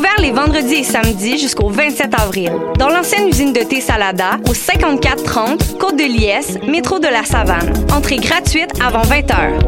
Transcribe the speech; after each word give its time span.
Ouvert 0.00 0.18
les 0.18 0.32
vendredis 0.32 0.76
et 0.76 0.82
samedis 0.82 1.36
jusqu'au 1.36 1.68
27 1.68 2.14
avril. 2.18 2.50
Dans 2.78 2.88
l'ancienne 2.88 3.28
usine 3.28 3.52
de 3.52 3.60
thé 3.60 3.82
Salada, 3.82 4.38
au 4.48 4.54
5430 4.54 5.76
Côte 5.78 5.96
de 5.96 6.04
Liesse, 6.04 6.56
métro 6.66 6.98
de 6.98 7.06
la 7.06 7.22
Savane. 7.22 7.70
Entrée 7.94 8.16
gratuite 8.16 8.70
avant 8.82 9.02
20 9.02 9.30
heures. 9.30 9.58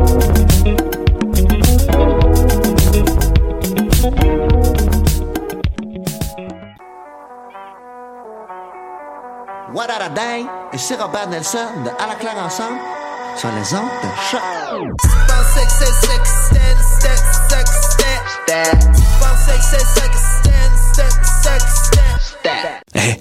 What 9.75 9.91
a 9.91 10.09
dang? 10.09 10.47
Ici 10.73 10.95
Robert 10.95 11.29
Nelson 11.29 11.59
de 11.85 11.91
À 12.03 12.07
la 12.09 12.15
claire 12.15 12.43
ensemble 12.43 12.79
sur 13.37 13.51
les 13.51 13.75
ondes 13.75 13.91
de 14.03 14.09
choc. 14.31 14.41
Eh, 22.95 23.21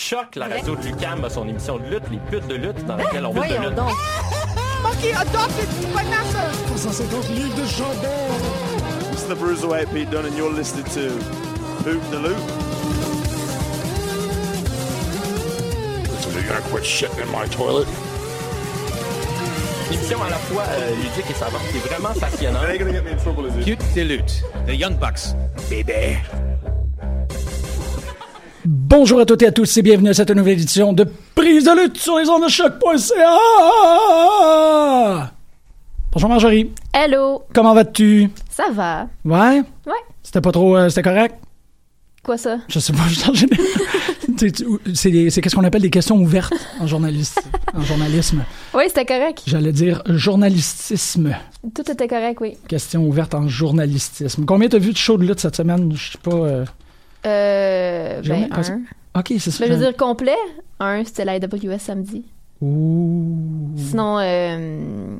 Choc, 0.00 0.36
la 0.36 0.46
radio 0.46 0.76
de 0.76 0.86
Lucam 0.86 1.24
a 1.24 1.28
son 1.28 1.48
émission 1.48 1.76
de 1.76 1.82
lutte, 1.90 2.04
les 2.12 2.18
putes 2.30 2.46
de 2.46 2.54
lutte, 2.54 2.86
dans 2.86 2.94
laquelle 2.96 3.26
on 3.26 3.34
fait 3.34 3.48
de 3.48 3.68
lutte. 3.68 3.78
Monkey 4.80 5.12
adopted 5.12 5.68
Vanessa. 5.92 6.52
150 6.76 7.28
livres 7.30 7.56
de 7.56 7.66
chandelle. 7.66 8.10
It's 9.12 9.24
the 9.24 9.34
Bruiserweight 9.34 9.92
Pete 9.92 10.08
Dunne 10.08 10.26
and 10.26 10.36
you're 10.36 10.52
listening 10.52 10.84
to 10.94 11.10
Hoop 11.84 12.00
the 12.12 12.20
Loop. 12.22 12.38
You're 16.32 16.46
gonna 16.46 16.60
quit 16.70 16.84
shitting 16.84 17.20
in 17.20 17.32
my 17.32 17.48
toilet? 17.48 17.88
Une 19.90 19.94
émission 19.96 20.22
à 20.22 20.30
la 20.30 20.36
fois 20.36 20.62
euh, 20.62 20.94
ludique 20.94 21.28
et 21.28 21.34
savante, 21.34 21.62
qui 21.72 21.78
est 21.78 21.80
vraiment 21.80 22.14
passionnante. 22.20 22.62
Ain't 22.68 22.78
gonna 22.78 22.92
get 22.92 23.02
me 23.02 23.10
in 23.10 23.16
trouble, 23.16 23.46
is 23.48 23.58
it? 23.58 23.64
Cute 23.64 23.94
de 23.96 24.02
lutte, 24.02 24.44
The 24.68 24.78
Young 24.78 24.96
Bucks, 24.96 25.34
baby. 25.68 26.18
Bonjour 28.70 29.18
à 29.20 29.24
toutes 29.24 29.40
et 29.40 29.46
à 29.46 29.50
tous 29.50 29.78
et 29.78 29.82
bienvenue 29.82 30.10
à 30.10 30.14
cette 30.14 30.28
nouvelle 30.30 30.52
édition 30.60 30.92
de 30.92 31.06
Prise 31.34 31.64
de 31.64 31.70
lutte 31.84 31.96
sur 31.96 32.18
les 32.18 32.28
ondes 32.28 32.42
de 32.44 32.48
choc.ca. 32.50 33.38
Bonjour 36.12 36.28
Marjorie, 36.28 36.70
Hello, 36.92 37.44
comment 37.54 37.72
vas-tu? 37.72 38.28
ça 38.50 38.64
va? 38.70 39.08
Ouais? 39.24 39.62
Ouais. 39.86 39.92
C'était 40.22 40.42
pas 40.42 40.52
trop... 40.52 40.76
euh, 40.76 40.90
c'était 40.90 41.00
correct? 41.02 41.36
Quoi 42.22 42.36
ça? 42.36 42.58
Je 42.68 42.78
sais 42.78 42.92
pas, 42.92 43.08
je 43.08 43.46
C'est 44.94 45.10
qu'est-ce 45.40 45.56
qu'on 45.56 45.64
appelle 45.64 45.80
des 45.80 45.88
questions 45.88 46.16
ouvertes 46.18 46.52
en 46.78 46.86
journaliste, 46.86 47.40
en 47.74 47.80
journalisme? 47.80 48.44
Oui, 48.74 48.82
c'était 48.88 49.06
correct. 49.06 49.44
J'allais 49.46 49.72
dire 49.72 50.02
journalistisme. 50.04 51.34
Tout 51.74 51.90
était 51.90 52.06
correct, 52.06 52.36
oui. 52.42 52.58
Question 52.68 53.06
ouverte 53.06 53.34
en 53.34 53.48
journalistisme. 53.48 54.44
Combien 54.44 54.68
t'as 54.68 54.76
vu 54.78 54.92
de 54.92 54.98
show 54.98 55.16
de 55.16 55.24
lutte 55.24 55.40
cette 55.40 55.56
semaine? 55.56 55.90
Je 55.96 56.12
sais 56.12 56.18
pas... 56.22 56.36
euh, 56.36 56.64
Euh. 57.26 58.22
Ben, 58.22 58.48
un. 58.52 59.18
Ok, 59.18 59.32
c'est 59.38 59.50
ça. 59.50 59.64
Ben, 59.64 59.72
je 59.72 59.76
veux 59.78 59.84
dire 59.84 59.96
complet. 59.96 60.36
Un, 60.80 61.04
c'était 61.04 61.24
la 61.24 61.32
AWS 61.32 61.78
samedi. 61.78 62.24
Ouh. 62.60 63.72
Sinon, 63.76 64.18
euh, 64.20 65.16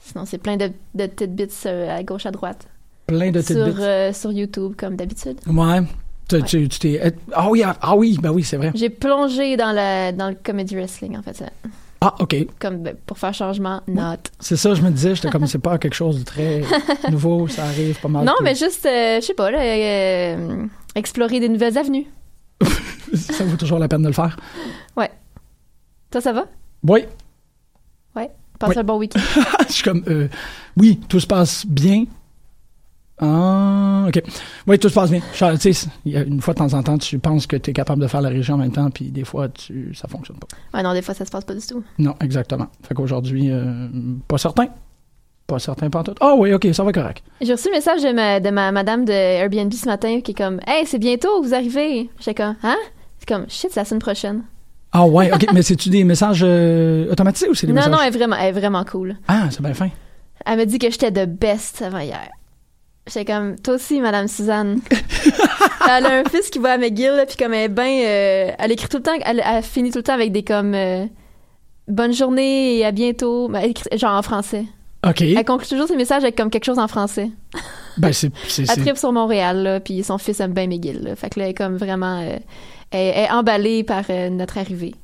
Sinon, 0.00 0.24
c'est 0.24 0.38
plein 0.38 0.56
de, 0.56 0.70
de 0.94 1.06
petites 1.06 1.34
bits 1.34 1.46
euh, 1.66 1.96
à 1.96 2.02
gauche, 2.02 2.24
à 2.26 2.30
droite. 2.30 2.66
Plein 3.06 3.30
de 3.30 3.40
petites 3.40 3.56
sur, 3.56 3.66
bits. 3.66 3.74
euh, 3.80 4.12
sur 4.12 4.32
YouTube, 4.32 4.72
comme 4.76 4.96
d'habitude. 4.96 5.38
Ouais. 5.46 5.80
Tu, 6.28 6.42
tu- 6.42 6.68
tu 6.68 6.78
t'es... 6.78 7.14
Ah 7.32 7.48
oui, 7.48 7.62
ah 7.64 7.96
oui, 7.96 8.18
ben 8.20 8.30
oui, 8.30 8.42
c'est 8.42 8.56
vrai. 8.58 8.70
J'ai 8.74 8.90
plongé 8.90 9.56
dans, 9.56 9.72
la, 9.72 10.12
dans 10.12 10.28
le 10.28 10.34
comedy 10.42 10.76
wrestling, 10.76 11.16
en 11.16 11.22
fait. 11.22 11.34
ça. 11.36 11.46
Ah, 12.00 12.14
OK. 12.20 12.36
Comme 12.58 12.78
ben, 12.78 12.94
pour 13.06 13.18
faire 13.18 13.34
changement, 13.34 13.80
not. 13.88 14.16
C'est 14.38 14.56
ça, 14.56 14.74
je 14.74 14.82
me 14.82 14.90
disais, 14.90 15.14
j'étais 15.14 15.30
comme, 15.30 15.46
c'est 15.48 15.58
pas 15.58 15.78
quelque 15.78 15.94
chose 15.94 16.18
de 16.20 16.24
très 16.24 16.62
nouveau, 17.10 17.48
ça 17.48 17.64
arrive 17.64 17.98
pas 18.00 18.08
mal. 18.08 18.24
Non, 18.24 18.34
mais 18.42 18.54
juste, 18.54 18.86
euh, 18.86 19.20
je 19.20 19.26
sais 19.26 19.34
pas, 19.34 19.50
là, 19.50 19.58
euh, 19.60 20.64
explorer 20.98 21.40
des 21.40 21.48
nouvelles 21.48 21.78
avenues. 21.78 22.06
Ça 23.14 23.44
vaut 23.44 23.56
toujours 23.56 23.78
la 23.78 23.88
peine 23.88 24.02
de 24.02 24.08
le 24.08 24.12
faire. 24.12 24.36
Ouais. 24.96 25.10
Toi, 26.10 26.20
ça 26.20 26.32
va? 26.32 26.46
Oui. 26.86 27.04
Ouais. 28.16 28.30
Passe 28.58 28.70
Oui. 28.70 28.78
un 28.78 28.84
bon 28.84 28.98
week-end. 28.98 29.20
je 29.68 29.72
suis 29.72 29.82
comme, 29.82 30.02
euh, 30.08 30.28
oui, 30.76 31.00
tout 31.08 31.20
se 31.20 31.26
passe 31.26 31.66
bien. 31.66 32.04
Ah, 33.20 34.04
OK. 34.08 34.22
Oui, 34.66 34.78
tout 34.78 34.88
se 34.88 34.94
passe 34.94 35.10
bien. 35.10 35.20
Tu 35.32 35.72
sais, 35.72 35.88
une 36.04 36.40
fois 36.40 36.54
de 36.54 36.58
temps 36.58 36.72
en 36.74 36.82
temps, 36.82 36.98
tu 36.98 37.18
penses 37.18 37.46
que 37.46 37.56
tu 37.56 37.70
es 37.70 37.72
capable 37.72 38.00
de 38.00 38.06
faire 38.06 38.20
la 38.20 38.28
région 38.28 38.54
en 38.54 38.58
même 38.58 38.70
temps, 38.72 38.90
puis 38.90 39.10
des 39.10 39.24
fois, 39.24 39.48
tu, 39.48 39.92
ça 39.94 40.06
fonctionne 40.06 40.38
pas. 40.38 40.46
Ouais, 40.72 40.82
non, 40.82 40.92
des 40.92 41.02
fois, 41.02 41.14
ça 41.14 41.24
se 41.24 41.30
passe 41.30 41.44
pas 41.44 41.54
du 41.54 41.66
tout. 41.66 41.82
Non, 41.98 42.14
exactement. 42.20 42.68
Fait 42.86 42.94
qu'aujourd'hui, 42.94 43.50
euh, 43.50 43.88
pas 44.28 44.38
certain. 44.38 44.68
Pas 45.48 45.58
certain, 45.58 45.88
pas 45.88 46.02
tout. 46.02 46.12
Ah 46.20 46.34
oui, 46.36 46.52
OK, 46.52 46.68
ça 46.74 46.84
va 46.84 46.92
correct. 46.92 47.22
J'ai 47.40 47.52
reçu 47.52 47.68
le 47.68 47.72
message 47.76 48.02
de 48.02 48.12
ma, 48.12 48.38
de 48.38 48.50
ma 48.50 48.70
madame 48.70 49.06
de 49.06 49.12
Airbnb 49.12 49.72
ce 49.72 49.86
matin 49.86 50.20
qui 50.20 50.32
est 50.32 50.34
comme 50.34 50.60
Hey, 50.66 50.84
c'est 50.86 50.98
bientôt, 50.98 51.42
vous 51.42 51.54
arrivez. 51.54 52.10
J'étais 52.18 52.34
comme 52.34 52.54
Hein? 52.62 52.76
C'est 53.18 53.26
comme 53.26 53.46
Shit, 53.48 53.70
c'est 53.72 53.80
la 53.80 53.86
semaine 53.86 54.02
prochaine. 54.02 54.42
Ah 54.92 55.06
ouais, 55.06 55.32
ok, 55.32 55.46
mais 55.54 55.62
c'est-tu 55.62 55.88
des 55.88 56.04
messages 56.04 56.42
euh, 56.44 57.10
automatisés 57.10 57.48
ou 57.48 57.54
c'est 57.54 57.66
des 57.66 57.72
Non, 57.72 57.76
messages? 57.76 57.92
non, 57.92 57.98
elle 58.02 58.08
est 58.14 58.18
vraiment, 58.18 58.36
elle 58.36 58.48
est 58.54 58.60
vraiment 58.60 58.84
cool. 58.84 59.16
Ah, 59.26 59.44
c'est 59.50 59.62
bien 59.62 59.72
fin. 59.72 59.88
Elle 60.44 60.58
m'a 60.58 60.66
dit 60.66 60.78
que 60.78 60.90
j'étais 60.90 61.10
de 61.10 61.24
best 61.24 61.80
avant 61.80 62.00
hier. 62.00 62.28
J'étais 63.06 63.24
comme, 63.32 63.56
toi 63.58 63.74
aussi, 63.76 64.02
Madame 64.02 64.28
Suzanne. 64.28 64.80
elle 65.90 66.04
a 66.04 66.18
un 66.20 66.24
fils 66.24 66.50
qui 66.50 66.58
va 66.58 66.72
à 66.72 66.78
McGill, 66.78 67.12
là, 67.16 67.24
puis 67.24 67.36
comme 67.38 67.54
elle 67.54 67.64
est 67.70 67.74
bien... 67.74 67.86
euh, 68.06 68.50
elle 68.58 68.72
écrit 68.72 68.88
tout 68.88 68.98
le 68.98 69.02
temps, 69.02 69.12
elle, 69.24 69.42
elle 69.42 69.62
finit 69.62 69.90
tout 69.92 69.98
le 69.98 70.02
temps 70.04 70.12
avec 70.12 70.30
des 70.30 70.42
comme... 70.42 70.74
euh, 70.74 71.06
Bonne 71.86 72.12
journée 72.12 72.76
et 72.76 72.84
à 72.84 72.92
bientôt. 72.92 73.48
Ben, 73.48 73.60
elle 73.62 73.70
écrit- 73.70 73.96
genre 73.98 74.12
en 74.14 74.20
français. 74.22 74.66
OK. 75.06 75.22
Elle 75.22 75.44
conclut 75.44 75.68
toujours 75.68 75.86
ses 75.86 75.96
messages 75.96 76.22
avec 76.22 76.36
comme 76.36 76.50
quelque 76.50 76.64
chose 76.64 76.78
en 76.78 76.88
français. 76.88 77.30
Ben, 77.96 78.12
c'est. 78.12 78.32
Elle 78.58 78.66
tripe 78.66 78.96
sur 78.96 79.12
Montréal, 79.12 79.62
là, 79.62 79.80
puis 79.80 80.02
son 80.02 80.18
fils 80.18 80.40
aime 80.40 80.52
bien 80.52 80.66
McGill. 80.66 81.02
Là. 81.02 81.16
Fait 81.16 81.30
que 81.30 81.38
là, 81.38 81.46
elle 81.46 81.50
est 81.52 81.54
comme 81.54 81.76
vraiment... 81.76 82.20
euh, 82.20 82.38
elle, 82.90 83.12
elle 83.14 83.24
est 83.24 83.30
emballée 83.30 83.84
par 83.84 84.04
euh, 84.10 84.28
notre 84.30 84.58
arrivée. 84.58 84.94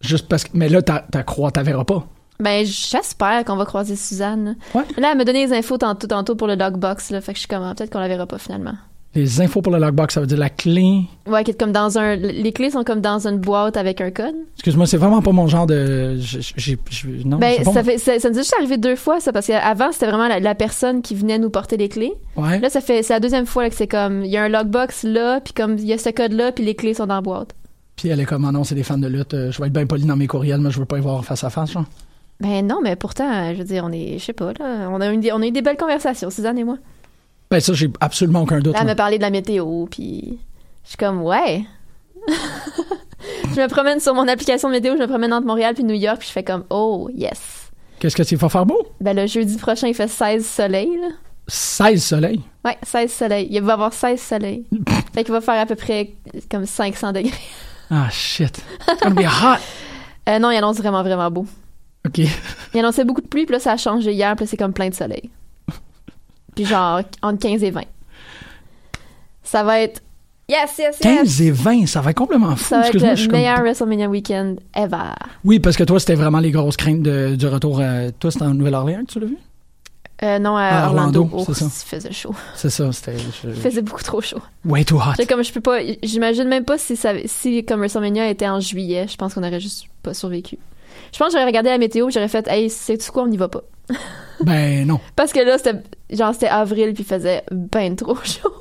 Juste 0.00 0.28
parce 0.28 0.44
que. 0.44 0.50
Mais 0.54 0.68
là, 0.68 0.82
t'as 0.82 1.22
crois, 1.22 1.50
t'as 1.50 1.62
verras 1.62 1.84
pas. 1.84 2.06
Ben, 2.40 2.64
j'espère 2.64 3.44
qu'on 3.44 3.56
va 3.56 3.64
croiser 3.64 3.96
Suzanne. 3.96 4.56
Ouais. 4.72 4.84
Là, 4.96 5.10
elle 5.10 5.18
m'a 5.18 5.24
donné 5.24 5.44
les 5.46 5.52
infos 5.52 5.78
tantôt, 5.78 6.06
tantôt 6.06 6.36
pour 6.36 6.46
le 6.46 6.56
dogbox, 6.56 7.10
là. 7.10 7.20
Fait 7.20 7.32
que 7.32 7.36
je 7.36 7.40
suis 7.40 7.48
comme, 7.48 7.64
ah, 7.64 7.74
peut-être 7.76 7.90
qu'on 7.90 7.98
la 7.98 8.06
verra 8.06 8.26
pas 8.26 8.38
finalement. 8.38 8.74
Les 9.14 9.40
infos 9.40 9.62
pour 9.62 9.72
le 9.72 9.78
logbox, 9.78 10.14
ça 10.14 10.20
veut 10.20 10.26
dire 10.26 10.36
la 10.38 10.50
clé. 10.50 11.00
Ouais, 11.26 11.42
qui 11.42 11.50
est 11.52 11.58
comme 11.58 11.72
dans 11.72 11.98
un. 11.98 12.14
Les 12.14 12.52
clés 12.52 12.70
sont 12.70 12.84
comme 12.84 13.00
dans 13.00 13.26
une 13.26 13.38
boîte 13.38 13.76
avec 13.78 14.00
un 14.02 14.10
code. 14.10 14.34
Excuse-moi, 14.56 14.86
c'est 14.86 14.98
vraiment 14.98 15.22
pas 15.22 15.32
mon 15.32 15.48
genre 15.48 15.66
de. 15.66 16.16
j'ai- 16.18 16.40
j'ai- 16.56 16.78
j'ai- 16.90 17.24
non, 17.24 17.38
ben, 17.38 17.64
ça, 17.64 17.82
fait, 17.82 17.96
ça, 17.96 18.18
ça 18.20 18.28
nous 18.28 18.36
est 18.36 18.42
juste 18.42 18.54
arrivé 18.58 18.76
deux 18.76 18.96
fois, 18.96 19.18
ça, 19.18 19.32
parce 19.32 19.46
qu'avant, 19.46 19.92
c'était 19.92 20.06
vraiment 20.06 20.28
la, 20.28 20.40
la 20.40 20.54
personne 20.54 21.00
qui 21.00 21.14
venait 21.14 21.38
nous 21.38 21.48
porter 21.50 21.78
les 21.78 21.88
clés. 21.88 22.12
Ouais. 22.36 22.60
Là, 22.60 22.68
ça 22.68 22.82
fait, 22.82 23.02
c'est 23.02 23.14
la 23.14 23.20
deuxième 23.20 23.46
fois 23.46 23.62
là, 23.64 23.70
que 23.70 23.76
c'est 23.76 23.88
comme, 23.88 24.24
il 24.24 24.30
y 24.30 24.36
a 24.36 24.44
un 24.44 24.48
logbox 24.48 25.04
là, 25.04 25.40
puis 25.40 25.54
comme, 25.54 25.78
il 25.78 25.86
y 25.86 25.92
a 25.94 25.98
ce 25.98 26.10
code-là, 26.10 26.52
puis 26.52 26.64
les 26.64 26.74
clés 26.74 26.92
sont 26.94 27.06
dans 27.06 27.14
la 27.16 27.20
boîte. 27.22 27.54
Puis 27.96 28.10
elle 28.10 28.20
est 28.20 28.26
comme, 28.26 28.44
ah 28.44 28.52
non, 28.52 28.62
c'est 28.62 28.74
des 28.74 28.82
fans 28.84 28.98
de 28.98 29.08
lutte. 29.08 29.32
euh, 29.34 29.50
je 29.50 29.58
vais 29.60 29.68
être 29.68 29.72
bien 29.72 29.86
poli 29.86 30.04
dans 30.04 30.16
mes 30.16 30.26
courriels, 30.26 30.60
mais 30.60 30.70
je 30.70 30.78
veux 30.78 30.84
pas 30.84 30.98
y 30.98 31.00
voir 31.00 31.24
face 31.24 31.42
à 31.44 31.50
face, 31.50 31.72
genre. 31.72 31.86
Ben 32.40 32.64
non, 32.64 32.80
mais 32.84 32.94
pourtant, 32.94 33.52
je 33.52 33.58
veux 33.58 33.64
dire, 33.64 33.84
on 33.84 33.90
est, 33.90 34.18
je 34.18 34.24
sais 34.26 34.32
pas, 34.34 34.52
là, 34.60 34.86
a, 34.86 34.88
on 34.90 35.00
a 35.00 35.12
eu 35.46 35.50
des 35.50 35.62
belles 35.62 35.76
conversations, 35.78 36.28
Suzanne 36.30 36.58
et 36.58 36.64
moi. 36.64 36.76
Ben, 37.50 37.60
ça, 37.60 37.72
j'ai 37.72 37.90
absolument 38.00 38.42
aucun 38.42 38.60
doute. 38.60 38.74
Là, 38.74 38.80
elle 38.80 38.86
m'a 38.86 38.94
parlé 38.94 39.16
de 39.16 39.22
la 39.22 39.30
météo, 39.30 39.86
puis 39.86 40.38
je 40.84 40.88
suis 40.88 40.96
comme, 40.98 41.22
ouais. 41.22 41.64
je 42.28 43.60
me 43.60 43.68
promène 43.68 44.00
sur 44.00 44.14
mon 44.14 44.28
application 44.28 44.68
de 44.68 44.74
météo, 44.74 44.94
je 44.96 45.02
me 45.02 45.06
promène 45.06 45.32
entre 45.32 45.46
Montréal 45.46 45.74
puis 45.74 45.84
New 45.84 45.94
York, 45.94 46.18
puis 46.18 46.28
je 46.28 46.32
fais 46.32 46.44
comme, 46.44 46.64
oh, 46.70 47.08
yes. 47.14 47.70
Qu'est-ce 47.98 48.16
que 48.16 48.22
tu 48.22 48.36
vas 48.36 48.48
faire 48.48 48.66
beau? 48.66 48.86
Ben 49.00 49.16
le 49.16 49.26
jeudi 49.26 49.56
prochain, 49.56 49.88
il 49.88 49.94
fait 49.94 50.08
16 50.08 50.46
soleil, 50.46 50.90
là. 51.00 51.08
16 51.48 52.04
soleils? 52.04 52.42
Ouais, 52.64 52.76
16 52.82 53.10
soleil. 53.10 53.48
Il 53.50 53.62
va 53.62 53.70
y 53.70 53.72
avoir 53.72 53.92
16 53.92 54.20
soleil. 54.20 54.66
fait 55.14 55.24
qu'il 55.24 55.32
va 55.32 55.40
faire 55.40 55.58
à 55.60 55.66
peu 55.66 55.74
près 55.74 56.12
comme 56.50 56.66
500 56.66 57.12
degrés. 57.12 57.32
Ah, 57.90 58.08
shit. 58.10 58.62
It's 58.86 59.02
gonna 59.02 59.14
be 59.14 59.26
hot. 59.26 59.60
Euh, 60.28 60.38
non, 60.38 60.50
il 60.50 60.58
annonce 60.58 60.76
vraiment, 60.76 61.02
vraiment 61.02 61.30
beau. 61.30 61.46
OK. 62.06 62.18
Il 62.74 62.80
annonçait 62.80 63.06
beaucoup 63.06 63.22
de 63.22 63.28
pluie, 63.28 63.46
puis 63.46 63.54
là, 63.54 63.60
ça 63.60 63.72
a 63.72 63.76
changé 63.78 64.12
hier, 64.12 64.36
puis 64.36 64.46
c'est 64.46 64.58
comme 64.58 64.74
plein 64.74 64.90
de 64.90 64.94
soleil. 64.94 65.30
Puis 66.58 66.66
genre, 66.66 67.00
entre 67.22 67.38
15 67.38 67.62
et 67.62 67.70
20. 67.70 67.82
Ça 69.44 69.62
va 69.62 69.78
être... 69.80 70.02
Yes, 70.48 70.76
yes, 70.76 70.96
yes! 70.96 70.98
15 71.00 71.42
et 71.42 71.50
20, 71.52 71.86
ça 71.86 72.00
va 72.00 72.10
être 72.10 72.16
complètement 72.16 72.56
fou. 72.56 72.64
Ça 72.64 72.80
va 72.80 72.88
être 72.88 72.94
le 72.94 73.14
suis 73.16 73.28
comme- 73.28 73.36
meilleur 73.36 73.60
WrestleMania 73.60 74.08
weekend 74.08 74.58
ever. 74.74 75.12
Oui, 75.44 75.60
parce 75.60 75.76
que 75.76 75.84
toi, 75.84 76.00
c'était 76.00 76.16
vraiment 76.16 76.40
les 76.40 76.50
grosses 76.50 76.76
craintes 76.76 77.02
de- 77.02 77.36
du 77.36 77.46
retour. 77.46 77.78
euh, 77.80 78.10
toi, 78.18 78.32
c'était 78.32 78.44
en 78.46 78.54
Nouvelle-Orléans 78.54 79.02
que 79.06 79.12
tu 79.12 79.20
l'as 79.20 79.26
vu? 79.26 79.36
Euh, 80.24 80.40
non, 80.40 80.56
à 80.56 80.62
À 80.64 80.86
Orlando. 80.88 81.20
Orlando, 81.20 81.30
Oh, 81.32 81.44
c'est 81.46 81.54
ça. 81.64 81.66
il 81.66 81.88
faisait 81.96 82.12
chaud. 82.12 82.34
C'est 82.56 82.70
ça, 82.70 82.90
c'était. 82.90 83.16
je- 83.18 83.50
Il 83.50 83.54
faisait 83.54 83.82
beaucoup 83.82 84.02
trop 84.02 84.20
chaud. 84.20 84.40
Way 84.64 84.84
too 84.84 84.96
hot. 84.96 85.24
Comme, 85.28 85.44
je 85.44 85.52
peux 85.52 85.60
pas... 85.60 85.78
J'imagine 86.02 86.48
même 86.48 86.64
pas 86.64 86.76
si, 86.76 86.96
ça, 86.96 87.12
si 87.26 87.64
comme 87.64 87.78
WrestleMania 87.78 88.28
était 88.28 88.48
en 88.48 88.58
juillet. 88.58 89.06
Je 89.08 89.16
pense 89.16 89.34
qu'on 89.34 89.44
aurait 89.44 89.60
juste 89.60 89.84
pas 90.02 90.12
survécu. 90.14 90.58
Je 91.12 91.18
pense 91.18 91.28
que 91.28 91.32
j'aurais 91.34 91.44
regardé 91.46 91.70
la 91.70 91.78
météo, 91.78 92.10
j'aurais 92.10 92.26
fait, 92.28 92.48
hey, 92.48 92.68
sais-tu 92.68 93.10
quoi, 93.12 93.22
on 93.22 93.28
n'y 93.28 93.36
va 93.36 93.48
pas? 93.48 93.62
Ben 94.42 94.86
non. 94.86 94.98
Parce 95.16 95.32
que 95.32 95.40
là, 95.40 95.56
c'était 95.58 95.78
genre 96.10 96.32
c'était 96.32 96.48
avril 96.48 96.94
puis 96.94 97.04
faisait 97.04 97.42
ben 97.50 97.94
trop 97.96 98.16
chaud. 98.24 98.52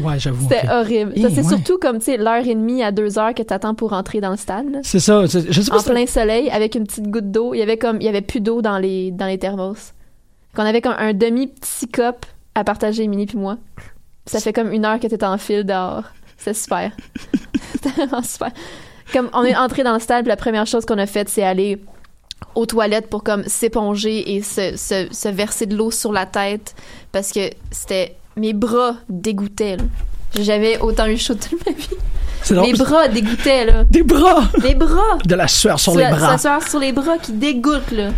Ouais, 0.00 0.18
j'avoue. 0.18 0.48
C'était 0.48 0.68
horrible. 0.70 1.12
Eh, 1.14 1.22
Ça, 1.22 1.28
c'est 1.30 1.42
ouais. 1.42 1.48
surtout 1.48 1.78
comme 1.78 1.98
tu 1.98 2.06
sais 2.06 2.16
l'heure 2.16 2.44
et 2.46 2.54
demie 2.54 2.82
à 2.82 2.90
deux 2.90 3.18
heures 3.18 3.34
que 3.34 3.42
t'attends 3.42 3.74
pour 3.74 3.90
rentrer 3.90 4.20
dans 4.20 4.30
le 4.30 4.36
stade. 4.36 4.80
C'est 4.82 4.98
ça. 4.98 5.24
Je 5.26 5.60
sais 5.60 5.70
pas 5.70 5.76
En 5.76 5.80
si 5.80 5.90
plein 5.90 6.06
soleil 6.06 6.50
avec 6.50 6.74
une 6.74 6.84
petite 6.84 7.08
goutte 7.08 7.30
d'eau. 7.30 7.54
Il 7.54 7.58
y 7.58 7.62
avait 7.62 7.76
comme 7.76 7.98
il 8.00 8.04
y 8.04 8.08
avait 8.08 8.22
plus 8.22 8.40
d'eau 8.40 8.62
dans 8.62 8.78
les 8.78 9.10
dans 9.10 9.26
les 9.26 9.38
thermos. 9.38 9.92
Qu'on 10.56 10.62
avait 10.64 10.80
comme 10.80 10.94
un 10.98 11.12
demi 11.12 11.48
petit 11.48 11.86
cup 11.88 12.26
à 12.54 12.64
partager 12.64 13.06
Mini 13.06 13.26
puis 13.26 13.38
moi. 13.38 13.58
Ça 14.26 14.40
fait 14.40 14.52
comme 14.52 14.72
une 14.72 14.84
heure 14.84 14.98
que 14.98 15.06
t'es 15.06 15.22
en 15.24 15.36
file 15.38 15.64
dehors. 15.64 16.04
C'est 16.38 16.54
super. 16.54 16.90
C'était 17.72 17.90
vraiment 17.90 18.22
super. 18.22 18.50
Comme 19.12 19.28
on 19.32 19.44
est 19.44 19.56
entré 19.56 19.82
dans 19.82 19.92
le 19.94 20.00
stade, 20.00 20.22
puis 20.24 20.28
la 20.28 20.36
première 20.36 20.66
chose 20.66 20.84
qu'on 20.86 20.98
a 20.98 21.06
faite, 21.06 21.28
c'est 21.28 21.42
aller 21.42 21.78
aux 22.54 22.66
toilettes 22.66 23.08
pour 23.08 23.22
comme 23.22 23.44
s'éponger 23.44 24.34
et 24.34 24.42
se, 24.42 24.76
se, 24.76 25.08
se 25.10 25.28
verser 25.28 25.66
de 25.66 25.76
l'eau 25.76 25.90
sur 25.90 26.12
la 26.12 26.26
tête 26.26 26.74
parce 27.12 27.32
que 27.32 27.50
c'était 27.70 28.16
mes 28.36 28.52
bras 28.52 28.96
dégoûtaient. 29.08 29.76
jamais 30.38 30.78
autant 30.80 31.06
eu 31.06 31.16
chaud 31.16 31.34
toute 31.34 31.64
ma 31.66 31.72
vie. 31.72 31.88
Mes 32.50 32.72
parce- 32.72 32.78
bras 32.90 33.08
dégoûtaient 33.08 33.64
là. 33.66 33.84
Des 33.90 34.02
bras! 34.02 34.44
Mes 34.62 34.74
bras. 34.74 35.18
De 35.24 35.34
la 35.34 35.48
sueur 35.48 35.78
sur 35.80 35.94
les 35.96 36.02
la- 36.04 36.10
bras. 36.14 36.38
Ça 36.38 36.58
sueur 36.60 36.68
sur 36.68 36.78
les 36.80 36.92
bras 36.92 37.18
qui 37.20 37.32
dégoûte 37.32 37.90
là. 37.92 38.10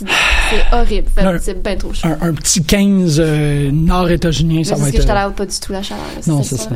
C'est 0.00 0.06
horrible. 0.76 1.08
Un- 1.18 1.38
C'est 1.38 1.62
bien 1.62 1.76
trop 1.76 1.92
chaud. 1.92 2.08
Un, 2.08 2.28
un 2.28 2.32
petit 2.32 2.62
15 2.64 3.18
euh, 3.22 3.70
nord-états-unien, 3.70 4.64
ça 4.64 4.76
Mais 4.76 4.80
va 4.82 4.88
être. 4.88 4.94
que 4.96 5.02
je 5.02 5.06
t'allais 5.06 5.34
pas 5.34 5.44
du 5.44 5.60
tout 5.60 5.72
la 5.72 5.82
chaleur. 5.82 6.02
là. 6.16 6.22
Non, 6.26 6.42
c'est 6.42 6.56
ça. 6.56 6.70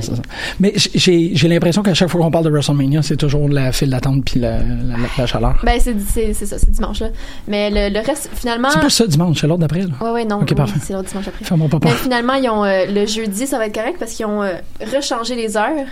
Mais 0.60 0.74
j'ai 0.76 1.48
l'impression 1.48 1.82
qu'à 1.82 1.94
chaque 1.94 2.10
fois 2.10 2.20
qu'on 2.20 2.30
parle 2.30 2.44
de 2.44 2.50
WrestleMania, 2.50 3.00
c'est 3.02 3.16
toujours 3.16 3.48
la 3.48 3.72
file 3.72 3.88
d'attente 3.90 4.24
puis 4.26 4.40
la, 4.40 4.58
la, 4.58 4.96
la 5.16 5.26
chaleur. 5.26 5.56
Ben, 5.64 5.80
c'est 5.80 6.34
ça, 6.34 6.58
c'est 6.58 6.70
dimanche, 6.70 7.00
là. 7.00 7.08
Mais 7.48 7.70
le, 7.70 7.94
le 7.98 8.04
reste, 8.04 8.28
finalement. 8.34 8.68
C'est 8.70 8.80
pas 8.80 8.90
ça 8.90 9.06
dimanche, 9.06 9.40
c'est 9.40 9.46
l'autre 9.46 9.60
d'après. 9.60 9.80
là. 9.82 9.94
Ouais, 10.02 10.10
ouais, 10.10 10.24
non. 10.26 10.36
Ok, 10.42 10.48
oui, 10.50 10.54
parfait. 10.56 10.80
C'est 10.84 10.92
l'autre 10.92 11.08
dimanche 11.08 11.28
après. 11.28 11.44
Fais-moi 11.44 11.68
pas 11.68 11.78
Mais 11.82 11.90
peur. 11.90 11.98
finalement, 11.98 12.34
ils 12.34 12.48
ont, 12.50 12.64
euh, 12.64 12.84
le 12.88 13.06
jeudi, 13.06 13.46
ça 13.46 13.56
va 13.56 13.66
être 13.68 13.74
correct 13.74 13.96
parce 13.98 14.12
qu'ils 14.12 14.26
ont 14.26 14.42
euh, 14.42 14.52
rechangé 14.94 15.34
les 15.34 15.56
heures 15.56 15.86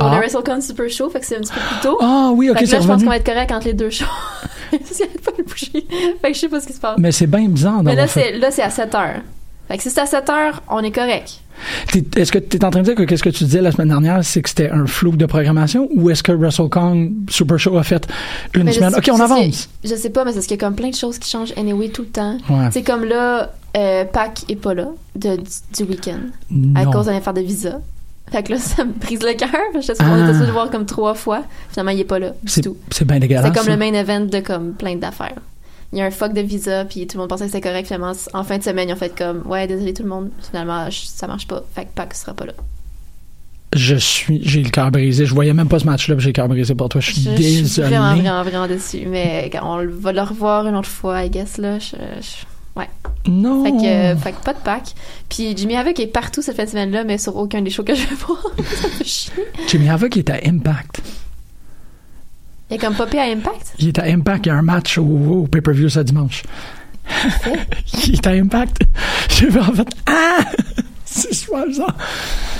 pour 0.00 0.08
Ah. 0.08 0.14
le 0.14 0.18
WrestleCon 0.20 0.60
Super 0.60 0.88
Show, 0.90 1.10
fait 1.10 1.20
que 1.20 1.26
c'est 1.26 1.36
un 1.36 1.40
petit 1.40 1.52
peu 1.52 1.60
plus 1.60 1.80
tôt. 1.82 1.98
Ah 2.00 2.30
oui, 2.34 2.50
ok, 2.50 2.58
Fait 2.58 2.64
que 2.64 2.70
je 2.70 2.86
pense 2.86 3.02
qu'on 3.02 3.08
va 3.08 3.16
être 3.16 3.26
correct 3.26 3.52
entre 3.52 3.66
les 3.66 3.74
deux 3.74 3.90
shows. 3.90 4.04
Qu'il 4.70 4.78
arrête 5.04 5.20
pas 5.24 5.32
de 5.36 5.42
bouger. 5.42 5.86
Fait 6.22 6.28
que 6.28 6.34
je 6.34 6.38
sais 6.40 6.48
pas 6.48 6.60
ce 6.60 6.66
qui 6.66 6.72
se 6.72 6.80
passe. 6.80 6.96
Mais 6.98 7.12
c'est 7.12 7.26
bien 7.26 7.48
bizarre 7.48 7.82
Mais 7.82 7.94
là, 7.94 8.06
c'est 8.06 8.38
là, 8.38 8.50
c'est 8.50 8.62
à 8.62 8.70
7 8.70 8.94
heures. 8.94 9.20
Fait 9.68 9.76
que 9.76 9.82
si 9.82 9.90
c'est 9.90 10.00
à 10.00 10.06
7 10.06 10.28
heures, 10.30 10.62
on 10.68 10.80
est 10.80 10.90
correct. 10.92 11.40
Est-ce 12.16 12.32
que 12.32 12.38
tu 12.38 12.56
es 12.56 12.64
en 12.64 12.70
train 12.70 12.80
de 12.80 12.86
dire 12.86 12.94
que 12.94 13.02
qu'est-ce 13.02 13.22
que 13.22 13.28
tu 13.28 13.44
disais 13.44 13.60
la 13.60 13.70
semaine 13.72 13.88
dernière, 13.88 14.24
c'est 14.24 14.40
que 14.42 14.48
c'était 14.48 14.70
un 14.70 14.86
flou 14.86 15.10
de 15.16 15.26
programmation 15.26 15.88
ou 15.94 16.08
est-ce 16.10 16.22
que 16.22 16.32
WrestleCon 16.32 17.12
Super 17.28 17.58
Show 17.58 17.76
a 17.76 17.82
fait 17.82 18.06
une 18.54 18.64
Mais 18.64 18.72
semaine? 18.72 18.90
sais- 18.92 18.98
Ok, 18.98 19.10
on 19.12 19.20
avance. 19.20 19.68
Je 19.84 19.94
sais 19.94 20.10
pas, 20.10 20.24
mais 20.24 20.30
c'est 20.30 20.36
parce 20.36 20.46
qu'il 20.46 20.56
y 20.56 20.60
a 20.60 20.66
comme 20.66 20.74
plein 20.74 20.88
de 20.90 20.94
choses 20.96 21.18
qui 21.18 21.28
changent 21.28 21.52
anyway 21.56 21.88
tout 21.90 22.02
le 22.02 22.08
temps. 22.08 22.38
Ouais. 22.48 22.68
C'est 22.72 22.82
comme 22.82 23.04
là, 23.04 23.52
euh, 23.76 24.04
Pâques 24.04 24.44
est 24.48 24.56
pas 24.56 24.72
là 24.74 24.88
de, 25.16 25.36
du, 25.36 25.42
du 25.76 25.82
week-end 25.90 26.20
à 26.76 26.86
cause 26.86 27.06
d'un 27.06 27.16
affaire 27.16 27.34
de 27.34 27.40
visa. 27.42 27.80
Fait 28.30 28.42
que 28.42 28.52
là, 28.52 28.58
ça 28.60 28.84
me 28.84 28.92
brise 28.92 29.22
le 29.22 29.34
cœur. 29.34 29.48
J'étais 29.80 29.94
Ah. 29.98 30.06
on 30.10 30.16
était 30.18 30.26
supposé 30.32 30.46
le 30.46 30.52
voir 30.52 30.70
comme 30.70 30.86
trois 30.86 31.14
fois. 31.14 31.42
Finalement, 31.70 31.92
il 31.92 32.00
est 32.00 32.04
pas 32.04 32.18
là 32.18 32.30
du 32.42 32.50
C'est 32.52 32.60
tout. 32.62 32.76
c'est 32.90 33.04
bien 33.06 33.18
dégueulasse. 33.18 33.46
C'est 33.46 33.54
comme 33.54 33.64
ça. 33.64 33.70
le 33.70 33.76
main 33.76 33.92
event 33.94 34.20
de 34.26 34.40
comme 34.40 34.72
plein 34.74 34.96
d'affaires. 34.96 35.34
Il 35.92 35.98
y 35.98 36.02
a 36.02 36.04
un 36.04 36.10
fuck 36.12 36.32
de 36.32 36.40
visa, 36.40 36.84
puis 36.84 37.06
tout 37.08 37.16
le 37.16 37.22
monde 37.22 37.28
pensait 37.30 37.46
que 37.46 37.50
c'était 37.50 37.68
correct. 37.68 37.86
Finalement, 37.86 38.12
en 38.32 38.44
fin 38.44 38.58
de 38.58 38.62
semaine, 38.62 38.88
ils 38.88 38.92
ont 38.92 38.96
fait 38.96 39.12
comme 39.16 39.42
Ouais, 39.46 39.66
désolé 39.66 39.92
tout 39.92 40.04
le 40.04 40.08
monde. 40.08 40.30
Finalement, 40.48 40.88
je- 40.88 41.00
ça 41.06 41.26
marche 41.26 41.48
pas. 41.48 41.64
Fait 41.74 41.82
que 41.86 41.88
Pâques 41.94 42.14
sera 42.14 42.32
pas 42.32 42.46
là. 42.46 42.52
Je 43.74 43.94
suis, 43.96 44.40
j'ai 44.44 44.62
le 44.62 44.70
cœur 44.70 44.90
brisé. 44.90 45.26
Je 45.26 45.34
voyais 45.34 45.52
même 45.52 45.68
pas 45.68 45.78
ce 45.80 45.86
match-là, 45.86 46.16
j'ai 46.18 46.28
le 46.28 46.32
cœur 46.32 46.48
brisé 46.48 46.74
pour 46.74 46.88
toi. 46.88 47.00
Je 47.00 47.12
suis 47.12 47.22
Je, 47.22 47.30
je 47.30 47.34
désolé. 47.36 47.64
suis 47.68 47.82
vraiment, 47.82 48.14
vraiment, 48.14 48.42
vraiment 48.42 48.66
déçue. 48.68 49.06
Mais 49.06 49.48
on 49.62 49.84
va 49.86 50.12
le 50.12 50.22
revoir 50.22 50.66
une 50.66 50.74
autre 50.76 50.88
fois, 50.88 51.24
I 51.24 51.30
guess, 51.30 51.58
là. 51.58 51.78
Je, 51.78 51.90
je- 51.96 52.46
Ouais. 52.76 52.88
Non. 53.26 53.64
Fait 53.64 53.72
que, 53.72 53.86
euh, 53.86 54.16
fait 54.16 54.32
que 54.32 54.42
pas 54.42 54.54
de 54.54 54.60
Pâques. 54.60 54.94
Puis 55.28 55.56
Jimmy 55.56 55.76
Havoc 55.76 55.98
est 55.98 56.06
partout 56.06 56.42
cette 56.42 56.56
fin 56.56 56.64
de 56.64 56.70
semaine-là, 56.70 57.04
mais 57.04 57.18
sur 57.18 57.36
aucun 57.36 57.62
des 57.62 57.70
shows 57.70 57.82
que 57.84 57.94
je 57.94 58.06
vais 58.06 58.14
voir. 58.14 58.42
ça 58.64 58.88
me. 59.36 59.68
Jimmy 59.68 59.88
Havoc 59.88 60.16
est 60.16 60.30
à 60.30 60.38
Impact. 60.46 61.02
Il 62.70 62.74
est 62.74 62.78
comme 62.78 62.94
popé 62.94 63.18
à 63.18 63.24
Impact? 63.24 63.74
Il 63.80 63.88
est 63.88 63.98
à 63.98 64.04
Impact. 64.04 64.46
Il 64.46 64.48
y 64.48 64.52
a 64.52 64.56
un 64.56 64.62
match 64.62 64.96
au, 64.96 65.02
au 65.04 65.46
pay-per-view 65.48 65.88
ce 65.88 66.00
dimanche. 66.00 66.44
il 68.04 68.14
est 68.14 68.26
à 68.26 68.30
Impact. 68.30 68.82
J'ai 69.28 69.48
vu 69.48 69.58
en 69.58 69.72
fait. 69.72 69.88
Ah! 70.06 70.44
C'est 71.12 71.46
bizarre. 71.66 71.96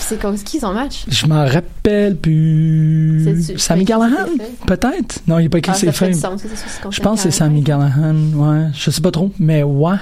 C'est 0.01 0.21
comme 0.21 0.37
qui 0.37 0.59
son 0.59 0.73
match? 0.73 1.05
Je 1.09 1.25
m'en 1.27 1.45
rappelle 1.47 2.17
plus. 2.17 3.25
Sammy 3.57 3.85
Callahan? 3.85 4.27
Peut-être? 4.67 5.21
Non, 5.29 5.39
il 5.39 5.45
n'est 5.45 5.49
pas 5.49 5.59
écrit 5.59 5.71
Ah, 5.73 5.79
ses 5.79 5.93
c'est 5.93 6.13
Je 6.91 7.01
pense 7.01 7.23
que 7.23 7.31
c'est 7.31 7.31
Sammy 7.31 7.63
Callahan. 7.63 8.15
Ouais. 8.35 8.67
Je 8.75 8.91
sais 8.91 9.01
pas 9.01 9.13
trop, 9.13 9.31
mais 9.39 9.63
ouais. 9.63 9.95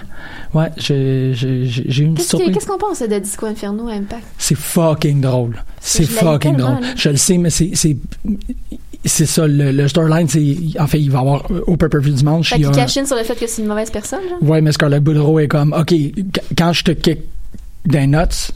Ouais, 0.55 0.71
j'ai 0.79 1.33
une 1.99 2.15
petite 2.15 2.29
surprise. 2.29 2.55
qu'est-ce 2.55 2.67
qu'on 2.67 2.79
pense 2.79 3.01
de 3.03 3.19
Disco 3.19 3.45
Inferno 3.47 3.89
à 3.89 3.93
Impact? 3.93 4.23
C'est 4.39 4.57
fucking 4.57 5.21
drôle. 5.21 5.63
C'est 5.81 6.05
fucking 6.05 6.57
drôle. 6.57 6.81
là. 6.81 6.87
Je 6.97 7.11
le 7.11 7.17
sais, 7.17 7.37
mais 7.37 7.51
c'est 7.51 7.73
c'est 9.05 9.27
ça 9.27 9.47
le, 9.47 9.71
le 9.73 9.89
storyline. 9.89 10.29
C'est 10.29 10.57
en 10.81 10.87
fait, 10.87 11.01
il 11.01 11.11
va 11.11 11.21
avoir 11.21 11.45
euh, 11.51 11.61
au 11.67 11.77
pay-per-view 11.77 12.13
dimanche. 12.15 12.51
Fait 12.51 12.57
il 12.57 12.63
y 12.63 12.65
a 12.67 12.71
in 12.83 12.87
sur 13.07 13.17
le 13.17 13.23
fait 13.23 13.39
que 13.39 13.47
c'est 13.47 13.63
une 13.63 13.69
mauvaise 13.69 13.91
personne, 13.91 14.21
genre? 14.29 14.43
Ouais, 14.43 14.61
mais 14.61 14.73
Scarlett 14.73 15.03
Boudreau 15.03 15.39
est 15.39 15.49
comme, 15.49 15.73
OK, 15.73 15.87
qu- 15.87 16.13
quand 16.57 16.73
je 16.73 16.85
te 16.85 16.91
kick 16.93 17.21
des 17.85 18.07
nuts, 18.07 18.53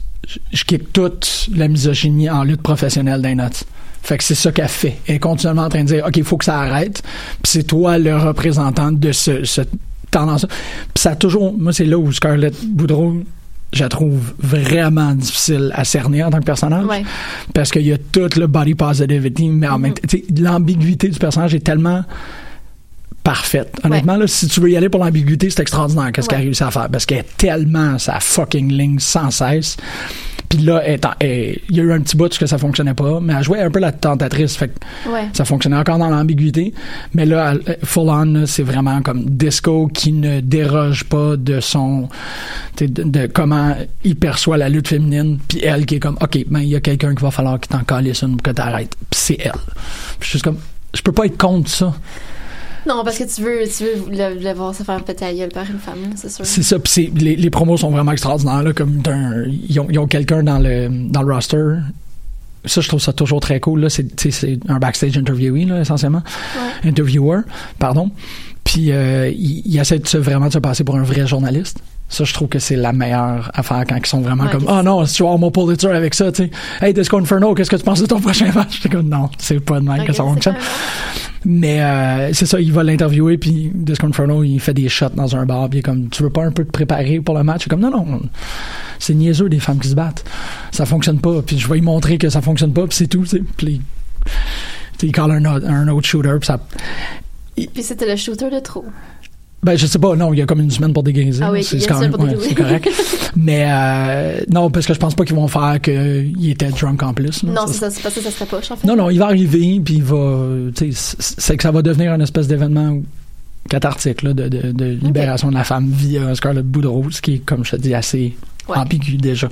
je, 0.51 0.63
kick 0.63 0.93
toute 0.93 1.49
la 1.55 1.67
misogynie 1.67 2.29
en 2.29 2.43
lutte 2.43 2.61
professionnelle 2.61 3.21
d'un 3.21 3.35
notes. 3.35 3.65
Fait 4.01 4.17
que 4.17 4.23
c'est 4.23 4.35
ça 4.35 4.51
qu'elle 4.51 4.67
fait. 4.67 4.97
Elle 5.07 5.15
est 5.15 5.19
continuellement 5.19 5.63
en 5.63 5.69
train 5.69 5.83
de 5.83 5.87
dire, 5.87 6.05
OK, 6.05 6.17
il 6.17 6.23
faut 6.23 6.37
que 6.37 6.45
ça 6.45 6.59
arrête. 6.59 7.01
Puis 7.41 7.51
c'est 7.53 7.63
toi 7.63 7.97
le 7.97 8.17
représentant 8.17 8.91
de 8.91 9.11
ce, 9.11 9.45
ce 9.45 9.61
tendance. 10.11 10.45
Puis 10.45 11.01
ça 11.01 11.11
a 11.11 11.15
toujours, 11.15 11.57
moi, 11.57 11.71
c'est 11.71 11.85
là 11.85 11.97
où 11.97 12.11
Scarlett 12.11 12.53
Boudreau, 12.65 13.15
je 13.71 13.81
la 13.81 13.89
trouve 13.89 14.33
vraiment 14.37 15.15
difficile 15.15 15.71
à 15.73 15.83
cerner 15.83 16.23
en 16.23 16.29
tant 16.29 16.39
que 16.39 16.45
personnage. 16.45 16.85
Ouais. 16.85 17.03
Parce 17.53 17.71
qu'il 17.71 17.87
y 17.87 17.93
a 17.93 17.97
tout 17.97 18.29
le 18.37 18.47
body 18.47 18.75
positivity, 18.75 19.49
mais 19.49 19.67
en 19.67 19.79
même 19.79 19.93
temps, 19.93 20.07
tu 20.07 20.19
sais, 20.19 20.25
l'ambiguïté 20.41 21.09
du 21.09 21.17
personnage 21.17 21.55
est 21.55 21.63
tellement 21.63 22.03
parfaite. 23.23 23.71
Honnêtement, 23.83 24.17
là, 24.17 24.27
si 24.27 24.47
tu 24.47 24.59
veux 24.59 24.69
y 24.69 24.77
aller 24.77 24.89
pour 24.89 25.03
l'ambiguïté, 25.03 25.49
c'est 25.49 25.61
extraordinaire 25.61 26.11
qu'est-ce 26.11 26.27
qu'elle 26.27 26.39
a 26.39 26.43
réussi 26.43 26.63
à 26.63 26.71
faire. 26.71 26.89
Parce 26.89 27.05
qu'elle 27.05 27.19
est 27.19 27.37
tellement 27.37 27.97
sa 27.97 28.19
fucking 28.19 28.71
ligne 28.71 28.99
sans 28.99 29.31
cesse. 29.31 29.77
Puis 30.49 30.59
là, 30.61 30.83
il 31.21 31.57
y 31.71 31.79
a 31.79 31.83
eu 31.83 31.91
un 31.93 32.01
petit 32.01 32.15
bout 32.15 32.37
que 32.37 32.45
ça 32.45 32.57
fonctionnait 32.59 32.93
pas, 32.93 33.19
mais 33.19 33.33
elle 33.33 33.43
jouait 33.43 33.61
un 33.61 33.71
peu 33.71 33.79
la 33.79 33.91
tentatrice. 33.91 34.55
Fait 34.55 34.67
que 34.67 35.09
Ouais. 35.09 35.27
ça 35.33 35.45
fonctionnait 35.45 35.77
encore 35.77 35.97
dans 35.97 36.09
l'ambiguïté. 36.09 36.73
Mais 37.15 37.25
là, 37.25 37.55
elle- 37.65 37.77
full 37.83 38.09
on, 38.09 38.45
c'est 38.45 38.61
vraiment 38.61 39.01
comme 39.01 39.23
disco 39.25 39.87
qui 39.87 40.11
ne 40.11 40.41
déroge 40.41 41.05
pas 41.05 41.37
de 41.37 41.59
son, 41.59 42.09
de, 42.77 42.85
de 42.87 43.25
comment 43.27 43.75
il 44.03 44.15
perçoit 44.15 44.57
la 44.57 44.69
lutte 44.69 44.89
féminine. 44.89 45.39
Puis 45.47 45.59
elle 45.63 45.85
qui 45.87 45.95
est 45.95 45.99
comme, 45.99 46.17
OK, 46.21 46.37
ben, 46.47 46.59
il 46.59 46.67
y 46.69 46.75
a 46.75 46.81
quelqu'un 46.81 47.15
qui 47.15 47.23
va 47.23 47.31
falloir 47.31 47.59
qu'il 47.59 47.69
t'en 47.69 47.83
calisse 47.83 48.21
une 48.21 48.33
pour 48.37 48.43
que 48.43 48.51
t'arrêtes. 48.51 48.95
Puis 49.09 49.19
c'est 49.19 49.37
elle. 49.39 49.53
Je 50.19 50.25
suis 50.25 50.31
juste 50.33 50.43
comme, 50.45 50.57
je 50.93 51.01
peux 51.01 51.13
pas 51.13 51.25
être 51.25 51.37
contre 51.37 51.69
ça. 51.69 51.93
Non, 52.87 53.03
parce 53.03 53.17
que 53.17 53.23
tu 53.23 53.41
veux, 53.41 53.59
tu 53.67 53.83
veux 53.85 54.11
le, 54.11 54.39
le 54.43 54.53
voir 54.53 54.75
se 54.75 54.83
faire 54.83 55.01
péter 55.03 55.25
la 55.25 55.33
gueule 55.33 55.49
par 55.49 55.69
une 55.69 55.79
femme, 55.79 56.13
c'est 56.15 56.29
sûr. 56.29 56.45
C'est 56.45 56.63
ça, 56.63 56.79
puis 56.79 56.91
c'est- 56.91 57.11
les, 57.15 57.35
les 57.35 57.49
promos 57.49 57.77
sont 57.77 57.91
vraiment 57.91 58.11
extraordinaires, 58.11 58.61
là, 58.63 58.73
comme 58.73 58.97
d'un, 58.97 59.45
ils 59.69 59.79
ont, 59.79 59.87
ils 59.89 59.97
ont 59.99 60.07
quelqu'un 60.07 60.43
dans 60.43 60.59
le, 60.59 60.89
dans 61.09 61.21
le 61.21 61.33
roster. 61.33 61.75
Ça, 62.65 62.79
je 62.81 62.87
trouve 62.87 63.01
ça 63.01 63.11
toujours 63.13 63.39
très 63.41 63.59
cool, 63.59 63.81
là. 63.81 63.89
C'est, 63.89 64.07
c'est 64.31 64.59
un 64.69 64.79
backstage 64.79 65.17
interviewee, 65.17 65.65
là, 65.65 65.81
essentiellement. 65.81 66.23
Interviewer, 66.83 67.39
pardon. 67.79 68.09
Puis, 68.63 68.91
euh, 68.91 69.29
il, 69.29 69.61
il 69.65 69.77
essaie 69.79 69.99
de 69.99 70.07
se, 70.07 70.17
vraiment 70.17 70.47
de 70.47 70.53
se 70.53 70.59
passer 70.59 70.83
pour 70.85 70.95
un 70.95 71.03
vrai 71.03 71.27
journaliste. 71.27 71.79
Ça, 72.09 72.25
je 72.25 72.33
trouve 72.33 72.47
que 72.47 72.59
c'est 72.59 72.75
la 72.75 72.93
meilleure 72.93 73.49
affaire 73.55 73.83
quand 73.89 73.95
ils 73.95 74.05
sont 74.05 74.21
vraiment 74.21 74.43
Ouais, 74.43 74.51
comme, 74.51 74.63
ok, 74.65 74.69
oh 74.71 74.83
non, 74.83 75.03
si 75.05 75.15
tu 75.15 75.23
vas 75.23 75.29
avoir 75.29 75.39
mon 75.39 75.49
Pulitzer 75.49 75.87
avec 75.91 76.13
ça, 76.13 76.31
tu 76.31 76.43
sais. 76.43 76.51
Hey, 76.79 76.93
Disco 76.93 77.17
Inferno, 77.17 77.55
qu'est-ce 77.55 77.71
que 77.71 77.75
tu 77.75 77.83
penses 77.83 78.01
de 78.01 78.05
ton 78.05 78.19
prochain 78.21 78.51
match? 78.53 78.75
J'étais 78.83 78.89
comme, 78.95 79.09
non, 79.09 79.29
c'est 79.39 79.59
pas 79.59 79.79
de 79.79 79.85
même 79.85 80.01
Ok, 80.01 80.07
que 80.07 80.13
ça 80.13 80.21
fonctionne. 80.23 80.55
Mais 81.45 81.81
euh, 81.81 82.31
c'est 82.33 82.45
ça, 82.45 82.59
il 82.61 82.71
va 82.71 82.83
l'interviewer, 82.83 83.37
puis 83.39 83.71
Disco 83.73 84.05
Inferno, 84.05 84.43
il 84.43 84.59
fait 84.59 84.75
des 84.75 84.87
shots 84.89 85.09
dans 85.15 85.35
un 85.35 85.45
bar, 85.47 85.67
puis 85.69 85.77
il 85.77 85.79
est 85.79 85.83
comme, 85.83 86.09
tu 86.09 86.21
veux 86.21 86.29
pas 86.29 86.43
un 86.45 86.51
peu 86.51 86.63
te 86.63 86.71
préparer 86.71 87.19
pour 87.19 87.35
le 87.35 87.43
match? 87.43 87.59
Je 87.59 87.61
suis 87.63 87.69
comme, 87.69 87.79
non, 87.81 87.89
non, 87.89 88.21
c'est 88.99 89.15
niaiseux 89.15 89.49
des 89.49 89.59
femmes 89.59 89.79
qui 89.79 89.87
se 89.89 89.95
battent. 89.95 90.23
Ça 90.71 90.85
fonctionne 90.85 91.19
pas, 91.19 91.41
puis 91.41 91.57
je 91.57 91.67
vais 91.67 91.75
lui 91.75 91.81
montrer 91.81 92.19
que 92.19 92.29
ça 92.29 92.41
fonctionne 92.41 92.73
pas, 92.73 92.85
puis 92.85 92.95
c'est 92.95 93.07
tout, 93.07 93.23
tu 93.23 93.27
sais. 93.29 93.41
Puis 93.57 93.81
il 95.01 95.11
colle 95.11 95.31
un, 95.31 95.45
autre- 95.55 95.67
un 95.67 95.87
autre 95.87 96.07
shooter, 96.07 96.35
puis 96.39 96.45
ça... 96.47 96.59
Puis 97.55 97.83
c'était 97.83 98.07
le 98.07 98.15
shooter 98.15 98.49
de 98.49 98.59
trop. 98.59 98.85
Ben, 99.63 99.77
je 99.77 99.85
sais 99.85 99.97
pas, 99.99 100.15
non, 100.15 100.33
il 100.33 100.39
y 100.39 100.41
a 100.41 100.45
comme 100.45 100.59
une 100.59 100.71
semaine 100.71 100.91
pour 100.93 101.03
déguiser. 101.03 101.41
Ah 101.43 101.51
oui, 101.51 101.63
c'est 101.63 101.79
quand 101.87 101.99
même, 101.99 102.13
ouais, 102.15 102.35
c'est 102.41 102.53
correct. 102.55 102.89
Mais 103.35 103.65
euh, 103.67 104.39
non, 104.51 104.69
parce 104.69 104.85
que 104.85 104.93
je 104.93 104.99
pense 104.99 105.15
pas 105.15 105.23
qu'ils 105.25 105.35
vont 105.35 105.47
faire 105.47 105.79
qu'il 105.81 106.49
était 106.49 106.69
drunk 106.69 107.01
en 107.01 107.13
plus. 107.13 107.43
là. 107.43 107.51
Non, 107.51 107.67
Ça, 107.67 107.73
c'est 107.73 107.79
ça, 107.79 107.89
c'est 107.89 108.01
parce 108.03 108.15
que 108.15 108.21
ça 108.21 108.31
serait 108.31 108.45
poche, 108.45 108.69
en 108.71 108.75
fait. 108.75 108.85
Non, 108.87 108.95
non, 108.95 109.09
il 109.09 109.19
va 109.19 109.25
arriver, 109.27 109.79
puis 109.83 109.95
il 109.95 110.03
va. 110.03 110.47
tu 110.75 110.91
sais, 110.91 111.15
C'est 111.19 111.55
que 111.57 111.63
ça 111.63 111.71
va 111.71 111.81
devenir 111.81 112.13
une 112.13 112.21
espèce 112.21 112.47
d'événement 112.47 112.99
cathartique 113.69 114.23
là, 114.23 114.33
de, 114.33 114.49
de, 114.49 114.71
de 114.73 114.85
libération 115.01 115.49
de 115.49 115.53
la 115.53 115.63
femme 115.63 115.89
via 115.89 116.35
Scarlett 116.35 116.65
Boudreau, 116.65 117.05
ce 117.11 117.21
qui 117.21 117.35
est, 117.35 117.39
comme 117.39 117.63
je 117.63 117.71
te 117.71 117.75
dis, 117.77 117.93
assez 117.93 118.35
Ouais. 118.67 118.77
ambigu 118.77 119.17
déjà. 119.17 119.49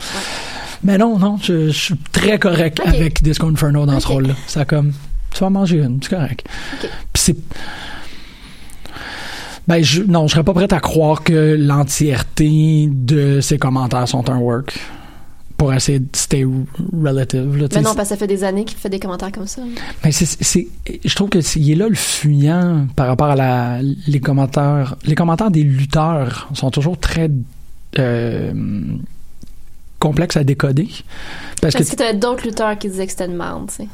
Mais 0.83 0.97
non, 0.97 1.19
non, 1.19 1.37
je, 1.41 1.67
je 1.67 1.71
suis 1.77 1.95
très 2.13 2.39
correct 2.39 2.79
avec 2.85 3.21
Disco 3.21 3.45
Inferno 3.47 3.85
dans 3.85 3.99
ce 3.99 4.07
rôle-là. 4.07 4.33
Ça 4.47 4.63
comme, 4.65 4.93
tu 5.33 5.39
vas 5.41 5.49
manger 5.49 5.77
une, 5.79 5.99
c'est 6.01 6.09
correct. 6.15 6.45
Puis 6.79 6.89
c'est. 7.15 7.35
Ben, 9.67 9.83
je, 9.83 10.03
non, 10.03 10.27
je 10.27 10.33
serais 10.33 10.43
pas 10.43 10.53
prêt 10.53 10.71
à 10.73 10.79
croire 10.79 11.23
que 11.23 11.55
l'entièreté 11.57 12.89
de 12.91 13.41
ses 13.41 13.57
commentaires 13.57 14.07
sont 14.07 14.29
un 14.29 14.37
work 14.37 14.79
pour 15.61 15.71
essayer 15.71 15.99
de 15.99 16.07
stay 16.13 16.43
relative. 16.43 17.55
Là, 17.55 17.69
tu 17.69 17.75
Mais 17.75 17.83
non, 17.83 17.93
parce 17.93 18.09
que 18.09 18.15
ça 18.15 18.17
fait 18.17 18.25
des 18.25 18.43
années 18.43 18.65
qu'il 18.65 18.79
fait 18.79 18.89
des 18.89 18.99
commentaires 18.99 19.31
comme 19.31 19.45
ça. 19.45 19.61
mais 20.03 20.11
c'est, 20.11 20.25
c'est, 20.25 20.67
je 21.05 21.15
trouve 21.15 21.29
que 21.29 21.41
c'est, 21.41 21.59
il 21.59 21.71
est 21.71 21.75
là 21.75 21.87
le 21.87 21.93
fuyant 21.93 22.87
par 22.95 23.05
rapport 23.05 23.27
à 23.27 23.35
la, 23.35 23.79
les 24.07 24.19
commentaires. 24.19 24.95
Les 25.05 25.13
commentaires 25.13 25.51
des 25.51 25.61
lutteurs 25.61 26.49
sont 26.55 26.71
toujours 26.71 26.97
très 26.97 27.29
euh, 27.99 28.51
complexes 29.99 30.37
à 30.37 30.43
décoder. 30.43 30.87
Parce 31.61 31.75
Parce 31.75 31.85
que, 31.85 31.91
que 31.91 31.95
t'avais 31.95 32.17
d'autres 32.17 32.43
lutteurs 32.43 32.79
qui 32.79 32.89
disaient 32.89 33.05
que 33.05 33.11
c'était 33.11 33.27
une 33.27 33.37
merde, 33.37 33.69
tu 33.69 33.83
sais. 33.83 33.87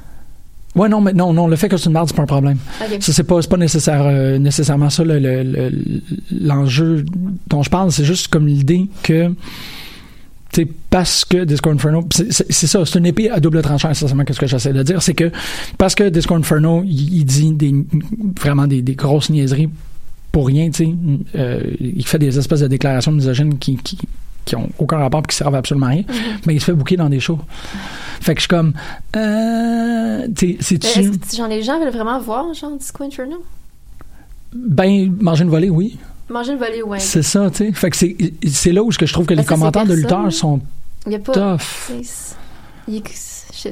Ouais, 0.77 0.89
non, 0.89 1.01
mais 1.01 1.13
non, 1.13 1.33
non, 1.33 1.47
le 1.47 1.55
fait 1.55 1.69
que 1.69 1.77
c'est 1.77 1.87
une 1.87 1.93
merde, 1.93 2.07
c'est 2.07 2.15
pas 2.15 2.23
un 2.23 2.27
problème. 2.27 2.57
Ok. 2.81 2.97
Ça, 3.01 3.13
c'est 3.13 3.23
pas, 3.23 3.41
c'est 3.41 3.49
pas 3.49 3.57
nécessaire, 3.57 4.03
euh, 4.05 4.37
nécessairement 4.37 4.89
ça, 4.89 5.03
le, 5.03 5.19
le- 5.19 5.43
le- 5.43 5.71
l'enjeu 6.41 7.03
dont 7.47 7.63
je 7.63 7.69
parle. 7.69 7.91
C'est 7.91 8.05
juste 8.05 8.27
comme 8.29 8.47
l'idée 8.47 8.87
que, 9.03 9.27
tu 10.53 10.61
sais, 10.61 10.67
parce 10.89 11.25
que 11.25 11.43
Disco 11.43 11.69
Inferno, 11.69 12.05
c'est, 12.13 12.31
c'est- 12.31 12.45
c'est 12.49 12.67
ça, 12.67 12.85
c'est 12.85 12.99
une 12.99 13.05
épée 13.05 13.29
à 13.29 13.39
double 13.39 13.61
tranchant, 13.61 13.89
essentiellement, 13.91 14.23
qu'est-ce 14.23 14.39
que 14.39 14.47
j'essaie 14.47 14.73
de 14.73 14.83
dire. 14.83 15.01
C'est 15.01 15.13
que, 15.13 15.31
parce 15.77 15.93
que 15.95 16.07
Disco 16.09 16.35
Inferno, 16.35 16.83
il, 16.85 17.13
il 17.17 17.25
dit 17.25 17.51
des, 17.51 17.73
vraiment 18.39 18.67
des, 18.67 18.81
des 18.81 18.95
grosses 18.95 19.29
niaiseries 19.29 19.69
pour 20.31 20.47
rien, 20.47 20.69
tu 20.69 20.85
sais, 20.85 20.93
euh, 21.35 21.61
il 21.79 22.05
fait 22.05 22.19
des 22.19 22.37
espèces 22.37 22.59
de 22.59 22.67
déclarations 22.67 23.11
misogynes 23.11 23.57
qui, 23.57 23.75
qui, 23.77 23.97
qui 24.47 24.55
ont 24.55 24.69
aucun 24.79 24.97
rapport 24.97 25.19
et 25.23 25.27
qui 25.29 25.35
servent 25.35 25.53
absolument 25.55 25.85
à 25.87 25.89
rien, 25.89 26.03
mais 26.45 26.55
il 26.55 26.59
se 26.59 26.65
fait 26.65 26.73
bouquer 26.73 26.95
dans 26.97 27.09
des 27.09 27.19
shows. 27.19 27.39
Fait 28.21 28.33
que 28.33 28.39
je 28.41 28.43
suis 28.43 28.47
comme, 28.49 28.73
euh, 29.15 30.27
tu 30.35 30.35
sais, 30.35 30.47
Mais 30.47 30.57
c'est-tu... 30.61 30.99
Est-ce 30.99 31.09
que 31.31 31.35
genre, 31.37 31.47
les 31.47 31.61
gens 31.61 31.79
veulent 31.79 31.93
vraiment 31.93 32.19
voir, 32.19 32.53
genre, 32.53 32.75
Disco 32.77 33.03
Inferno? 33.03 33.37
Ben, 34.53 35.13
manger 35.19 35.43
une 35.43 35.49
volée, 35.49 35.69
oui. 35.69 35.97
Manger 36.29 36.53
le 36.53 36.57
volet, 36.57 36.81
ouais. 36.81 36.99
C'est 36.99 37.21
ça, 37.21 37.49
tu 37.51 37.57
sais. 37.57 37.71
Fait 37.71 37.89
que 37.89 37.95
c'est, 37.95 38.15
c'est 38.47 38.71
là 38.71 38.83
où 38.83 38.91
je 38.91 38.97
trouve 39.13 39.25
que 39.25 39.33
Ben, 39.33 39.37
les 39.37 39.43
c'est 39.43 39.47
commentaires 39.49 39.85
de 39.85 39.93
lutteurs 39.93 40.31
sont 40.31 40.59
Il 41.05 41.11
y 41.13 41.15
a 41.15 41.19
pas. 41.19 41.31
tough. 41.57 41.61
tu 41.87 42.03
c'est- 42.03 42.35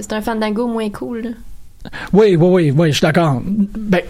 C'est 0.02 0.14
un 0.14 0.22
fandango 0.22 0.68
moins 0.68 0.90
cool, 0.90 1.22
là. 1.22 1.30
Oui, 2.14 2.36
oui, 2.36 2.38
oui, 2.40 2.72
oui, 2.76 2.88
je 2.92 2.98
suis 2.98 3.02
d'accord. 3.06 3.42
Ben, 3.46 4.02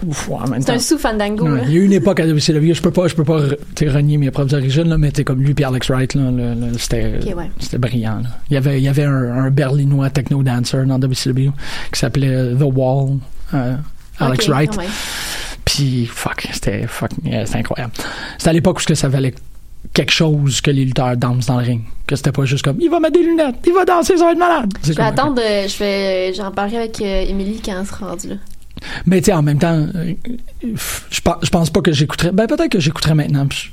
C'est 0.60 0.70
un 0.70 0.78
sous-fandango, 0.78 1.48
Non, 1.48 1.54
là. 1.56 1.62
il 1.66 1.74
y 1.74 1.78
a 1.78 1.82
une 1.82 1.92
époque 1.92 2.20
à 2.20 2.26
WCW, 2.26 2.72
je 2.74 2.82
peux 2.82 2.90
pas, 2.90 3.08
je 3.08 3.14
peux 3.14 3.24
pas 3.24 3.40
renier 3.80 4.16
mes 4.18 4.30
propres 4.30 4.54
origines, 4.54 4.88
là, 4.88 4.98
mais 4.98 5.10
t'es 5.10 5.24
comme 5.24 5.42
lui, 5.42 5.54
puis 5.54 5.64
Alex 5.64 5.88
Wright, 5.90 6.14
là, 6.14 6.30
le- 6.30 6.54
le- 6.54 6.78
c'était, 6.78 7.18
Ok, 7.22 7.36
ouais. 7.36 7.50
c'était 7.58 7.78
brillant. 7.78 8.20
là. 8.22 8.28
Il 8.50 8.54
y 8.54 8.56
avait, 8.56 8.78
il 8.78 8.84
y 8.84 8.88
avait 8.88 9.04
un, 9.04 9.44
un 9.44 9.50
berlinois 9.50 10.10
techno 10.10 10.42
dancer 10.42 10.84
dans 10.86 10.98
WCW 10.98 11.50
qui 11.92 11.98
s'appelait 12.00 12.34
euh, 12.34 12.54
The 12.54 12.62
Wall, 12.74 13.18
euh, 13.54 13.74
Alex 14.18 14.48
Wright. 14.48 14.78
Puis, 15.64 16.06
fuck, 16.06 16.48
c'était 16.52 16.86
fuck, 16.86 17.10
yeah, 17.24 17.44
c'était 17.44 17.58
incroyable. 17.58 17.92
C'était 18.38 18.50
à 18.50 18.52
l'époque 18.52 18.80
où 18.88 18.94
ça 18.94 19.08
valait 19.08 19.34
quelque 19.92 20.12
chose 20.12 20.60
que 20.60 20.70
les 20.70 20.84
lutteurs 20.84 21.16
dansent 21.16 21.46
dans 21.46 21.58
le 21.58 21.64
ring. 21.64 21.82
Que 22.06 22.16
c'était 22.16 22.32
pas 22.32 22.44
juste 22.44 22.64
comme, 22.64 22.76
il 22.80 22.90
va 22.90 23.00
mettre 23.00 23.14
des 23.18 23.24
lunettes, 23.24 23.56
il 23.66 23.72
va 23.72 23.84
danser, 23.84 24.16
ça 24.16 24.26
va 24.26 24.32
être 24.32 24.38
malade. 24.38 24.72
Je 24.84 24.92
vais 24.92 25.02
attendre, 25.02 25.40
euh, 25.44 25.66
je 25.66 25.78
vais, 25.78 26.34
j'en 26.34 26.50
parlerai 26.52 26.76
avec 26.78 27.00
euh, 27.00 27.24
Émilie 27.28 27.60
quand 27.64 27.78
elle 27.78 27.86
sera 27.86 28.08
rendue 28.10 28.28
là. 28.28 28.34
Mais 29.06 29.20
tu 29.20 29.26
sais, 29.26 29.32
en 29.32 29.42
même 29.42 29.58
temps, 29.58 29.86
euh, 29.94 30.14
je 30.62 31.20
pense, 31.20 31.36
je 31.42 31.48
pense 31.50 31.70
pas 31.70 31.80
que 31.80 31.92
j'écouterais. 31.92 32.30
Ben, 32.32 32.46
peut-être 32.46 32.70
que 32.70 32.78
j'écouterais 32.78 33.14
maintenant. 33.14 33.48
Je, 33.50 33.70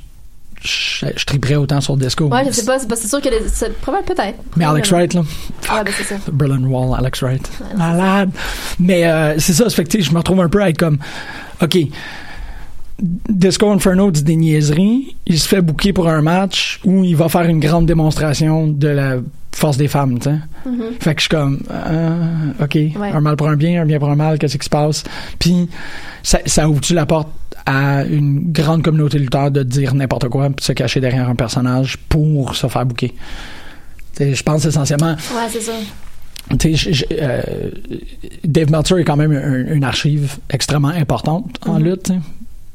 je, 0.62 1.06
je 1.14 1.24
triperais 1.26 1.56
autant 1.56 1.80
sur 1.82 1.96
Disco. 1.96 2.24
Ouais, 2.24 2.44
je 2.46 2.50
sais 2.50 2.64
pas, 2.64 2.78
c'est 2.78 3.06
sûr 3.06 3.20
que 3.20 3.28
c'est 3.46 3.76
probable 3.80 4.06
peut-être. 4.06 4.38
Mais 4.56 4.64
Alex. 4.64 4.90
Wright, 4.90 5.12
là. 5.12 5.20
Ouais, 5.20 5.84
ben 5.84 5.92
c'est 5.96 6.04
ça. 6.04 6.16
Berlin 6.32 6.64
Wall, 6.64 6.98
Alex 6.98 7.22
Wright. 7.22 7.50
Ouais, 7.60 7.76
Malade. 7.76 8.30
Mais 8.78 9.06
euh, 9.06 9.38
c'est 9.38 9.52
ça, 9.52 9.68
fait 9.68 9.84
que 9.84 10.00
je 10.00 10.10
me 10.10 10.16
retrouve 10.18 10.40
un 10.40 10.48
peu 10.48 10.62
à 10.62 10.70
être 10.70 10.78
comme, 10.78 10.98
OK, 11.62 11.76
Disco 13.00 13.70
Inferno 13.70 14.10
dit 14.10 14.22
des 14.22 14.36
niaiseries, 14.36 15.16
il 15.26 15.38
se 15.38 15.48
fait 15.48 15.60
bouquer 15.60 15.92
pour 15.92 16.08
un 16.08 16.22
match 16.22 16.80
où 16.84 17.02
il 17.04 17.16
va 17.16 17.28
faire 17.28 17.42
une 17.42 17.58
grande 17.58 17.86
démonstration 17.86 18.68
de 18.68 18.88
la 18.88 19.16
force 19.52 19.76
des 19.76 19.88
femmes, 19.88 20.18
tu 20.18 20.30
sais. 20.30 20.36
Mhm. 20.66 20.82
Fait 21.00 21.14
que 21.14 21.20
je 21.20 21.22
suis 21.26 21.28
comme, 21.28 21.60
ah, 21.70 22.62
OK, 22.62 22.74
Ouais. 22.74 22.92
un 23.12 23.20
mal 23.20 23.36
pour 23.36 23.48
un 23.48 23.56
bien, 23.56 23.82
un 23.82 23.86
bien 23.86 23.98
pour 23.98 24.10
un 24.10 24.16
mal, 24.16 24.38
qu'est-ce 24.38 24.56
qui 24.58 24.64
se 24.64 24.70
passe? 24.70 25.02
Puis, 25.38 25.68
ça, 26.22 26.38
ça 26.46 26.68
ouvre-tu 26.68 26.94
la 26.94 27.04
porte 27.06 27.28
à 27.66 28.04
une 28.04 28.52
grande 28.52 28.82
communauté 28.82 29.18
de 29.18 29.22
lutteurs 29.24 29.50
de 29.50 29.62
dire 29.62 29.94
n'importe 29.94 30.28
quoi 30.28 30.50
puis 30.50 30.64
se 30.64 30.72
cacher 30.72 31.00
derrière 31.00 31.28
un 31.28 31.34
personnage 31.34 31.96
pour 32.08 32.54
se 32.54 32.66
faire 32.68 32.86
bouquer? 32.86 33.12
Je 34.20 34.42
pense 34.42 34.64
essentiellement, 34.64 35.12
Ouais, 35.14 35.48
c'est 35.50 35.60
ça. 35.60 35.72
je- 36.62 36.92
je- 36.92 37.04
euh, 37.12 37.42
Dave 38.44 38.70
Meltzer 38.70 38.98
est 38.98 39.04
quand 39.04 39.16
même 39.16 39.32
un- 39.32 39.74
une 39.74 39.84
archive 39.84 40.36
extrêmement 40.50 40.88
importante 40.88 41.58
en 41.66 41.78
Mhm. 41.80 41.84
lutte. 41.84 42.12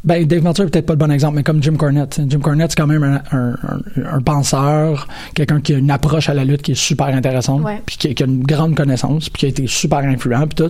Ben, 0.04 0.26
Dave 0.26 0.44
Meltzer 0.44 0.64
est 0.64 0.70
peut-être 0.70 0.86
pas 0.86 0.94
le 0.94 0.98
bon 1.00 1.12
exemple, 1.12 1.36
mais 1.36 1.44
comme 1.44 1.62
Jim 1.62 1.76
Cornette. 1.76 2.22
Jim 2.28 2.40
Cornette, 2.40 2.72
c'est 2.72 2.78
quand 2.78 2.88
même 2.88 3.04
un, 3.04 3.22
un- 3.38 3.52
un- 3.52 4.16
un 4.18 4.22
penseur, 4.22 5.08
quelqu'un 5.34 5.60
qui 5.60 5.74
a 5.74 5.78
une 5.78 5.92
approche 5.92 6.30
à 6.30 6.34
la 6.34 6.46
lutte 6.46 6.62
qui 6.62 6.72
est 6.72 6.76
super 6.76 7.08
intéressante, 7.08 7.64
puis 7.86 7.98
qui, 7.98 8.16
qui 8.16 8.24
a 8.24 8.26
une 8.26 8.44
grande 8.44 8.76
connaissance, 8.76 9.30
puis 9.30 9.42
qui 9.42 9.46
a 9.46 9.50
été 9.50 9.68
super 9.68 10.00
influent, 10.00 10.48
puis 10.48 10.56
tout. 10.56 10.70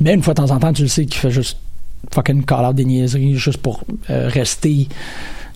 Mais 0.00 0.12
une 0.12 0.22
fois 0.22 0.34
de 0.34 0.42
temps 0.42 0.50
en 0.50 0.58
temps, 0.58 0.72
tu 0.74 0.82
le 0.82 0.88
sais 0.88 1.06
qu'il 1.06 1.14
fait 1.20 1.30
juste 1.30 1.58
fucking 2.12 2.44
call 2.44 2.66
out 2.66 2.74
des 2.74 2.84
niaiseries 2.84 3.36
juste 3.36 3.58
pour 3.58 3.82
euh, 4.10 4.28
rester 4.28 4.88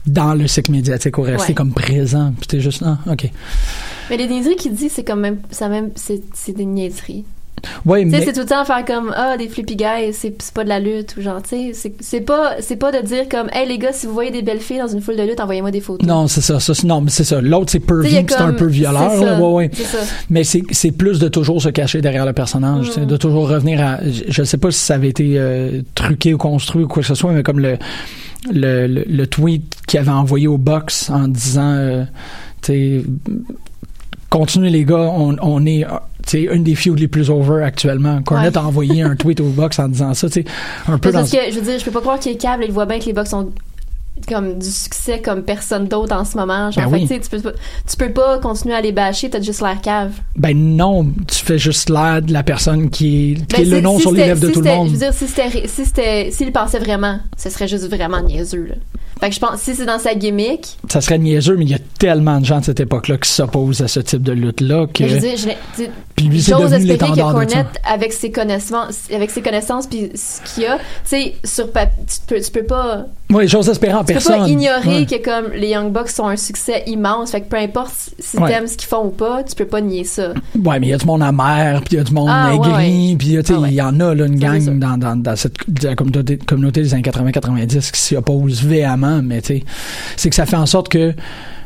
dans 0.07 0.35
le 0.35 0.47
cycle 0.47 0.71
médiatique 0.73 1.17
ou 1.19 1.23
rester 1.23 1.49
Ouais. 1.49 1.55
comme 1.55 1.73
présent. 1.73 2.33
Puis 2.39 2.47
t'es 2.47 2.61
juste, 2.61 2.83
ah, 2.87 2.99
ok. 3.11 3.31
Mais 4.11 4.17
les 4.17 4.29
niaiseries 4.29 4.57
qu'il 4.57 4.75
dit, 4.75 4.89
c'est 4.89 5.05
quand 5.05 5.17
même, 5.17 5.39
ça 5.51 5.69
même, 5.69 5.91
c'est 5.97 6.53
des 6.57 6.65
niaiseries. 6.67 7.25
Sais, 7.87 8.05
mais 8.07 8.25
c'est 8.25 8.33
tout 8.33 8.41
le 8.41 8.47
temps 8.47 8.65
faire 8.65 8.85
comme 8.85 9.13
ah 9.15 9.37
des 9.37 9.49
flippy 9.49 9.77
guys, 9.77 10.13
c'est, 10.13 10.35
pas 10.53 10.65
de 10.65 10.69
la 10.71 10.81
lutte 10.81 11.17
ou 11.19 11.21
genre 11.21 11.43
tu 11.43 11.73
sais, 11.75 11.93
c'est, 12.01 12.21
pas 12.23 12.53
c'est 12.61 12.77
pas 12.77 12.91
de 12.93 13.07
dire 13.07 13.29
comme 13.29 13.49
hey 13.53 13.69
les 13.69 13.77
gars 13.79 13.93
si 13.93 14.07
vous 14.07 14.15
voyez 14.15 14.31
des 14.31 14.41
belles 14.43 14.61
filles 14.61 14.79
dans 14.79 14.89
une 14.89 15.01
foule 15.03 15.17
de 15.17 15.23
lutte, 15.23 15.39
envoyez-moi 15.41 15.71
des 15.71 15.81
photos. 15.81 16.07
non, 16.07 16.27
c'est 16.27 16.41
ça, 16.41 16.61
ça. 16.61 16.73
c'est- 16.75 16.87
Non, 16.87 17.01
mais 17.03 17.11
c'est 17.11 17.25
ça. 17.25 17.41
L'autre, 17.43 17.71
c'est 17.73 17.81
pervy, 17.81 18.11
c'est 18.29 18.35
un 18.37 18.53
peu 18.55 18.67
violeur. 18.67 19.11
c'est 19.15 19.25
là. 19.25 19.37
ça, 19.37 19.43
Ouais, 19.43 19.53
ouais. 19.53 19.71
Ça. 19.75 19.99
Mais 20.31 20.45
c'est 20.45 20.63
c'est 20.71 20.93
plus 20.93 21.19
de 21.19 21.29
toujours 21.29 21.61
se 21.61 21.69
cacher 21.69 22.01
derrière 22.01 22.25
le 22.25 22.33
personnage, 22.33 22.87
tu 22.87 22.93
sais, 22.93 23.01
Mm. 23.03 23.07
de 23.07 23.17
toujours 23.19 23.49
revenir 23.49 23.81
à. 23.85 23.99
Je 24.29 24.43
sais 24.45 24.57
pas 24.59 24.71
si 24.71 24.81
ça 24.81 24.95
avait 24.95 25.09
été 25.09 25.35
euh, 25.37 25.83
truqué 25.95 26.33
ou 26.33 26.39
construit 26.39 26.85
ou 26.85 26.89
quoi 26.89 27.03
que 27.03 27.09
ce 27.09 27.15
soit, 27.15 27.33
mais 27.33 27.43
comme 27.43 27.61
le 27.61 27.77
le, 28.53 28.87
le, 28.87 29.05
le 29.09 29.27
tweet 29.27 29.63
qu'il 29.87 29.99
avait 30.01 30.11
envoyé 30.11 30.47
au 30.49 30.59
box 30.59 31.09
en 31.11 31.29
disant, 31.29 31.73
euh, 31.77 32.05
tu 32.63 32.73
sais, 32.73 33.05
continuez 34.31 34.71
les 34.71 34.85
gars, 34.85 34.97
on, 35.15 35.37
on 35.41 35.65
est. 35.67 35.85
sais, 36.31 36.43
une 36.43 36.63
des 36.65 36.75
feuds 36.75 36.95
les 36.95 37.09
plus 37.09 37.31
over 37.31 37.63
actuellement. 37.65 38.23
Cornette 38.23 38.55
Ouais. 38.57 38.63
a 38.63 38.67
envoyé 38.67 39.03
un 39.03 39.17
tweet 39.17 39.41
au 39.41 39.45
box 39.49 39.79
en 39.79 39.89
disant 39.89 40.15
ça, 40.15 40.29
tu 40.29 40.43
sais, 40.43 40.45
un 40.89 40.99
peu 40.99 41.11
dans. 41.13 41.21
parce 41.21 41.31
que 41.31 41.39
je 41.51 41.57
veux 41.59 41.63
dire, 41.63 41.79
je 41.79 41.85
peux 41.85 41.91
pas 41.91 42.01
croire 42.01 42.19
qu'il 42.19 42.33
est 42.33 42.37
câble, 42.37 42.65
il 42.67 42.73
voit 42.73 42.87
bien 42.87 42.99
que 42.99 43.05
les 43.07 43.13
box 43.13 43.33
ont 43.33 43.51
comme 44.29 44.59
du 44.59 44.71
succès 44.71 45.21
comme 45.21 45.43
personne 45.43 45.87
d'autre 45.87 46.15
en 46.17 46.25
ce 46.25 46.37
moment. 46.37 46.71
Genre, 46.71 46.85
Ben 46.91 47.07
fait 47.07 47.15
oui. 47.15 47.21
que, 47.21 47.25
tu 47.25 47.31
peux 47.31 47.41
pas, 47.41 47.59
tu 47.89 47.97
peux 47.97 48.13
pas 48.13 48.39
continuer 48.39 48.75
à 48.75 48.81
les 48.81 48.93
bâcher, 48.93 49.29
t'as 49.31 49.41
juste 49.41 49.61
l'air 49.61 49.81
cave. 49.83 50.13
Ben 50.37 50.57
non, 50.57 51.07
tu 51.27 51.45
fais 51.45 51.59
juste 51.59 51.91
l'air 51.91 52.23
de 52.23 52.33
la 52.33 52.43
personne 52.43 52.91
qui 52.91 53.33
est, 53.33 53.35
qui 53.35 53.57
Ben, 53.57 53.63
est 53.63 53.65
le 53.65 53.81
nom 53.81 53.97
si 53.97 54.03
sur 54.03 54.13
les 54.13 54.27
lèvres 54.27 54.41
de 54.41 54.51
tout 54.51 54.61
le 54.61 54.71
monde. 54.71 54.89
Je 54.89 54.93
veux 54.93 54.99
dire, 54.99 55.13
si 55.15 55.27
c'était, 55.27 55.67
si 55.69 55.85
c'était, 55.85 56.31
s'il 56.31 56.53
pensait 56.53 56.79
vraiment, 56.79 57.19
ce 57.37 57.51
serait 57.51 57.69
juste 57.69 57.89
vraiment 57.89 58.21
niaiseux, 58.23 58.67
là. 58.69 58.75
Fait 59.21 59.29
que 59.29 59.35
je 59.37 59.41
pense, 59.41 59.61
si 59.61 59.75
c'est 59.77 59.87
dans 59.87 60.01
sa 60.01 60.15
gimmick, 60.15 60.77
Ça 60.91 61.01
serait 61.01 61.19
niaiseux, 61.19 61.57
mais 61.57 61.65
il 61.65 61.71
y 61.71 61.75
a 61.75 61.79
tellement 61.99 62.41
de 62.41 62.45
gens 62.45 62.59
de 62.59 62.65
cette 62.65 62.81
époque-là 62.81 63.17
qui 63.17 63.31
s'opposent 63.31 63.81
à 63.81 63.87
ce 63.89 64.01
type 64.01 64.23
de 64.23 64.33
lutte-là 64.33 64.87
que. 64.93 65.05
mais 65.05 65.09
je 65.09 65.15
veux 65.15 65.21
dire, 65.21 65.37
je 65.37 65.83
tu 65.85 65.89
Puis 66.17 66.27
lui, 66.27 66.43
c'est 66.43 66.51
J'ose 66.51 66.73
devenu 66.73 66.91
espérer 66.91 66.99
que 66.99 67.15
l'étendard 67.17 67.35
de 67.45 67.49
ça. 67.49 67.57
Cornette, 67.57 67.81
avec 67.85 68.13
ses 68.13 68.33
connaissances, 68.33 68.99
avec 69.15 69.31
ses 69.31 69.41
connaissances 69.41 69.87
puis 69.87 70.11
ce 70.17 70.41
qu'il 70.55 70.67
a, 70.67 70.79
tu 70.79 70.83
sais, 71.05 71.35
sur 71.45 71.67
tu 71.73 71.81
peux, 72.27 72.41
tu 72.41 72.51
peux 72.51 72.65
pas, 72.65 73.07
Oui, 73.31 73.47
j'ose 73.47 73.69
espérer 73.69 73.95
en 74.05 74.07
tu 74.07 74.15
peux 74.15 74.21
pas 74.21 74.49
ignorer 74.49 74.89
Ouais. 75.01 75.07
que 75.07 75.23
comme 75.25 75.53
les 75.53 75.69
Young 75.71 75.91
Bucks 75.93 76.11
sont 76.11 76.27
un 76.27 76.37
succès 76.37 76.83
immense, 76.87 77.31
fait 77.31 77.41
que 77.41 77.49
peu 77.49 77.57
importe 77.57 77.95
si 78.19 78.37
Ouais. 78.39 78.49
t'aimes 78.51 78.67
ce 78.67 78.77
qu'ils 78.77 78.89
font 78.89 79.07
ou 79.07 79.11
pas, 79.11 79.43
tu 79.43 79.55
peux 79.55 79.67
pas 79.67 79.81
nier 79.81 80.05
ça. 80.05 80.31
Ouais, 80.65 80.79
mais 80.81 80.87
il 80.87 80.91
y 80.91 80.93
a 80.95 80.99
du 80.99 81.07
monde 81.07 81.23
amer, 81.23 81.81
puis 81.83 81.95
il 81.95 81.97
y 81.97 82.01
a 82.01 82.05
du 82.05 82.13
monde 82.13 82.29
Ah, 82.31 82.53
aigri, 82.55 83.17
puis 83.17 83.29
il 83.29 83.33
y 83.35 83.39
a, 83.39 83.43
tu 83.43 83.53
sais, 83.55 83.59
Ah, 83.63 83.67
il 83.69 83.75
y 83.75 83.83
en 83.83 83.99
a 84.01 84.15
là, 84.15 84.27
une 84.27 84.39
gang 84.39 84.79
dans, 84.79 84.97
dans, 84.99 85.17
dans 85.17 85.37
cette 85.37 85.55
la 85.83 85.95
communauté, 85.95 86.37
communauté 86.39 86.83
des 86.83 86.95
années 86.95 87.03
80-90 87.03 87.91
qui 87.93 88.01
s'y 88.01 88.17
oppose 88.17 88.63
véhément, 88.65 89.21
mais 89.23 89.41
tu 89.43 89.59
sais, 89.59 89.65
c'est 90.17 90.31
que 90.31 90.37
ça 90.37 90.47
fait 90.47 90.57
en 90.57 90.67
sorte 90.67 90.89
que, 90.89 91.13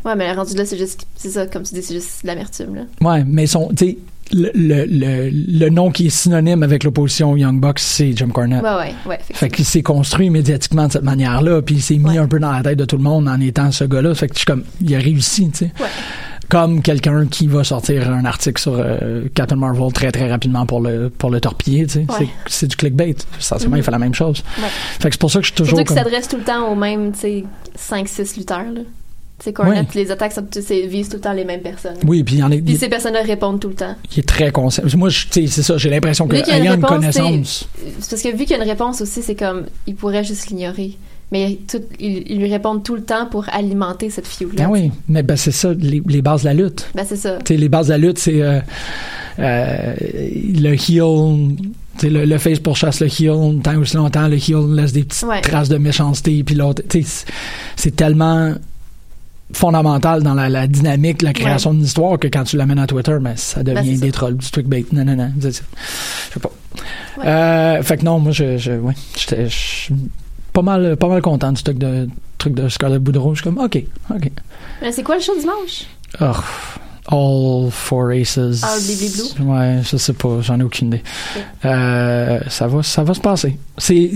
Ouais, 0.04 0.14
mais 0.16 0.32
rendu 0.32 0.54
là, 0.54 0.64
c'est 0.64 0.78
juste, 0.78 1.06
c'est 1.16 1.28
ça, 1.30 1.46
comme 1.46 1.64
tu 1.64 1.74
dis, 1.74 1.82
c'est 1.82 1.94
juste 1.94 2.20
l'amertume, 2.24 2.74
là. 2.76 2.82
ouais, 3.10 3.24
mais 3.26 3.46
son, 3.46 3.68
tu 3.76 3.84
sais, 3.84 3.98
le, 4.32 4.50
le, 4.54 4.84
le, 4.86 5.30
le 5.30 5.68
nom 5.70 5.90
qui 5.90 6.06
est 6.06 6.10
synonyme 6.10 6.62
avec 6.62 6.84
l'opposition 6.84 7.36
Young 7.36 7.60
Bucks, 7.60 7.78
c'est 7.78 8.16
Jim 8.16 8.28
Cornette. 8.28 8.62
Ouais, 8.62 8.76
ouais, 8.76 8.94
ouais. 9.06 9.18
fait 9.20 9.48
qu'il 9.48 9.64
s'est 9.64 9.82
construit 9.82 10.30
médiatiquement 10.30 10.86
de 10.86 10.92
cette 10.92 11.02
manière-là, 11.02 11.62
puis 11.62 11.76
il 11.76 11.82
s'est 11.82 11.98
mis 11.98 12.18
un 12.18 12.28
peu 12.28 12.38
dans 12.38 12.52
la 12.52 12.62
tête 12.62 12.78
de 12.78 12.84
tout 12.84 12.96
le 12.96 13.02
monde 13.02 13.28
en 13.28 13.40
étant 13.40 13.70
ce 13.70 13.84
gars-là. 13.84 14.14
Fait 14.14 14.28
que 14.28 14.34
je 14.34 14.38
suis 14.38 14.46
comme, 14.46 14.64
il 14.80 14.94
a 14.94 14.98
réussi, 14.98 15.50
tu 15.50 15.58
sais. 15.58 15.72
Ouais. 15.80 15.86
Comme 16.48 16.80
quelqu'un 16.80 17.26
qui 17.26 17.46
va 17.46 17.62
sortir 17.62 18.10
un 18.10 18.24
article 18.24 18.58
sur 18.58 18.74
euh, 18.78 19.24
Captain 19.34 19.56
Marvel 19.56 19.92
très 19.92 20.10
très 20.10 20.30
rapidement 20.30 20.64
pour 20.64 20.80
le 20.80 21.10
pour 21.10 21.28
le 21.30 21.42
torpiller, 21.42 21.86
tu 21.86 22.06
sais. 22.06 22.28
C'est, 22.46 22.66
du 22.68 22.74
clickbait. 22.76 23.16
Essentiellement, 23.38 23.76
il 23.76 23.82
fait 23.82 23.90
la 23.90 23.98
même 23.98 24.14
chose. 24.14 24.42
Ouais. 24.56 24.68
Fait 24.98 25.10
que 25.10 25.14
c'est 25.14 25.20
pour 25.20 25.30
ça 25.30 25.40
que 25.40 25.44
je 25.44 25.52
suis 25.52 25.56
toujours 25.56 25.76
Surtout 25.78 25.92
qu'il 25.92 26.02
comme... 26.02 26.04
s'adresse 26.10 26.28
tout 26.28 26.38
le 26.38 26.44
temps 26.44 26.72
aux 26.72 26.74
mêmes, 26.74 27.12
tu 27.12 27.18
sais, 27.18 27.44
5-6 27.78 28.38
lutteurs, 28.38 28.64
là. 28.72 28.80
Tu 29.38 29.44
sais, 29.44 29.52
Cornette, 29.52 29.94
les 29.94 30.10
attaques 30.10 30.32
visent 30.88 31.08
tout 31.08 31.16
le 31.16 31.20
temps 31.20 31.32
les 31.32 31.44
mêmes 31.44 31.60
personnes. 31.60 31.94
Oui, 32.06 32.24
puis 32.24 32.36
il 32.36 32.38
y 32.40 32.42
en 32.42 32.50
a, 32.50 32.56
Puis 32.56 32.76
ces 32.76 32.88
personnes-là 32.88 33.22
répondent 33.22 33.60
tout 33.60 33.68
le 33.68 33.74
temps. 33.74 33.94
il 34.12 34.18
est 34.18 34.22
très 34.26 34.50
conscient. 34.50 34.82
Moi, 34.96 35.10
c'est 35.30 35.46
ça, 35.46 35.76
j'ai 35.78 35.90
l'impression 35.90 36.26
que 36.26 36.34
une 36.36 36.42
ayant 36.50 36.74
une 36.74 36.84
réponse, 36.84 36.88
connaissance... 36.90 37.68
C'est 38.00 38.10
parce 38.10 38.22
que 38.22 38.30
vu 38.36 38.38
qu'il 38.46 38.56
y 38.56 38.60
a 38.60 38.62
une 38.64 38.68
réponse 38.68 39.00
aussi, 39.00 39.22
c'est 39.22 39.36
comme, 39.36 39.66
il 39.86 39.94
pourrait 39.94 40.24
juste 40.24 40.48
l'ignorer. 40.48 40.98
Mais 41.30 41.58
tout, 41.70 41.78
ils, 42.00 42.24
ils 42.32 42.38
lui 42.40 42.50
répondent 42.50 42.82
tout 42.82 42.96
le 42.96 43.02
temps 43.02 43.26
pour 43.26 43.44
alimenter 43.52 44.10
cette 44.10 44.26
fille-là. 44.26 44.64
Ben 44.64 44.70
oui, 44.70 44.90
mais 45.08 45.22
ben 45.22 45.36
c'est 45.36 45.52
ça, 45.52 45.72
les, 45.72 46.02
les 46.06 46.22
bases 46.22 46.40
de 46.42 46.46
la 46.46 46.54
lutte. 46.54 46.88
Ben 46.94 47.04
c'est 47.06 47.16
ça. 47.16 47.36
Tu 47.44 47.54
sais, 47.54 47.60
les 47.60 47.68
bases 47.68 47.86
de 47.88 47.92
la 47.92 47.98
lutte, 47.98 48.18
c'est 48.18 48.40
euh, 48.42 48.58
euh, 49.38 49.94
le 50.00 50.72
heel. 50.74 51.56
Le, 52.02 52.24
le 52.24 52.38
face 52.38 52.60
pourchasse 52.60 53.00
le 53.00 53.08
heel 53.08 53.60
tant 53.62 53.76
aussi 53.78 53.96
longtemps, 53.96 54.26
le 54.28 54.36
heel 54.36 54.74
laisse 54.74 54.92
des 54.92 55.02
petites 55.04 55.24
Ouais. 55.28 55.40
traces 55.42 55.68
de 55.68 55.78
méchanceté, 55.78 56.42
puis 56.44 56.54
l'autre, 56.54 56.82
c'est- 56.90 57.26
c'est 57.76 57.94
tellement 57.94 58.54
fondamental 59.52 60.22
dans 60.22 60.34
la, 60.34 60.48
la 60.48 60.66
dynamique, 60.66 61.22
la 61.22 61.32
création 61.32 61.72
d'une 61.72 61.84
histoire 61.84 62.18
que 62.18 62.28
quand 62.28 62.44
tu 62.44 62.56
l'amènes 62.56 62.78
à 62.78 62.86
Twitter, 62.86 63.16
ben, 63.20 63.34
ça 63.36 63.62
devient 63.62 63.92
Ben, 63.92 64.00
des 64.00 64.06
ça. 64.06 64.12
trolls, 64.12 64.36
du 64.36 64.50
clickbait. 64.50 64.84
Non, 64.92 65.04
non, 65.04 65.16
non. 65.16 65.32
Je 65.40 65.50
sais 65.50 65.62
pas. 66.40 66.50
Ouais. 67.18 67.26
Euh, 67.26 67.82
fait 67.82 67.96
que 67.98 68.04
non, 68.04 68.18
moi, 68.18 68.32
je, 68.32 68.58
je, 68.58 68.72
ouais, 68.72 68.94
j'étais 69.16 69.48
pas 70.52 70.62
mal, 70.62 70.96
pas 70.96 71.08
mal 71.08 71.22
content 71.22 71.52
du 71.52 71.62
truc 71.62 71.78
de, 71.78 72.08
truc 72.36 72.54
de 72.54 72.68
Scarlett 72.68 73.02
Boudreau. 73.02 73.34
Je 73.34 73.40
suis 73.42 73.50
comme, 73.50 73.58
OK, 73.58 73.82
OK. 74.14 74.30
Mais 74.82 74.92
c'est 74.92 75.02
quoi 75.02 75.16
le 75.16 75.22
show 75.22 75.32
dimanche? 75.38 75.84
Oh, 76.20 76.34
all 77.10 77.70
four 77.70 78.10
aces. 78.10 78.38
All 78.62 78.80
Blue? 79.38 79.50
Ouais, 79.50 79.80
je 79.82 79.96
sais 79.96 80.12
pas, 80.12 80.40
j'en 80.42 80.60
ai 80.60 80.62
aucune 80.62 80.88
idée. 80.88 81.02
Euh, 81.64 82.38
ça 82.48 82.66
va, 82.66 82.82
ça 82.82 83.02
va 83.02 83.14
se 83.14 83.20
passer. 83.20 83.58
C'est 83.78 84.10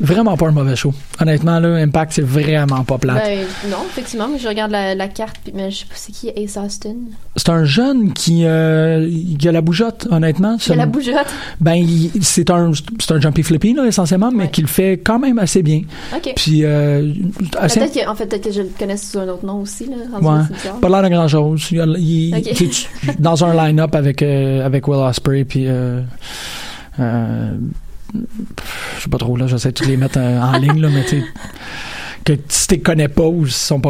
vraiment 0.00 0.36
pas 0.36 0.48
un 0.48 0.52
mauvais 0.52 0.76
show. 0.76 0.92
Honnêtement, 1.20 1.58
là, 1.58 1.76
Impact, 1.76 2.12
c'est 2.12 2.22
vraiment 2.22 2.84
pas 2.84 2.98
plate. 2.98 3.16
Ben, 3.24 3.46
non, 3.70 3.78
effectivement, 3.88 4.28
mais 4.30 4.38
je 4.38 4.46
regarde 4.48 4.70
la, 4.70 4.94
la 4.94 5.08
carte, 5.08 5.36
mais 5.54 5.70
je 5.70 5.78
sais 5.78 5.84
pas 5.86 5.94
c'est 5.96 6.12
qui 6.12 6.28
Ace 6.28 6.56
Austin. 6.56 6.94
C'est 7.36 7.48
un 7.48 7.64
jeune 7.64 8.12
qui, 8.12 8.42
euh, 8.44 9.10
qui 9.38 9.48
a 9.48 9.52
la 9.52 9.60
bougeotte, 9.60 10.06
honnêtement. 10.10 10.56
C'est 10.60 10.74
la 10.76 10.86
bougeotte. 10.86 11.26
Ben, 11.60 11.84
c'est 12.20 12.50
un, 12.50 12.72
c'est 12.98 13.12
un 13.12 13.20
jumpy 13.20 13.42
flippy, 13.42 13.72
là, 13.74 13.84
essentiellement, 13.86 14.30
mais 14.32 14.44
Ouais. 14.44 14.50
qu'il 14.50 14.66
fait 14.66 15.00
quand 15.02 15.18
même 15.18 15.38
assez 15.38 15.62
bien. 15.62 15.82
Ok. 16.14 16.32
Puis, 16.36 16.60
euh, 16.64 17.12
assez, 17.58 17.80
Peut-être 17.80 17.94
que, 17.94 18.08
en 18.08 18.14
fait, 18.14 18.26
peut-être 18.26 18.44
que 18.44 18.52
je 18.52 18.62
le 18.62 18.70
connais 18.78 18.96
sous 18.96 19.18
un 19.18 19.28
autre 19.28 19.46
nom 19.46 19.60
aussi, 19.62 19.86
là. 19.86 19.96
Ouais. 20.20 20.42
Pas 20.80 20.88
l'air 20.88 21.02
de 21.02 21.08
grand 21.08 21.28
chose. 21.28 21.68
Il, 21.72 21.96
il- 21.98 22.42
tu 22.54 22.68
dans 23.18 23.44
un 23.44 23.54
line-up 23.66 23.94
avec, 23.94 24.22
euh, 24.22 24.64
avec 24.66 24.86
Will 24.88 24.98
Ospreay, 24.98 25.44
puis. 25.44 25.66
Je 28.14 29.02
sais 29.02 29.08
pas 29.10 29.18
trop, 29.18 29.36
là, 29.36 29.46
j'essaie 29.46 29.72
de 29.72 29.84
les 29.84 29.96
mettre 29.96 30.18
euh, 30.18 30.40
en 30.40 30.58
ligne, 30.58 30.80
là, 30.80 30.88
mais 30.92 31.04
tu 31.04 31.20
sais. 31.20 31.24
Que 32.24 32.32
si 32.48 32.66
tu 32.66 32.80
connais 32.80 33.06
pas 33.06 33.22
ou 33.22 33.46
s'ils 33.46 33.54
sont, 33.54 33.80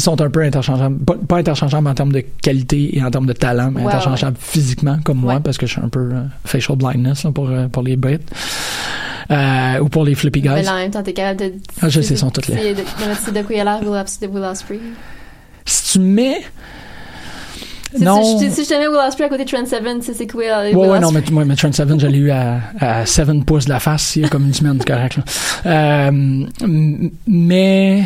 sont 0.00 0.20
un 0.20 0.30
peu 0.30 0.42
interchangeables, 0.42 1.04
pas, 1.04 1.16
pas 1.26 1.38
interchangeables 1.38 1.88
en 1.88 1.94
termes 1.94 2.12
de 2.12 2.20
qualité 2.20 2.96
et 2.96 3.02
en 3.02 3.10
termes 3.10 3.26
de 3.26 3.32
talent, 3.32 3.72
mais 3.72 3.80
Ouais, 3.80 3.88
interchangeables 3.88 4.36
physiquement, 4.38 4.98
comme 5.04 5.18
moi, 5.18 5.40
parce 5.40 5.58
que 5.58 5.66
je 5.66 5.72
suis 5.72 5.80
un 5.82 5.88
peu 5.88 6.10
euh, 6.12 6.22
facial 6.44 6.78
blindness 6.78 7.24
là, 7.24 7.32
pour, 7.32 7.50
euh, 7.50 7.66
pour 7.66 7.82
les 7.82 7.96
Brits. 7.96 8.20
Euh, 9.30 9.78
ou 9.80 9.88
pour 9.88 10.04
les 10.04 10.14
flippy 10.14 10.42
Mais 10.42 10.60
guys. 10.60 10.64
là, 10.64 10.74
en 10.74 10.76
même 10.76 10.90
temps, 10.90 11.02
t'es 11.02 11.12
capable 11.12 11.40
de. 11.40 11.54
Ah, 11.80 11.88
je 11.88 12.00
sais, 12.00 12.14
ils 12.14 12.18
sont 12.18 12.30
toutes 12.30 12.48
là. 12.48 12.56
C'est 13.24 13.32
de, 13.32 13.42
quoi 13.42 13.56
il 13.56 13.60
a 13.60 13.64
l'air, 13.64 13.80
Will. 13.82 14.80
Si 15.64 15.92
tu 15.92 15.98
mets. 15.98 16.42
Si- 17.96 18.02
non. 18.02 18.38
Si, 18.38 18.50
si 18.50 18.64
mets 18.74 18.88
Will 18.88 18.98
Ospreay 19.06 19.26
à 19.26 19.28
côté 19.28 19.44
de 19.44 19.50
Trent 19.50 19.66
Seven, 19.66 20.00
c'est 20.02 20.26
quoi 20.26 20.40
Will, 20.42 20.74
Ouais, 20.76 20.82
Will 20.82 20.90
ouais, 20.92 21.00
non, 21.00 21.12
mais, 21.12 21.22
moi, 21.30 21.44
mais 21.44 21.56
Trent 21.56 21.72
Seven, 21.72 21.98
je 22.00 22.06
l'ai 22.06 22.18
eu 22.18 22.30
à, 22.30 22.60
à 22.80 23.06
7 23.06 23.44
pouces 23.44 23.64
de 23.66 23.70
la 23.70 23.80
face 23.80 24.16
il 24.16 24.22
y 24.22 24.24
a 24.24 24.28
comme 24.28 24.46
une 24.46 24.54
semaine, 24.54 24.76
c'est 24.78 24.86
correct. 24.92 25.16
Là. 25.64 26.10
Euh, 26.10 26.46
mais. 27.26 28.04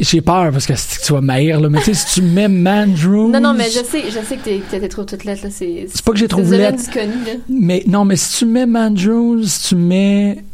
J'ai 0.00 0.20
peur 0.20 0.52
parce 0.52 0.66
que 0.66 0.72
tu 1.04 1.12
vas 1.12 1.20
maïr, 1.20 1.60
là, 1.60 1.68
mais 1.68 1.78
tu 1.80 1.86
sais, 1.86 1.94
si 1.94 2.20
tu 2.20 2.22
mets 2.22 2.46
Mandrews. 2.46 3.28
Non, 3.32 3.40
non, 3.40 3.54
mais 3.54 3.64
je 3.64 3.82
sais, 3.84 4.04
je 4.08 4.20
sais 4.24 4.36
que 4.36 4.60
t'es 4.70 4.88
trop 4.88 5.02
toute 5.04 5.24
lettre, 5.24 5.42
là. 5.44 5.50
C'est, 5.50 5.86
C'est 5.92 6.02
pas 6.04 6.12
que 6.12 6.18
j'ai 6.18 6.28
trop 6.28 6.42
lettre. 6.42 6.78
du 6.78 6.90
connu, 6.90 7.12
là. 7.26 7.32
Mais 7.48 7.82
non, 7.88 8.04
mais 8.04 8.14
si 8.14 8.38
tu 8.38 8.46
mets 8.46 8.66
Mandrews, 8.66 9.42
si 9.44 9.68
tu 9.70 9.74
mets. 9.76 10.44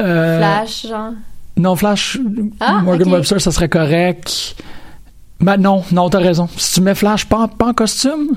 euh, 0.00 0.36
Flash, 0.38 0.86
genre. 0.88 1.12
Non, 1.56 1.74
Flash, 1.74 2.18
Ah, 2.60 2.80
Morgan. 2.82 3.08
Webster, 3.12 3.40
ça 3.40 3.50
serait 3.50 3.68
correct. 3.70 4.54
Ben 5.40 5.56
non, 5.56 5.82
non, 5.90 6.10
t'as 6.10 6.18
raison. 6.18 6.48
Si 6.56 6.74
tu 6.74 6.80
mets 6.82 6.94
Flash 6.94 7.24
pas 7.24 7.38
en, 7.38 7.48
pas 7.48 7.68
en 7.68 7.72
costume, 7.72 8.28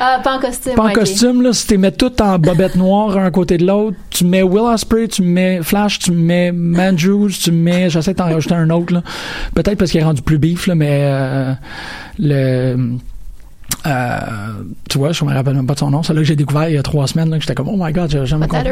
Ah, 0.00 0.20
pas 0.24 0.36
en 0.36 0.40
costume, 0.40 0.74
pas 0.74 0.84
en 0.84 0.92
costume, 0.92 1.42
là, 1.42 1.52
si 1.52 1.66
tu 1.66 1.76
mets 1.76 1.92
toutes 1.92 2.20
en 2.22 2.38
bobette 2.38 2.76
noire 2.76 3.18
un 3.18 3.30
côté 3.30 3.58
de 3.58 3.66
l'autre, 3.66 3.96
tu 4.08 4.24
mets 4.24 4.42
Will 4.42 4.60
Ospreay, 4.62 5.08
tu 5.08 5.20
mets 5.22 5.60
Flash, 5.62 5.98
tu 5.98 6.12
mets 6.12 6.50
Mandrews, 6.50 7.28
tu 7.28 7.52
mets, 7.52 7.90
j'essaie 7.90 8.12
de 8.12 8.16
t'en 8.16 8.24
rajouter 8.24 8.54
un 8.54 8.70
autre, 8.70 8.94
là. 8.94 9.02
Peut-être 9.54 9.76
parce 9.78 9.90
qu'il 9.90 10.00
est 10.00 10.04
rendu 10.04 10.22
plus 10.22 10.38
beef, 10.38 10.66
là, 10.66 10.74
mais, 10.74 11.00
euh, 11.02 11.52
le, 12.18 12.76
euh, 13.86 14.18
tu 14.88 14.96
vois, 14.98 15.12
je 15.12 15.24
me 15.26 15.32
rappelle 15.34 15.54
même 15.54 15.66
pas 15.66 15.74
de 15.74 15.78
son 15.80 15.90
nom. 15.90 16.02
C'est 16.02 16.14
là 16.14 16.20
que 16.20 16.26
j'ai 16.26 16.36
découvert 16.36 16.68
il 16.70 16.74
y 16.76 16.78
a 16.78 16.82
trois 16.82 17.06
semaines, 17.06 17.28
là, 17.30 17.36
que 17.36 17.42
j'étais 17.42 17.54
comme, 17.54 17.68
oh 17.68 17.76
my 17.78 17.92
god, 17.92 18.10
j'ai 18.10 18.24
jamais 18.24 18.46
compris. 18.48 18.70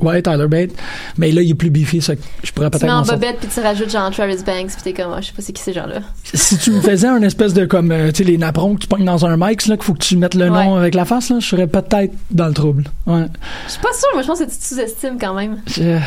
Ouais, 0.00 0.20
Tyler 0.22 0.48
Bate. 0.48 0.70
Mais 1.18 1.30
là, 1.30 1.42
il 1.42 1.50
est 1.50 1.54
plus 1.54 1.70
beefy, 1.70 2.00
ça. 2.02 2.14
Je 2.42 2.50
pourrais 2.50 2.70
Tu 2.70 2.78
peut-être. 2.78 2.84
mets 2.86 2.90
en 2.92 3.02
bobette 3.02 3.38
puis 3.38 3.48
tu 3.52 3.60
rajoutes 3.60 3.90
genre 3.90 4.10
Travis 4.10 4.42
Banks 4.44 4.72
puis 4.72 4.82
t'es 4.82 4.92
comme, 4.92 5.12
ah, 5.14 5.20
je 5.20 5.26
sais 5.26 5.32
pas 5.32 5.42
c'est 5.42 5.52
qui 5.52 5.62
ces 5.62 5.72
gens-là. 5.72 6.00
Si 6.34 6.58
tu 6.58 6.72
me 6.72 6.80
faisais 6.80 7.06
un 7.06 7.22
espèce 7.22 7.52
de 7.54 7.64
comme, 7.66 7.92
euh, 7.92 8.10
tu 8.10 8.16
sais, 8.18 8.24
les 8.24 8.36
napperons 8.38 8.74
que 8.74 8.80
tu 8.80 8.86
pognes 8.88 9.04
dans 9.04 9.24
un 9.26 9.36
mic, 9.36 9.66
là, 9.66 9.76
qu'il 9.76 9.84
faut 9.84 9.92
que 9.94 10.02
tu 10.04 10.16
mettes 10.16 10.34
le 10.34 10.48
nom 10.48 10.74
avec 10.76 10.94
la 10.94 11.04
face, 11.04 11.30
là, 11.30 11.36
je 11.40 11.46
serais 11.46 11.66
peut-être 11.68 12.12
dans 12.30 12.46
le 12.48 12.54
trouble. 12.54 12.84
Ouais. 13.06 13.26
Je 13.66 13.72
suis 13.72 13.80
pas 13.82 13.92
sûre, 13.92 14.08
moi 14.14 14.22
je 14.22 14.26
pense 14.26 14.38
que 14.40 14.44
tu 14.44 14.56
te 14.56 14.64
sous-estimes 14.64 15.18
quand 15.20 15.34
même. 15.34 15.58
Je, 15.66 15.98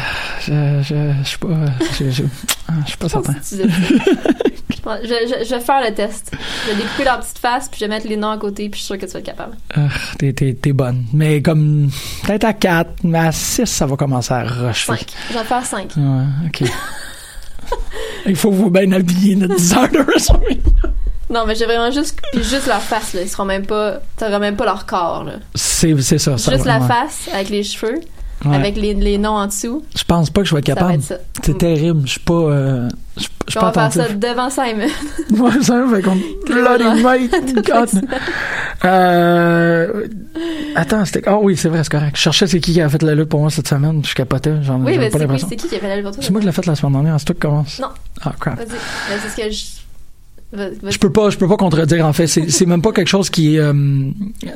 je, 0.42 0.82
je, 0.84 0.96
je 1.24 1.28
suis 1.28 1.38
pas, 1.38 1.48
je, 2.00 2.10
je, 2.10 2.24
ah, 2.68 2.74
je 2.84 2.90
suis 2.90 2.98
pas 2.98 3.10
certain. 3.10 3.34
tu. 3.34 3.56
Je, 5.04 5.08
je- 5.08 5.46
je 5.46 5.50
vais 5.56 5.62
faire 5.62 5.82
le 5.88 5.94
test. 5.96 6.32
Je 6.66 6.72
vais 6.72 6.78
découper 6.78 7.06
leur 7.06 7.20
petite 7.20 7.40
face 7.40 7.68
puis 7.70 7.80
je 7.80 7.86
vais 7.86 7.90
mettre 7.90 8.08
les 8.08 8.18
noms 8.18 8.30
à 8.30 8.38
côté 8.38 8.70
puis 8.70 8.80
je 8.80 8.86
suis 8.86 8.94
sûre 8.94 8.98
que 9.00 9.06
tu 9.08 9.14
vas 9.14 9.20
être 9.20 9.26
capable. 9.26 9.56
Ah, 9.76 9.88
t'es, 10.20 10.32
t'es, 10.34 10.54
t'es 10.54 10.74
bonne. 10.74 11.06
Mais 11.12 11.42
comme, 11.42 11.90
peut-être 12.24 12.44
à 12.44 12.54
4, 12.54 12.90
mais 13.04 13.18
à 13.20 13.32
6, 13.32 13.75
ça 13.76 13.86
va 13.86 13.96
commencer 13.96 14.34
à 14.34 14.44
rusher. 14.44 14.94
5. 14.94 15.06
Je 15.32 15.38
vais 15.38 15.44
faire 15.44 15.66
5. 15.66 15.92
Ouais, 15.98 16.26
ok. 16.48 16.64
Il 18.26 18.36
faut 18.36 18.52
vous 18.52 18.70
bien 18.70 18.92
habiller 18.92 19.36
notre 19.36 19.56
10 19.56 19.74
heures 19.74 19.90
de 19.90 20.00
WrestleMania. 20.00 20.58
Non, 21.30 21.46
mais 21.46 21.56
j'ai 21.56 21.66
vraiment 21.66 21.92
juste, 21.92 22.20
puis 22.32 22.44
juste 22.44 22.68
leur 22.68 22.82
face, 22.82 23.14
là. 23.14 23.22
Ils 23.22 23.30
seront 23.30 23.46
même 23.46 23.66
pas, 23.66 23.96
t'auras 24.18 24.40
même 24.40 24.56
pas 24.56 24.66
leur 24.66 24.86
corps, 24.86 25.24
là. 25.24 25.34
C'est, 25.56 26.00
c'est 26.02 26.20
ça. 26.20 26.38
ça 26.38 26.52
juste 26.52 26.66
va, 26.66 26.78
la 26.78 26.80
ouais. 26.82 26.88
face, 26.88 27.30
avec 27.34 27.50
les 27.50 27.64
cheveux, 27.64 28.00
Ouais. 28.46 28.56
avec 28.56 28.76
les, 28.78 28.94
les 28.94 29.18
noms 29.18 29.32
en 29.32 29.48
dessous. 29.48 29.84
Je 29.98 30.04
pense 30.04 30.30
pas 30.30 30.42
que 30.42 30.48
je 30.48 30.54
vais 30.54 30.60
être 30.60 30.66
capable. 30.66 31.02
C'est 31.44 31.58
terrible. 31.58 32.02
Je 32.06 32.12
suis 32.12 32.20
pas, 32.20 32.34
euh, 32.34 32.90
je 33.18 33.22
suis 33.24 33.30
On 33.58 33.62
pas 33.62 33.72
va 33.72 33.90
faire 33.90 34.08
ça 34.08 34.14
devant 34.14 34.50
Simon. 34.50 34.88
Ouais, 35.44 35.62
ça 35.62 35.84
fait 35.94 36.02
comme 36.02 36.20
Bloody 36.48 37.02
Mate. 37.04 37.66
God. 37.66 37.90
Euh, 38.84 40.08
attends, 40.76 41.06
c'était. 41.06 41.24
Ah 41.28 41.38
oui, 41.42 41.56
c'est 41.58 41.70
vrai, 41.70 41.84
c'est 41.84 41.92
correct. 41.92 42.16
Je 42.16 42.22
cherchais 42.22 42.46
c'est 42.46 42.60
qui 42.60 42.74
qui 42.74 42.82
a 42.82 42.90
fait 42.90 43.02
la 43.02 43.16
lutte 43.16 43.30
pour 43.30 43.40
moi 43.40 43.50
cette 43.50 43.68
semaine. 43.68 44.02
Je 44.06 44.14
capotais. 44.14 44.54
J'en 44.62 44.80
oui, 44.82 44.98
mais 44.98 45.10
pas 45.10 45.12
c'est 45.12 45.16
oui, 45.16 45.22
l'impression. 45.22 45.48
c'est 45.50 45.56
qui 45.56 45.68
qui 45.68 45.76
a 45.76 45.80
fait 45.80 45.88
la 45.88 45.96
lutte 45.96 46.06
pour 46.06 46.14
toi? 46.14 46.24
C'est 46.24 46.32
moi 46.32 46.40
qui 46.42 46.46
l'ai 46.46 46.52
fait 46.52 46.66
la 46.66 46.76
semaine 46.76 46.92
dernière. 46.94 47.16
C'est 47.20 47.26
toi 47.26 47.34
qui 47.36 47.40
commence. 47.42 47.80
Non. 47.80 47.88
Ah, 48.24 48.34
crap. 48.40 48.58
Vas-y. 48.58 48.68
C'est 49.22 49.30
ce 49.30 49.36
que 49.48 49.52
je. 49.52 49.64
Je 50.54 50.98
peux 51.00 51.12
pas, 51.12 51.30
je 51.30 51.38
peux 51.38 51.48
pas 51.48 51.58
contredire 51.58 52.06
en 52.06 52.14
fait. 52.14 52.28
C'est, 52.28 52.66
même 52.66 52.82
pas 52.82 52.92
quelque 52.94 53.10
chose 53.10 53.30
qui 53.30 53.56
est, 53.56 53.60
euh, 53.60 53.74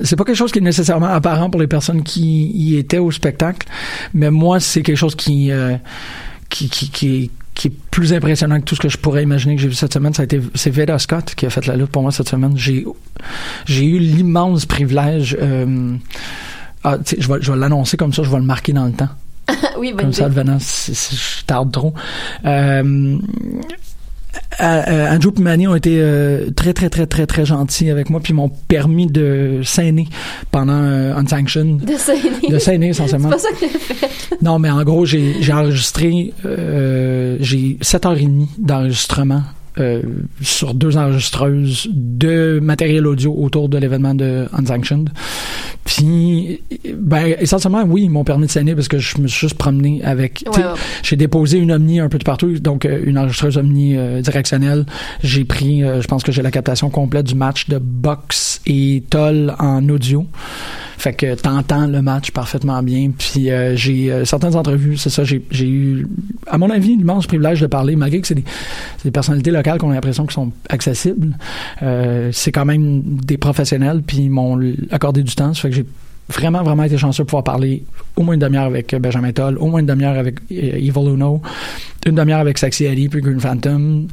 c'est 0.04 0.16
pas 0.16 0.24
quelque 0.24 0.36
chose 0.38 0.52
qui 0.52 0.60
est 0.60 0.62
nécessairement 0.62 1.08
apparent 1.08 1.50
pour 1.50 1.60
les 1.60 1.68
personnes 1.68 2.04
qui 2.04 2.48
y 2.54 2.78
étaient 2.78 3.00
au 3.00 3.12
spectacle, 3.12 3.68
mais 4.14 4.32
moi 4.32 4.60
c'est 4.62 4.82
quelque 4.82 4.96
chose 4.98 5.16
qui, 5.16 5.52
euh, 5.52 5.76
qui, 6.50 6.70
qui, 6.70 6.90
qui, 6.90 7.08
est- 7.26 7.30
qui 7.54 7.68
est 7.68 7.74
plus 7.92 8.14
impressionnant 8.14 8.60
que 8.62 8.64
tout 8.66 8.76
ce 8.76 8.80
que 8.80 8.88
je 8.88 8.98
pourrais 8.98 9.24
imaginer 9.24 9.56
que 9.58 9.62
j'ai 9.62 9.68
vu 9.68 9.74
cette 9.74 9.92
semaine. 9.92 10.14
Ça 10.14 10.22
a 10.22 10.26
été, 10.26 10.40
c'est 10.56 10.70
Veda 10.70 10.98
Scott 11.00 11.36
qui 11.36 11.46
a 11.46 11.50
fait 11.50 11.66
la 11.68 11.76
lutte 11.76 11.90
pour 11.92 12.02
moi 12.02 12.12
cette 12.14 12.30
semaine. 12.30 12.54
J'ai, 12.56 12.86
j'ai 13.66 13.84
eu 13.86 14.00
l'immense 14.00 14.66
privilège. 14.66 15.36
Euh, 15.42 15.96
ah, 16.86 16.98
je 17.06 17.28
vais, 17.28 17.40
je 17.42 17.52
vais 17.52 17.58
l'annoncer 17.58 17.98
comme 17.98 18.14
ça, 18.14 18.24
je 18.24 18.30
vais 18.30 18.38
le 18.38 18.44
marquer 18.44 18.72
dans 18.72 18.86
le 18.86 18.94
temps. 18.94 19.10
oui, 19.78 19.92
bonne 19.92 20.04
Comme 20.06 20.14
ça, 20.14 20.28
idée. 20.28 20.36
devenant, 20.36 20.58
si, 20.62 20.96
si 20.96 21.16
je 21.18 21.44
tarde 21.46 21.72
trop. 21.74 21.94
Euh, 22.46 23.18
euh, 24.62 24.82
euh, 24.88 25.16
Andrew 25.16 25.32
et 25.38 25.42
Manny 25.42 25.68
ont 25.68 25.76
été 25.76 25.98
euh, 26.00 26.50
très, 26.52 26.74
très, 26.74 26.90
très, 26.90 27.06
très, 27.06 27.26
très 27.26 27.46
gentils 27.46 27.90
avec 27.90 28.10
moi, 28.10 28.20
puis 28.20 28.34
m'ont 28.34 28.52
permis 28.68 29.08
de 29.08 29.62
saigner 29.64 30.08
pendant 30.52 30.82
euh, 30.82 31.16
Unsanctioned. 31.16 31.86
De 31.86 31.94
saigner. 31.94 32.50
De 32.50 32.60
saigner, 32.60 32.90
essentiellement. 32.90 33.30
C'est 33.38 33.50
pas 33.50 33.60
ça 33.60 33.68
que 33.68 33.72
j'ai 33.72 33.80
fait. 33.80 34.10
Non, 34.42 34.60
mais 34.60 34.70
en 34.70 34.84
gros, 34.84 35.06
j'ai 35.06 35.42
j'ai 35.42 35.54
enregistré, 35.54 36.34
euh, 36.46 37.38
j'ai 37.40 37.78
7h30 37.82 38.48
d'enregistrement 38.58 39.44
euh, 39.80 40.02
sur 40.42 40.74
deux 40.74 40.98
enregistreuses 40.98 41.88
de 41.94 42.60
matériel 42.62 43.08
audio 43.08 43.34
autour 43.38 43.70
de 43.70 43.78
l'événement 43.78 44.14
de 44.14 44.48
Unsanctioned. 44.52 45.10
Puis, 45.90 46.62
ben, 46.94 47.34
essentiellement, 47.40 47.82
oui, 47.82 48.04
ils 48.04 48.12
m'ont 48.12 48.24
permis 48.24 48.46
de 48.46 48.52
saigner 48.52 48.76
parce 48.76 48.88
que 48.88 49.00
je 49.00 49.18
me 49.18 49.28
suis 49.28 49.48
juste 49.48 49.58
promené 49.58 50.04
avec. 50.04 50.44
Ouais, 50.46 50.62
ouais. 50.62 50.70
J'ai 51.02 51.16
déposé 51.16 51.58
une 51.58 51.72
Omni 51.72 52.00
un 52.00 52.10
peu 52.10 52.20
de 52.20 52.24
partout, 52.24 52.60
donc 52.60 52.86
euh, 52.86 53.02
une 53.04 53.18
enregistreuse 53.18 53.58
Omni 53.58 53.98
euh, 53.98 54.22
directionnelle. 54.22 54.86
J'ai 55.24 55.46
pris, 55.46 55.84
euh, 55.84 56.00
je 56.00 56.08
pense 56.08 56.22
que 56.22 56.32
j'ai 56.32 56.44
la 56.44 56.52
captation 56.52 56.92
complète 56.92 57.26
du 57.26 57.34
match 57.34 57.70
de 57.70 57.80
box 57.80 58.62
et 58.68 59.02
Toll 59.10 59.56
en 59.58 59.90
audio. 59.90 60.28
Fait 61.00 61.14
que 61.14 61.34
t'entends 61.36 61.88
le 61.88 62.02
match 62.02 62.32
parfaitement 62.32 62.84
bien. 62.84 63.12
Puis 63.18 63.50
euh, 63.50 63.74
j'ai 63.74 64.12
euh, 64.12 64.26
certaines 64.26 64.58
entrevues, 64.58 64.98
c'est 64.98 65.10
ça, 65.10 65.24
j'ai 65.24 65.42
eu, 65.62 66.06
à 66.46 66.58
mon 66.58 66.70
avis, 66.70 66.98
l'immense 66.98 67.26
privilège 67.26 67.62
de 67.62 67.68
parler, 67.68 67.96
malgré 67.96 68.20
que 68.20 68.28
c'est 68.28 68.36
des, 68.36 68.44
des 69.06 69.12
personnalités 69.12 69.50
locales 69.52 69.78
qu'on 69.78 69.92
a 69.92 69.94
l'impression 69.94 70.26
qu'ils 70.26 70.34
sont 70.34 70.52
accessibles. 70.68 71.38
Euh, 71.84 72.32
c'est 72.34 72.52
quand 72.52 72.66
même 72.66 73.02
des 73.02 73.38
professionnels, 73.38 74.02
puis 74.06 74.18
ils 74.18 74.30
m'ont 74.30 74.60
accordé 74.92 75.24
du 75.24 75.34
temps. 75.36 75.54
Ça 75.54 75.62
fait 75.62 75.70
que 75.70 75.76
j'ai 75.76 75.86
vraiment, 76.28 76.64
vraiment 76.64 76.84
été 76.84 76.98
chanceux 76.98 77.24
de 77.24 77.28
pouvoir 77.30 77.46
parler 77.46 77.86
au 78.18 78.24
moins 78.24 78.34
une 78.34 78.42
demi-heure 78.42 78.66
avec 78.66 78.94
Benjamin 78.94 79.32
Toll, 79.32 79.58
au 79.58 79.68
moins 79.68 79.80
une 79.80 79.86
demi-heure 79.86 80.18
avec 80.18 80.40
Evil 80.52 80.92
Uno, 81.14 81.42
une 82.06 82.16
demi-heure 82.16 82.42
avec 82.42 82.58
Sexy 82.58 82.88
Ali, 82.88 83.08
puis 83.08 83.22
Green 83.22 83.40
Phantom. 83.40 84.06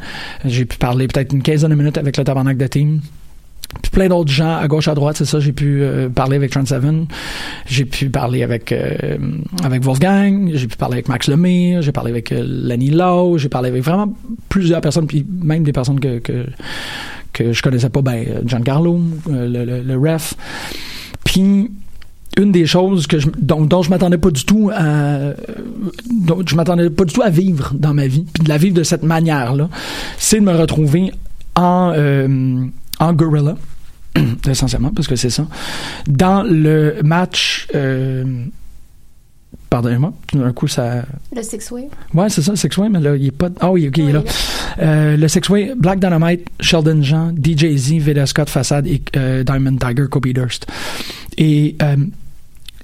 J'ai 0.44 0.64
pu 0.64 0.78
parler 0.78 1.08
peut-être 1.08 1.32
une 1.32 1.42
quinzaine 1.42 1.70
de 1.70 1.74
minutes 1.74 1.98
avec 1.98 2.16
le 2.16 2.22
tabarnak 2.22 2.56
de 2.56 2.66
team. 2.68 3.00
Puis 3.82 3.90
plein 3.90 4.08
d'autres 4.08 4.30
gens 4.30 4.56
à 4.56 4.66
gauche 4.68 4.88
à 4.88 4.94
droite, 4.94 5.16
c'est 5.16 5.24
ça. 5.24 5.40
J'ai 5.40 5.52
pu 5.52 5.82
euh, 5.82 6.08
parler 6.08 6.36
avec 6.36 6.50
Trent 6.50 6.64
Seven, 6.66 7.06
j'ai 7.66 7.84
pu 7.84 8.08
parler 8.08 8.42
avec 8.42 8.72
euh, 8.72 9.18
avec 9.64 9.82
Wolfgang, 9.82 10.50
j'ai 10.54 10.66
pu 10.66 10.76
parler 10.76 10.94
avec 10.94 11.08
Max 11.08 11.28
Lemire, 11.28 11.82
j'ai 11.82 11.92
parlé 11.92 12.10
avec 12.10 12.32
euh, 12.32 12.44
Lenny 12.46 12.90
Lowe, 12.90 13.38
j'ai 13.38 13.48
parlé 13.48 13.68
avec 13.68 13.82
vraiment 13.82 14.12
plusieurs 14.48 14.80
personnes, 14.80 15.06
puis 15.06 15.26
même 15.42 15.62
des 15.62 15.72
personnes 15.72 16.00
que 16.00 16.18
que, 16.18 16.46
que 17.32 17.52
je 17.52 17.62
connaissais 17.62 17.90
pas, 17.90 18.02
ben 18.02 18.24
euh, 18.26 18.42
Giancarlo, 18.46 19.00
euh, 19.30 19.82
le, 19.84 19.96
ref. 19.98 20.34
Puis 21.24 21.70
une 22.38 22.52
des 22.52 22.66
choses 22.66 23.06
que 23.06 23.16
dont, 23.38 23.82
je 23.82 23.90
m'attendais 23.90 24.18
pas 24.18 24.30
du 24.30 24.44
tout 24.44 24.70
à 24.74 25.32
dont 26.10 26.42
je 26.46 26.54
m'attendais 26.54 26.90
pas 26.90 27.04
du 27.04 27.12
tout 27.12 27.22
à 27.22 27.30
vivre 27.30 27.72
dans 27.74 27.94
ma 27.94 28.06
vie 28.06 28.26
puis 28.30 28.44
de 28.44 28.48
la 28.48 28.58
vivre 28.58 28.74
de 28.74 28.82
cette 28.82 29.02
manière 29.02 29.54
là 29.54 29.70
c'est 30.18 30.40
de 30.40 30.44
me 30.44 30.52
retrouver 30.52 31.12
en 31.54 31.94
en 32.98 33.12
gorilla 33.12 33.56
essentiellement 34.48 34.90
parce 34.90 35.08
que 35.08 35.16
c'est 35.16 35.30
ça 35.30 35.46
dans 36.06 36.42
le 36.42 37.00
match 37.02 37.68
euh, 37.74 38.24
pardonnez-moi 39.70 40.12
tout 40.26 40.38
d'un 40.38 40.52
coup 40.52 40.68
ça 40.68 41.04
Le 41.34 41.42
Six 41.42 41.70
Way. 41.70 41.88
Ouais, 42.14 42.28
c'est 42.28 42.42
ça, 42.42 42.56
Six 42.56 42.76
Way, 42.76 42.88
mais 42.88 43.00
là, 43.00 43.16
il 43.16 43.26
est 43.26 43.30
pas. 43.30 43.48
Ah 43.60 43.70
oui, 43.70 43.88
ok, 43.88 43.98
il 43.98 44.08
est 44.10 44.12
là. 44.12 44.22
Euh, 44.78 45.16
le 45.16 45.28
Six 45.28 45.48
Way, 45.48 45.74
Black 45.76 45.98
Dynamite, 45.98 46.46
Sheldon 46.60 47.02
Jean, 47.02 47.32
DJ 47.32 47.76
Z, 47.76 47.94
Veda 47.98 48.26
Scott, 48.26 48.48
Façade 48.48 48.86
et 48.86 49.02
euh, 49.16 49.44
Diamond 49.44 49.76
Tiger, 49.76 50.04
Kobe 50.10 50.28
Durst. 50.28 50.66
Et 51.38 51.76
euh, 51.82 51.96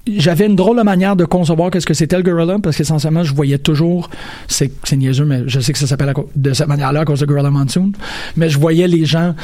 j'avais 0.06 0.46
une 0.46 0.56
drôle 0.56 0.76
de 0.76 0.82
manière 0.82 1.14
de 1.16 1.24
concevoir 1.24 1.70
qu'est-ce 1.70 1.86
que 1.86 1.94
c'était 1.94 2.16
le 2.16 2.22
Gorilla, 2.22 2.56
parce 2.60 2.76
qu'essentiellement, 2.76 3.22
je 3.22 3.34
voyais 3.34 3.58
toujours. 3.58 4.10
C'est 4.48 4.72
c'est 4.84 4.96
niaiseux, 4.96 5.24
mais 5.24 5.42
je 5.46 5.60
sais 5.60 5.72
que 5.72 5.78
ça 5.78 5.86
s'appelle 5.86 6.12
de 6.34 6.52
cette 6.52 6.68
manière-là 6.68 7.00
à 7.00 7.04
cause 7.04 7.20
de 7.20 7.26
Gorilla 7.26 7.50
Monsoon. 7.50 7.92
Mais 8.36 8.48
je 8.48 8.58
voyais 8.58 8.88
les 8.88 9.04
gens 9.04 9.34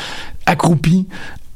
accroupis 0.46 1.06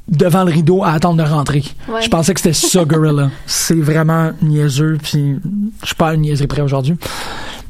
devant 0.09 0.45
le 0.45 0.53
rideau 0.53 0.85
à 0.85 0.93
attendre 0.93 1.23
de 1.23 1.29
rentrer. 1.29 1.65
Ouais. 1.89 2.03
Je 2.03 2.09
pensais 2.09 2.35
que 2.35 2.41
c'était 2.41 2.53
ça, 2.53 2.85
Gorilla. 2.85 3.31
C'est 3.47 3.75
vraiment 3.75 4.33
niaiseux, 4.41 4.99
puis 5.03 5.37
je 5.83 5.87
suis 5.87 5.97
pas 5.97 6.11
à 6.11 6.15
une 6.15 6.23
niaiserie 6.23 6.47
près 6.47 6.63
aujourd'hui. 6.63 6.95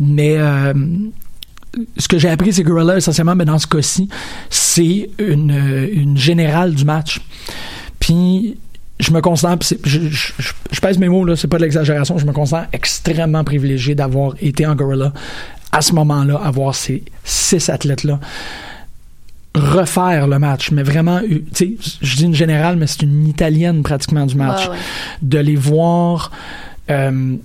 Mais 0.00 0.36
euh, 0.38 0.72
ce 1.96 2.08
que 2.08 2.18
j'ai 2.18 2.28
appris, 2.28 2.52
c'est 2.52 2.62
Gorilla, 2.62 2.96
essentiellement, 2.96 3.34
mais 3.34 3.44
dans 3.44 3.58
ce 3.58 3.66
cas-ci, 3.66 4.08
c'est 4.50 5.10
une, 5.18 5.88
une 5.92 6.16
générale 6.16 6.74
du 6.74 6.84
match. 6.84 7.20
Puis 8.00 8.56
je 9.02 9.10
me 9.10 9.20
considère, 9.20 9.56
je, 9.62 9.74
je, 9.84 10.08
je- 10.08 10.52
je 10.70 10.80
pèse 10.80 10.96
mes 10.98 11.08
mots, 11.08 11.24
là, 11.24 11.36
c'est 11.36 11.48
pas 11.48 11.58
de 11.58 11.62
l'exagération, 11.62 12.16
je 12.18 12.24
me 12.24 12.32
considère 12.32 12.68
extrêmement 12.72 13.44
privilégié 13.44 13.94
d'avoir 13.94 14.34
été 14.40 14.64
en 14.66 14.74
Gorilla 14.74 15.12
à 15.72 15.80
ce 15.82 15.92
moment-là, 15.94 16.36
avoir 16.42 16.74
ces 16.74 17.02
six 17.24 17.68
athlètes-là 17.68 18.20
refaire 19.54 20.26
le 20.28 20.38
match, 20.38 20.70
mais 20.70 20.82
vraiment, 20.82 21.20
tu 21.20 21.44
sais, 21.52 21.76
je 22.00 22.16
dis 22.16 22.24
une 22.24 22.34
générale, 22.34 22.76
mais 22.76 22.86
c'est 22.86 23.02
une 23.02 23.26
italienne 23.26 23.82
pratiquement 23.82 24.24
du 24.24 24.34
match. 24.34 24.64
Ouais, 24.66 24.70
ouais. 24.72 24.78
De 25.20 25.38
les 25.38 25.56
voir 25.56 26.30
euh, 26.90 27.36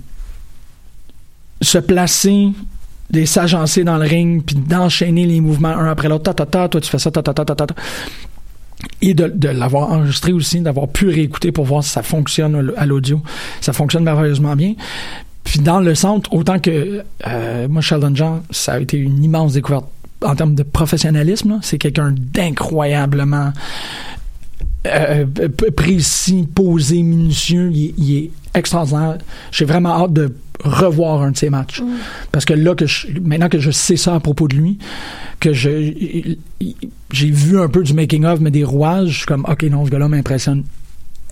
se 1.60 1.76
placer, 1.78 2.48
de 3.10 3.24
s'agencer 3.26 3.84
dans 3.84 3.98
le 3.98 4.06
ring, 4.06 4.42
puis 4.42 4.56
d'enchaîner 4.56 5.26
les 5.26 5.40
mouvements 5.42 5.68
un 5.76 5.90
après 5.90 6.08
l'autre, 6.08 6.24
ta 6.24 6.32
ta 6.34 6.46
ta, 6.46 6.68
toi 6.70 6.80
tu 6.80 6.88
fais 6.88 6.98
ça, 6.98 7.10
ta 7.10 7.22
ta 7.22 7.34
ta 7.34 7.44
ta 7.44 7.54
ta. 7.54 7.74
Et 9.02 9.14
de, 9.14 9.26
de 9.34 9.48
l'avoir 9.48 9.90
enregistré 9.90 10.32
aussi, 10.32 10.60
d'avoir 10.60 10.88
pu 10.88 11.08
réécouter 11.08 11.50
pour 11.52 11.64
voir 11.64 11.82
si 11.82 11.90
ça 11.90 12.02
fonctionne 12.02 12.72
à 12.76 12.86
l'audio. 12.86 13.20
Ça 13.60 13.72
fonctionne 13.72 14.04
merveilleusement 14.04 14.54
bien. 14.54 14.74
Puis 15.44 15.60
dans 15.60 15.80
le 15.80 15.94
centre, 15.94 16.32
autant 16.32 16.58
que 16.60 17.02
euh, 17.26 17.68
moi, 17.68 17.80
Sheldon 17.82 18.12
John, 18.14 18.42
ça 18.50 18.74
a 18.74 18.80
été 18.80 18.96
une 18.98 19.22
immense 19.24 19.54
découverte 19.54 19.86
en 20.24 20.34
termes 20.36 20.54
de 20.54 20.62
professionnalisme. 20.62 21.58
C'est 21.62 21.78
quelqu'un 21.78 22.12
d'incroyablement 22.16 23.52
euh, 24.86 25.26
p- 25.26 25.70
précis, 25.70 26.46
posé, 26.54 27.02
minutieux. 27.02 27.70
Il, 27.72 27.84
est- 27.86 27.94
il 27.98 28.16
est 28.16 28.30
extraordinaire. 28.54 29.18
J'ai 29.50 29.64
vraiment 29.64 30.04
hâte 30.04 30.12
de 30.12 30.34
revoir 30.64 31.22
un 31.22 31.30
de 31.32 31.36
ses 31.36 31.50
matchs. 31.50 31.82
Parce 32.32 32.44
que 32.44 32.54
là, 32.54 32.74
que 32.74 32.86
je, 32.86 33.08
maintenant 33.20 33.48
que 33.48 33.58
je 33.58 33.70
sais 33.70 33.96
ça 33.96 34.14
à 34.14 34.20
propos 34.20 34.48
de 34.48 34.56
lui, 34.56 34.78
que 35.40 35.52
je 35.52 36.34
j'ai 37.12 37.30
vu 37.30 37.58
un 37.58 37.68
peu 37.68 37.82
du 37.82 37.94
making-of, 37.94 38.40
mais 38.40 38.50
des 38.50 38.64
rouages, 38.64 39.08
je 39.08 39.16
suis 39.18 39.26
comme, 39.26 39.44
OK, 39.48 39.62
non, 39.64 39.84
ce 39.86 39.90
gars-là 39.90 40.08
m'impressionne 40.08 40.64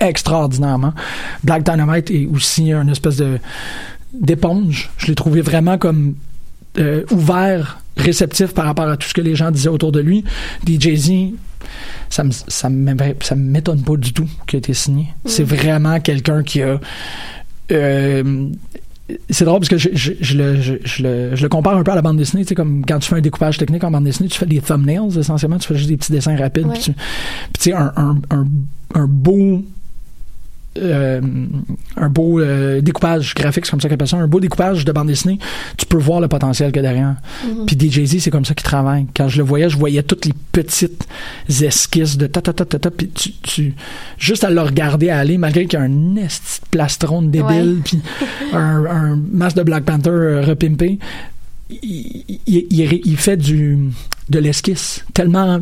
extraordinairement. 0.00 0.92
Black 1.42 1.62
Dynamite 1.64 2.10
est 2.10 2.26
aussi 2.26 2.72
un 2.72 2.88
espèce 2.88 3.16
de 3.16 3.38
d'éponge. 4.12 4.90
Je 4.98 5.06
l'ai 5.06 5.14
trouvé 5.14 5.40
vraiment 5.40 5.78
comme 5.78 6.14
euh, 6.78 7.04
ouvert, 7.10 7.80
réceptif 7.96 8.52
par 8.52 8.66
rapport 8.66 8.88
à 8.88 8.96
tout 8.96 9.08
ce 9.08 9.14
que 9.14 9.20
les 9.20 9.34
gens 9.34 9.50
disaient 9.50 9.68
autour 9.68 9.92
de 9.92 10.00
lui. 10.00 10.24
DJ 10.66 10.94
Z, 10.94 11.12
ça 12.08 12.24
me, 12.24 12.30
ça 12.30 13.34
m'étonne 13.34 13.82
pas 13.82 13.96
du 13.96 14.12
tout 14.12 14.28
qu'il 14.46 14.56
ait 14.56 14.60
été 14.60 14.74
signé. 14.74 15.08
C'est 15.24 15.44
vraiment 15.44 16.00
quelqu'un 16.00 16.42
qui 16.42 16.62
a... 16.62 16.78
euh, 17.72 18.48
c'est 19.30 19.44
drôle 19.44 19.60
parce 19.60 19.68
que 19.68 19.78
je, 19.78 19.90
je, 19.92 20.12
je 20.20 20.36
le, 20.36 20.54
le, 20.54 21.36
je 21.36 21.42
le 21.42 21.48
compare 21.48 21.76
un 21.76 21.82
peu 21.84 21.92
à 21.92 21.94
la 21.94 22.02
bande 22.02 22.16
dessinée. 22.16 22.42
Tu 22.44 22.48
sais, 22.48 22.54
comme 22.54 22.84
quand 22.84 22.98
tu 22.98 23.08
fais 23.08 23.16
un 23.16 23.20
découpage 23.20 23.56
technique 23.58 23.84
en 23.84 23.90
bande 23.90 24.04
dessinée, 24.04 24.28
tu 24.28 24.38
fais 24.38 24.46
des 24.46 24.60
thumbnails 24.60 25.16
essentiellement, 25.18 25.58
tu 25.58 25.68
fais 25.68 25.76
juste 25.76 25.88
des 25.88 25.96
petits 25.96 26.12
dessins 26.12 26.36
rapides. 26.36 26.68
Puis, 26.72 26.80
tu, 26.80 26.92
puis 26.92 27.02
tu 27.54 27.70
sais, 27.70 27.72
un, 27.72 27.92
un, 27.96 28.16
un, 28.30 28.46
un 28.94 29.06
beau. 29.06 29.62
Euh, 30.78 31.20
un 31.96 32.08
beau 32.08 32.40
euh, 32.40 32.80
découpage 32.80 33.34
graphique, 33.34 33.64
c'est 33.66 33.70
comme 33.70 33.80
ça 33.80 33.88
qu'on 33.88 33.94
appelle 33.94 34.08
ça, 34.08 34.16
un 34.16 34.26
beau 34.26 34.40
découpage 34.40 34.84
de 34.84 34.92
bande 34.92 35.08
dessinée, 35.08 35.38
tu 35.76 35.86
peux 35.86 35.96
voir 35.98 36.20
le 36.20 36.28
potentiel 36.28 36.72
qu'il 36.72 36.82
y 36.82 36.86
a 36.86 36.88
derrière. 36.90 37.16
Puis 37.66 37.76
DJ-Z, 37.78 38.18
c'est 38.20 38.30
comme 38.30 38.44
ça 38.44 38.54
qu'il 38.54 38.64
travaille. 38.64 39.06
Quand 39.16 39.28
je 39.28 39.38
le 39.38 39.44
voyais, 39.44 39.68
je 39.68 39.76
voyais 39.76 40.02
toutes 40.02 40.24
les 40.26 40.34
petites 40.52 41.06
esquisses 41.48 42.16
de 42.16 42.26
ta 42.26 42.40
ta 42.42 42.52
ta 42.52 42.64
ta 42.64 42.78
ta, 42.78 42.90
puis 42.90 43.08
tu, 43.08 43.32
tu- 43.42 43.74
juste 44.18 44.44
à 44.44 44.50
le 44.50 44.60
regarder 44.60 45.10
aller, 45.10 45.38
malgré 45.38 45.66
qu'il 45.66 45.78
y 45.78 45.82
a 45.82 45.84
un 45.84 46.16
esti 46.16 46.60
plastron 46.70 47.22
de 47.22 47.28
débile, 47.28 47.78
puis 47.84 48.00
un, 48.52 48.84
un 48.86 49.16
masque 49.32 49.56
de 49.56 49.62
Black 49.62 49.84
Panther 49.84 50.10
euh, 50.10 50.42
repimpé, 50.42 50.98
il, 51.68 53.16
fait 53.16 53.36
du 53.36 53.90
de 54.28 54.38
l'esquisse. 54.38 55.04
Tellement 55.14 55.60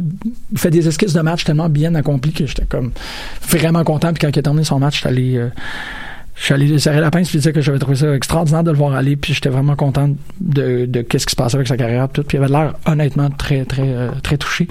il 0.52 0.58
fait 0.58 0.70
des 0.70 0.86
esquisses 0.88 1.12
de 1.12 1.20
match 1.20 1.44
tellement 1.44 1.68
bien 1.68 1.94
accomplies 1.94 2.32
que 2.32 2.46
j'étais 2.46 2.66
comme 2.66 2.92
vraiment 3.48 3.84
content. 3.84 4.12
Puis 4.12 4.20
quand 4.20 4.34
il 4.34 4.38
a 4.38 4.42
terminé 4.42 4.64
son 4.64 4.78
match 4.78 5.02
j'étais 5.02 5.38
euh, 5.38 5.48
je 6.36 6.44
suis 6.44 6.54
allé 6.54 6.66
lui 6.66 6.80
serrer 6.80 7.00
la 7.00 7.10
pince 7.10 7.28
puis 7.28 7.38
dire 7.38 7.52
que 7.52 7.60
j'avais 7.60 7.78
trouvé 7.78 7.96
ça 7.96 8.14
extraordinaire 8.14 8.64
de 8.64 8.70
le 8.70 8.76
voir 8.76 8.94
aller. 8.94 9.16
Puis 9.16 9.34
j'étais 9.34 9.48
vraiment 9.48 9.76
content 9.76 10.10
de, 10.40 10.86
de 10.86 11.02
qu'est-ce 11.02 11.26
qui 11.26 11.32
se 11.32 11.36
passait 11.36 11.56
avec 11.56 11.68
sa 11.68 11.76
carrière 11.76 12.08
puis 12.08 12.22
il 12.32 12.36
avait 12.36 12.48
l'air 12.48 12.74
honnêtement 12.86 13.30
très 13.30 13.64
très 13.64 13.88
euh, 13.88 14.10
très 14.22 14.36
touché. 14.36 14.68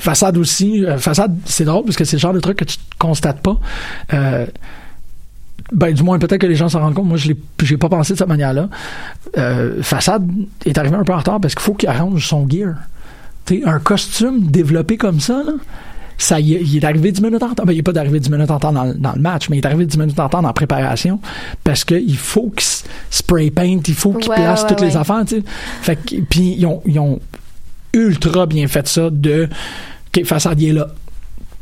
Façade 0.00 0.38
aussi 0.38 0.84
euh, 0.84 0.98
Façade 0.98 1.36
c'est 1.44 1.64
drôle 1.64 1.84
parce 1.84 1.96
que 1.96 2.04
c'est 2.04 2.16
le 2.16 2.20
genre 2.20 2.32
de 2.32 2.40
truc 2.40 2.58
que 2.58 2.64
tu 2.64 2.76
constates 2.98 3.40
pas. 3.40 3.60
Euh, 4.14 4.46
ben 5.72 5.92
du 5.92 6.02
moins 6.02 6.18
peut-être 6.18 6.40
que 6.40 6.46
les 6.46 6.54
gens 6.56 6.68
s'en 6.68 6.80
rendent 6.80 6.94
compte 6.94 7.06
moi 7.06 7.16
je 7.16 7.28
l'ai 7.28 7.36
j'ai 7.62 7.76
pas 7.76 7.88
pensé 7.88 8.12
de 8.14 8.18
cette 8.18 8.28
manière 8.28 8.52
là 8.52 8.68
euh, 9.38 9.82
Façade 9.82 10.28
est 10.66 10.76
arrivé 10.78 10.96
un 10.96 11.04
peu 11.04 11.12
en 11.12 11.18
retard 11.18 11.40
parce 11.40 11.54
qu'il 11.54 11.62
faut 11.62 11.74
qu'il 11.74 11.88
arrange 11.88 12.26
son 12.26 12.48
gear 12.48 12.74
T'sais, 13.44 13.62
un 13.64 13.78
costume 13.78 14.46
développé 14.50 14.96
comme 14.96 15.20
ça 15.20 15.42
là, 15.44 15.52
ça 16.18 16.38
il 16.40 16.76
est 16.76 16.84
arrivé 16.84 17.10
10 17.12 17.22
minutes 17.22 17.42
en 17.42 17.48
retard. 17.48 17.64
Ben, 17.64 17.72
il 17.72 17.76
n'est 17.76 17.82
pas 17.82 17.98
arrivé 17.98 18.20
10 18.20 18.30
minutes 18.30 18.50
en 18.50 18.56
retard 18.56 18.72
dans, 18.72 18.84
le- 18.84 18.94
dans 18.94 19.12
le 19.14 19.20
match, 19.22 19.48
mais 19.48 19.56
il 19.56 19.60
est 19.60 19.66
arrivé 19.66 19.86
10 19.86 19.96
minutes 19.96 20.20
en 20.20 20.24
retard 20.26 20.42
dans 20.42 20.48
la 20.48 20.52
préparation 20.52 21.18
parce 21.64 21.82
qu'il 21.84 22.16
faut 22.18 22.50
qu'il 22.50 22.66
spray 23.10 23.50
paint, 23.50 23.80
il 23.88 23.94
faut 23.94 24.12
qu'il 24.12 24.28
Ouais, 24.30 24.36
place 24.36 24.62
ouais, 24.62 24.68
toutes 24.68 24.82
les 24.82 24.96
affaires. 24.96 25.22
puis 26.28 26.54
ils 26.58 26.66
ont, 26.66 26.82
ils 26.84 26.98
ont 26.98 27.18
ultra 27.94 28.44
bien 28.46 28.66
fait 28.68 28.86
ça 28.86 29.08
de 29.10 29.48
OK, 30.14 30.24
façade, 30.24 30.60
il 30.60 30.68
est 30.68 30.72
là. 30.72 30.88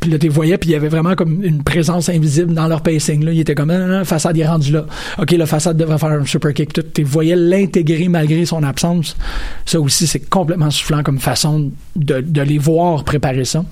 Puis 0.00 0.11
là, 0.11 0.18
tu 0.18 0.28
voyais, 0.28 0.58
puis 0.58 0.70
il 0.70 0.72
y 0.72 0.76
avait 0.76 0.88
vraiment 0.88 1.16
comme 1.16 1.42
une 1.42 1.62
présence 1.62 2.08
invisible 2.08 2.54
dans 2.54 2.68
leur 2.68 2.82
pacing. 2.82 3.24
Là. 3.24 3.32
Il 3.32 3.40
était 3.40 3.54
comme, 3.54 3.72
non, 3.72 3.78
non, 3.78 3.98
non, 3.98 4.04
façade, 4.04 4.37
il 4.37 4.42
est 4.42 4.46
rendu 4.46 4.72
là. 4.72 4.87
OK, 5.18 5.32
la 5.32 5.46
façade 5.46 5.76
devrait 5.76 5.98
faire 5.98 6.11
un 6.11 6.24
super 6.24 6.54
kick. 6.54 6.72
Tu 6.92 7.02
voyais 7.02 7.34
l'intégrer 7.34 8.08
malgré 8.08 8.46
son 8.46 8.62
absence. 8.62 9.16
Ça 9.66 9.80
aussi, 9.80 10.06
c'est 10.06 10.20
complètement 10.28 10.70
soufflant 10.70 11.02
comme 11.02 11.18
façon 11.18 11.72
de, 11.96 12.20
de 12.20 12.42
les 12.42 12.58
voir 12.58 13.02
préparer 13.04 13.44
ça. 13.44 13.64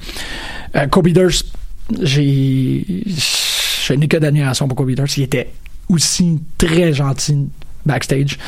Euh, 0.74 0.86
Kobe 0.88 1.08
Durst, 1.08 1.46
j'ai, 2.02 3.04
je 3.06 3.92
n'ai 3.92 4.08
que 4.08 4.16
d'admiration 4.16 4.66
pour 4.66 4.76
Kobe 4.76 4.90
Durst. 4.92 5.16
Il 5.18 5.22
était 5.22 5.52
aussi 5.88 6.40
très 6.58 6.92
gentil 6.92 7.46
backstage. 7.86 8.38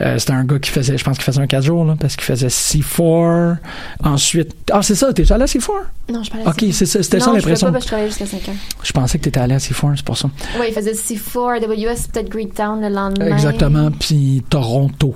Euh, 0.00 0.18
c'était 0.18 0.32
un 0.32 0.44
gars 0.44 0.58
qui 0.58 0.70
faisait, 0.70 0.96
je 0.96 1.04
pense 1.04 1.16
qu'il 1.16 1.24
faisait 1.24 1.40
un 1.40 1.46
4 1.46 1.64
jours, 1.64 1.84
là, 1.84 1.96
parce 1.98 2.16
qu'il 2.16 2.24
faisait 2.24 2.46
C4. 2.48 3.56
Ensuite, 4.04 4.54
ah, 4.72 4.82
c'est 4.82 4.94
ça, 4.94 5.12
t'es 5.12 5.30
allé 5.32 5.42
à 5.42 5.46
C4? 5.46 5.70
Non, 6.12 6.22
je 6.22 6.30
parlais 6.30 6.46
Ok, 6.46 6.64
c'est 6.72 6.86
ça, 6.86 7.02
c'était 7.02 7.20
ça 7.20 7.30
je 7.30 7.36
l'impression. 7.36 7.66
pouvais 7.68 7.78
pas 7.78 7.82
je 7.82 7.86
travaillais 7.86 8.08
jusqu'à 8.08 8.26
5 8.26 8.48
heures. 8.48 8.54
Je 8.82 8.92
pensais 8.92 9.18
que 9.18 9.24
t'étais 9.24 9.40
allé 9.40 9.54
à 9.54 9.58
C4, 9.58 9.96
c'est 9.96 10.04
pour 10.04 10.16
ça. 10.16 10.28
Ouais, 10.58 10.68
il 10.70 10.74
faisait 10.74 10.92
C4, 10.92 11.60
WS, 11.66 12.08
peut-être 12.12 12.28
Greektown 12.30 12.80
le 12.80 12.88
lendemain. 12.88 13.26
Exactement, 13.26 13.90
puis 13.90 14.42
Toronto. 14.48 15.14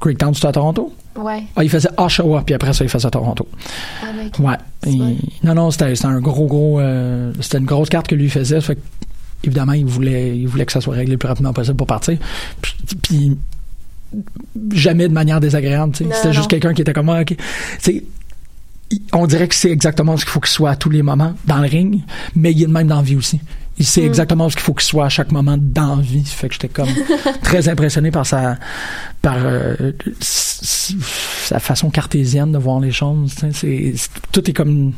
Greektown, 0.00 0.34
c'était 0.34 0.48
à 0.48 0.52
Toronto? 0.52 0.92
Ouais. 1.16 1.44
Ah, 1.56 1.64
il 1.64 1.70
faisait 1.70 1.88
Oshawa, 1.96 2.42
puis 2.44 2.54
après 2.54 2.74
ça, 2.74 2.84
il 2.84 2.90
faisait 2.90 3.08
Toronto. 3.10 3.48
Avec. 4.06 4.38
Ouais. 4.38 4.56
Il- 4.86 5.16
non, 5.42 5.54
non, 5.54 5.70
c'était 5.70 5.94
un 6.04 6.20
gros, 6.20 6.46
gros. 6.46 6.78
euh, 6.80 7.32
c'était 7.40 7.56
une 7.58 7.64
grosse 7.64 7.88
carte 7.88 8.06
que 8.06 8.14
lui 8.14 8.28
faisait. 8.28 8.60
Fait 8.60 8.74
que, 8.76 8.80
évidemment, 9.44 9.72
il 9.72 9.84
voulait, 9.86 10.36
il 10.36 10.46
voulait 10.48 10.66
que 10.66 10.72
ça 10.72 10.80
soit 10.80 10.94
réglé 10.94 11.12
le 11.12 11.18
plus 11.18 11.28
rapidement 11.28 11.52
possible 11.52 11.76
pour 11.76 11.86
partir. 11.86 12.18
Puis, 12.62 12.74
puis 13.02 13.36
jamais 14.72 15.08
de 15.08 15.12
manière 15.12 15.40
désagréable. 15.40 15.94
C'était 15.96 16.32
juste 16.32 16.48
quelqu'un 16.48 16.72
qui 16.74 16.82
était 16.82 16.92
comme, 16.92 17.08
ah, 17.10 17.22
sais, 17.80 18.04
il- 18.90 19.02
on 19.12 19.26
dirait 19.26 19.48
que 19.48 19.54
c'est 19.54 19.70
exactement 19.70 20.16
ce 20.16 20.24
qu'il 20.24 20.30
faut 20.32 20.40
qu'il 20.40 20.50
soit 20.50 20.70
à 20.70 20.76
tous 20.76 20.90
les 20.90 21.02
moments 21.02 21.34
dans 21.44 21.58
le 21.58 21.68
ring, 21.68 22.00
mais 22.34 22.52
il 22.52 22.62
est 22.62 22.66
de 22.66 22.70
même 22.72 22.86
dans 22.86 22.96
la 22.96 23.02
vie 23.02 23.16
aussi. 23.16 23.40
Il 23.78 23.84
sait 23.84 24.02
Mm. 24.02 24.06
exactement 24.06 24.48
ce 24.48 24.56
qu'il 24.56 24.64
faut 24.64 24.72
qu'il 24.74 24.86
soit 24.86 25.04
à 25.04 25.08
chaque 25.10 25.30
moment 25.32 25.56
dans 25.58 25.96
la 25.96 26.02
vie. 26.02 26.24
Fait 26.24 26.48
que 26.48 26.54
j'étais 26.54 26.68
comme 26.68 26.88
très 27.42 27.68
impressionné 27.68 28.10
par 28.10 28.24
sa 28.26 28.56
par 29.22 29.36
euh, 29.38 29.92
sa 30.20 31.58
façon 31.58 31.90
cartésienne 31.90 32.52
de 32.52 32.58
voir 32.58 32.80
les 32.80 32.92
choses. 32.92 33.34
C'est- 33.52 33.94
tout 34.32 34.48
est 34.48 34.52
comme 34.54 34.92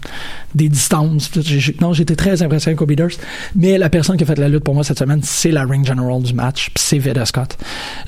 des 0.55 0.69
distances. 0.69 1.31
Tout. 1.31 1.43
Non, 1.81 1.93
j'étais 1.93 2.15
très 2.17 2.43
impressionné 2.43 2.77
Kobe 2.77 2.93
Durst. 2.93 3.21
Mais 3.57 3.79
la 3.79 3.91
personne 3.91 4.17
qui 4.17 4.23
a 4.25 4.27
fait 4.27 4.39
la 4.39 4.49
lutte 4.49 4.65
pour 4.65 4.75
moi 4.75 4.85
cette 4.85 4.99
semaine, 4.99 5.21
c'est 5.23 5.51
la 5.51 5.65
ring 5.65 5.85
general 5.87 6.23
du 6.23 6.35
match, 6.35 6.71
c'est 6.77 6.99
Veda 6.99 7.25
Scott. 7.27 7.57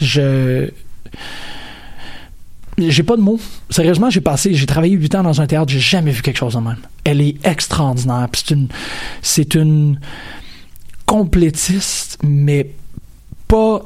Je 0.01 0.69
j'ai 2.79 3.03
pas 3.03 3.17
de 3.17 3.21
mots. 3.21 3.39
Sérieusement, 3.69 4.09
j'ai 4.09 4.21
passé, 4.23 4.55
j'ai 4.55 4.65
travaillé 4.67 4.95
huit 4.97 5.15
ans 5.15 5.23
dans 5.23 5.41
un 5.41 5.47
théâtre, 5.47 5.71
j'ai 5.71 5.81
jamais 5.81 6.13
vu 6.13 6.23
quelque 6.23 6.39
chose 6.39 6.55
de 6.55 6.61
même. 6.61 6.79
Elle 7.05 7.21
est 7.21 7.37
extraordinaire. 7.47 8.29
C'est 8.33 8.51
une, 8.53 8.69
c'est 9.21 9.55
une 9.55 9.99
complétiste, 11.11 12.19
mais 12.23 12.71
pas. 13.49 13.83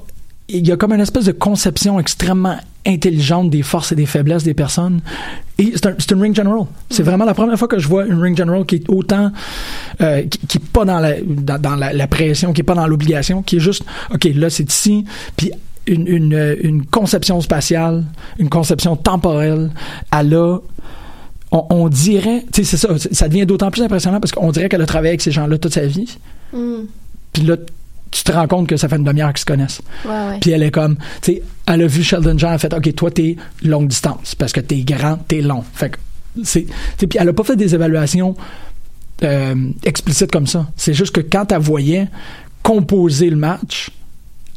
Il 0.51 0.69
y 0.69 0.73
a 0.73 0.77
comme 0.77 0.93
une 0.93 1.01
espèce 1.01 1.25
de 1.25 1.33
conception 1.33 1.99
extrêmement 1.99 2.59
intelligente 2.87 3.49
des 3.49 3.63
forces 3.63 3.93
et 3.93 3.95
des 3.95 4.05
faiblesses 4.05 4.45
des 4.45 4.53
personnes. 4.53 5.01
Et 5.57 5.73
c'est 5.75 5.87
un, 5.87 5.95
une 6.17 6.21
ring 6.21 6.37
general. 6.37 6.67
C'est 6.91 7.03
vraiment 7.03 7.25
la 7.25 7.33
première 7.33 7.59
fois 7.59 7.67
que 7.67 7.79
je 7.79 7.89
vois 7.89 8.05
une 8.05 8.21
ring 8.21 8.37
general 8.37 8.67
qui 8.67 8.75
est 8.75 8.91
autant, 8.91 9.33
euh, 10.03 10.21
qui, 10.25 10.39
qui 10.47 10.59
est 10.59 10.69
pas 10.71 10.85
dans 10.85 10.99
la, 10.99 11.15
dans, 11.23 11.59
dans 11.59 11.77
la, 11.77 11.95
la 11.95 12.07
pression, 12.07 12.53
qui 12.53 12.61
est 12.61 12.65
pas 12.65 12.75
dans 12.75 12.87
l'obligation, 12.87 13.43
qui 13.43 13.57
est 13.57 13.61
juste, 13.61 13.85
ok, 14.13 14.25
là 14.35 14.51
c'est 14.51 14.71
ici, 14.71 15.07
puis 15.35 15.51
une, 15.87 16.07
une, 16.07 16.35
euh, 16.35 16.57
une 16.63 16.85
conception 16.85 17.41
spatiale, 17.41 18.05
une 18.39 18.51
conception 18.51 18.97
temporelle, 18.97 19.71
elle 20.13 20.35
a 20.35 20.59
on, 21.53 21.67
on 21.71 21.89
dirait, 21.89 22.45
tu 22.53 22.65
sais, 22.65 22.77
c'est 22.77 22.87
ça, 22.87 22.89
ça 23.13 23.29
devient 23.29 23.47
d'autant 23.47 23.71
plus 23.71 23.83
impressionnant 23.83 24.21
parce 24.21 24.33
qu'on 24.33 24.53
dirait 24.53 24.69
qu'elle 24.69 24.83
a 24.83 24.87
travaillé 24.87 25.11
avec 25.11 25.23
ces 25.23 25.31
gens-là 25.31 25.57
toute 25.57 25.73
sa 25.73 25.87
vie. 25.87 26.19
Mm. 26.53 26.83
Puis 27.35 27.43
là, 27.43 27.57
tu 28.11 28.23
te 28.23 28.33
rends 28.33 28.47
compte 28.47 28.69
que 28.69 28.77
ça 28.77 28.89
fait 28.89 28.97
une 28.97 29.05
demi-heure 29.05 29.33
qu'ils 29.33 29.41
se 29.41 29.45
connaissent. 29.45 29.83
Ouais, 30.05 30.11
ouais. 30.11 30.39
Puis 30.41 30.53
elle 30.53 30.63
est 30.63 30.71
comme, 30.71 30.97
tu 31.21 31.33
sais, 31.35 31.43
elle 31.67 31.83
a 31.83 31.87
vu 31.87 32.03
Sheldon 32.03 32.39
John, 32.39 32.51
elle 32.51 32.55
a 32.55 32.59
fait, 32.59 32.73
OK, 32.73 32.95
toi, 32.95 33.11
t'es 33.11 33.37
longue 33.63 33.89
distance 33.89 34.35
parce 34.37 34.53
que 34.53 34.61
t'es 34.61 34.83
grand, 34.83 35.17
t'es 35.29 35.41
long. 35.43 35.65
Fait 35.75 35.91
que, 35.91 35.99
c'est, 36.45 36.67
puis 36.97 37.19
elle 37.21 37.29
a 37.29 37.33
pas 37.33 37.43
fait 37.45 37.57
des 37.57 37.75
évaluations 37.75 38.37
euh, 39.25 39.55
explicites 39.85 40.31
comme 40.31 40.47
ça. 40.47 40.67
C'est 40.77 40.95
juste 40.95 41.13
que 41.13 41.21
quand 41.21 41.51
elle 41.51 41.61
voyait 41.61 42.09
composer 42.63 43.31
le 43.31 43.37
match, 43.37 43.91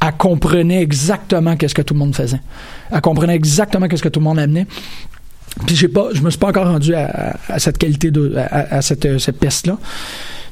elle 0.01 0.13
comprenait 0.13 0.81
exactement 0.83 1.55
qu'est-ce 1.55 1.73
que 1.75 1.81
tout 1.81 1.95
le 1.95 1.99
monde 1.99 2.15
faisait. 2.15 2.41
Elle 2.91 3.01
comprenait 3.01 3.35
exactement 3.35 3.87
qu'est-ce 3.87 4.03
que 4.03 4.09
tout 4.09 4.19
le 4.19 4.25
monde 4.25 4.37
amenait. 4.39 4.67
Puis 5.65 5.75
j'ai 5.75 5.87
pas, 5.87 6.09
je 6.13 6.21
me 6.21 6.29
suis 6.29 6.37
pas 6.37 6.49
encore 6.49 6.67
rendu 6.67 6.93
à, 6.93 7.35
à 7.49 7.57
cette 7.57 7.79
qualité 7.79 8.11
de, 8.11 8.35
à, 8.37 8.75
à 8.75 8.81
cette, 8.83 9.05
euh, 9.05 9.17
cette 9.17 9.39
peste-là. 9.39 9.79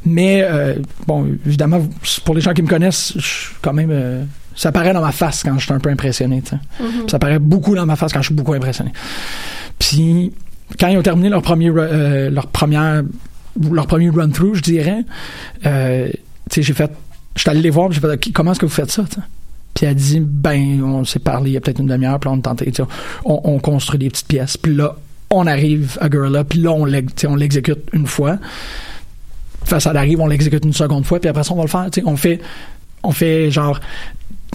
Mais 0.06 0.44
euh, 0.44 0.76
bon, 1.08 1.28
évidemment, 1.46 1.82
pour 2.24 2.36
les 2.36 2.42
gens 2.42 2.54
qui 2.54 2.62
me 2.62 2.68
connaissent, 2.68 3.14
je 3.16 3.26
suis 3.26 3.56
quand 3.62 3.74
même. 3.74 3.90
euh, 3.92 4.24
ça 4.56 4.72
paraît 4.72 4.94
dans 4.94 5.02
ma 5.02 5.12
face 5.12 5.44
quand 5.44 5.58
je 5.58 5.66
suis 5.66 5.74
un 5.74 5.80
peu 5.80 5.90
impressionné. 5.90 6.42
Mhm. 6.80 7.10
Ça 7.10 7.20
paraît 7.20 7.40
beaucoup 7.40 7.76
dans 7.76 7.86
ma 7.86 7.96
face 7.96 8.14
quand 8.14 8.22
je 8.22 8.28
suis 8.28 8.36
beaucoup 8.36 8.54
impressionné. 8.54 8.92
Puis 9.80 10.32
quand 10.80 10.88
ils 10.88 10.98
ont 10.98 11.02
terminé 11.02 11.30
leur 11.30 11.42
premier, 11.42 11.70
euh, 11.70 12.30
leur 12.30 12.48
première, 12.48 13.04
leur 13.72 13.88
premier 13.88 14.10
run-through, 14.10 14.56
je 14.56 14.62
dirais, 14.62 15.04
tu 15.64 15.70
sais, 15.70 16.62
j'ai 16.62 16.74
fait, 16.74 16.92
je 17.36 17.42
suis 17.42 17.50
allé 17.50 17.62
les 17.62 17.70
voir, 17.70 17.90
puis 17.90 18.00
j'ai 18.02 18.08
fait, 18.08 18.32
comment 18.32 18.52
est-ce 18.52 18.60
que 18.62 18.66
vous 18.66 18.72
faites 18.72 18.92
ça? 18.92 19.04
Puis 19.74 19.86
elle 19.86 19.96
dit, 19.96 20.22
ben, 20.22 20.82
on 20.84 21.04
s'est 21.04 21.20
parlé 21.20 21.50
il 21.52 21.54
y 21.54 21.58
a 21.58 21.62
peut-être 21.62 21.80
une 21.80 21.88
demi-heure, 21.88 22.20
puis 22.20 22.30
là, 22.30 22.38
on 22.42 22.58
sais, 22.58 22.84
on, 23.26 23.42
on 23.44 23.60
construit 23.60 24.00
des 24.00 24.10
petites 24.10 24.28
pièces, 24.28 24.56
puis 24.56 24.74
là, 24.74 24.96
on 25.30 25.48
arrive 25.48 25.98
à 26.00 26.08
Gorilla, 26.08 26.44
puis 26.46 26.60
là, 26.60 26.72
on 26.72 26.86
l'exécute 26.86 27.80
une 27.92 28.08
fois. 28.08 28.38
Façade 29.66 29.96
arrive, 29.98 30.22
on 30.22 30.28
l'exécute 30.28 30.64
une 30.64 30.74
seconde 30.74 31.06
fois, 31.06 31.20
puis 31.20 31.30
après 31.30 31.44
ça, 31.44 31.54
on 31.54 31.58
va 31.58 31.64
le 31.64 31.70
faire, 31.70 31.90
tu 31.92 32.02
sais, 32.02 32.08
on 32.08 32.16
fait, 32.16 32.40
on 33.04 33.12
fait 33.12 33.52
genre, 33.52 33.80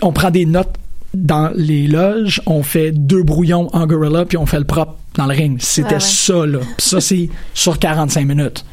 on 0.02 0.12
prend 0.12 0.30
des 0.30 0.46
notes 0.46 0.76
dans 1.14 1.50
les 1.54 1.86
loges, 1.86 2.40
on 2.46 2.62
fait 2.62 2.92
deux 2.92 3.22
brouillons 3.22 3.68
en 3.74 3.86
Gorilla, 3.86 4.24
puis 4.24 4.38
on 4.38 4.46
fait 4.46 4.58
le 4.58 4.64
propre 4.64 4.96
dans 5.14 5.26
le 5.26 5.34
ring. 5.34 5.58
C'était 5.60 5.94
ouais. 5.94 6.00
ça, 6.00 6.46
là. 6.46 6.60
Puis 6.76 6.86
ça, 6.86 7.00
c'est 7.00 7.28
sur 7.52 7.78
45 7.78 8.26
minutes. 8.26 8.64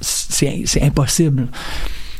C'est 0.00 0.82
impossible. 0.82 1.46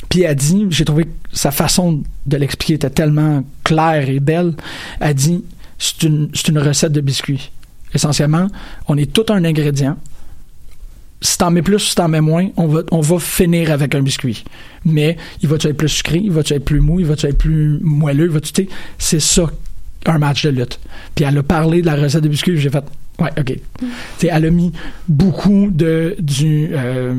Puis 0.09 0.23
elle 0.23 0.37
dit, 0.37 0.67
j'ai 0.71 0.85
trouvé 0.85 1.05
que 1.05 1.11
sa 1.33 1.51
façon 1.51 2.03
de 2.27 2.37
l'expliquer 2.37 2.75
était 2.75 2.91
tellement 2.91 3.43
claire 3.65 4.09
et 4.09 4.21
belle. 4.21 4.55
Elle 5.01 5.15
dit, 5.15 5.45
c'est 5.79 6.03
une, 6.05 6.29
c'est 6.35 6.49
une 6.49 6.59
recette 6.59 6.93
de 6.93 7.01
biscuits. 7.01 7.51
Essentiellement, 7.95 8.47
on 8.89 8.97
est 8.97 9.13
tout 9.13 9.27
un 9.31 9.45
ingrédient. 9.45 9.97
Si 11.23 11.39
t'en 11.39 11.51
mets 11.51 11.63
plus, 11.63 11.79
si 11.79 11.95
t'en 11.95 12.09
mets 12.09 12.21
moins, 12.21 12.49
on 12.57 12.67
va, 12.67 12.83
on 12.91 13.01
va 13.01 13.19
finir 13.19 13.71
avec 13.71 13.95
un 13.95 14.03
biscuit. 14.03 14.45
Mais 14.85 15.17
il 15.41 15.49
va-tu 15.49 15.69
être 15.69 15.77
plus 15.77 15.89
sucré, 15.89 16.19
il 16.23 16.31
va-tu 16.31 16.53
être 16.53 16.65
plus 16.65 16.81
mou, 16.81 17.01
il 17.01 17.07
va-tu 17.07 17.27
être 17.27 17.39
plus 17.39 17.79
moelleux, 17.81 18.27
il 18.27 18.31
va-tu, 18.31 18.69
c'est 18.99 19.21
ça, 19.21 19.51
un 20.07 20.19
match 20.19 20.45
de 20.45 20.51
lutte. 20.51 20.81
Puis 21.15 21.25
elle 21.25 21.39
a 21.39 21.43
parlé 21.43 21.81
de 21.81 21.87
la 21.87 21.95
recette 21.95 22.23
de 22.23 22.29
biscuits, 22.29 22.59
j'ai 22.59 22.71
fait, 22.71 22.85
ouais, 23.21 23.31
ok. 23.39 23.59
Elle 24.23 24.45
a 24.45 24.51
mis 24.51 24.73
beaucoup 25.09 25.71
de, 25.71 26.17
du, 26.19 26.71
euh, 26.73 27.15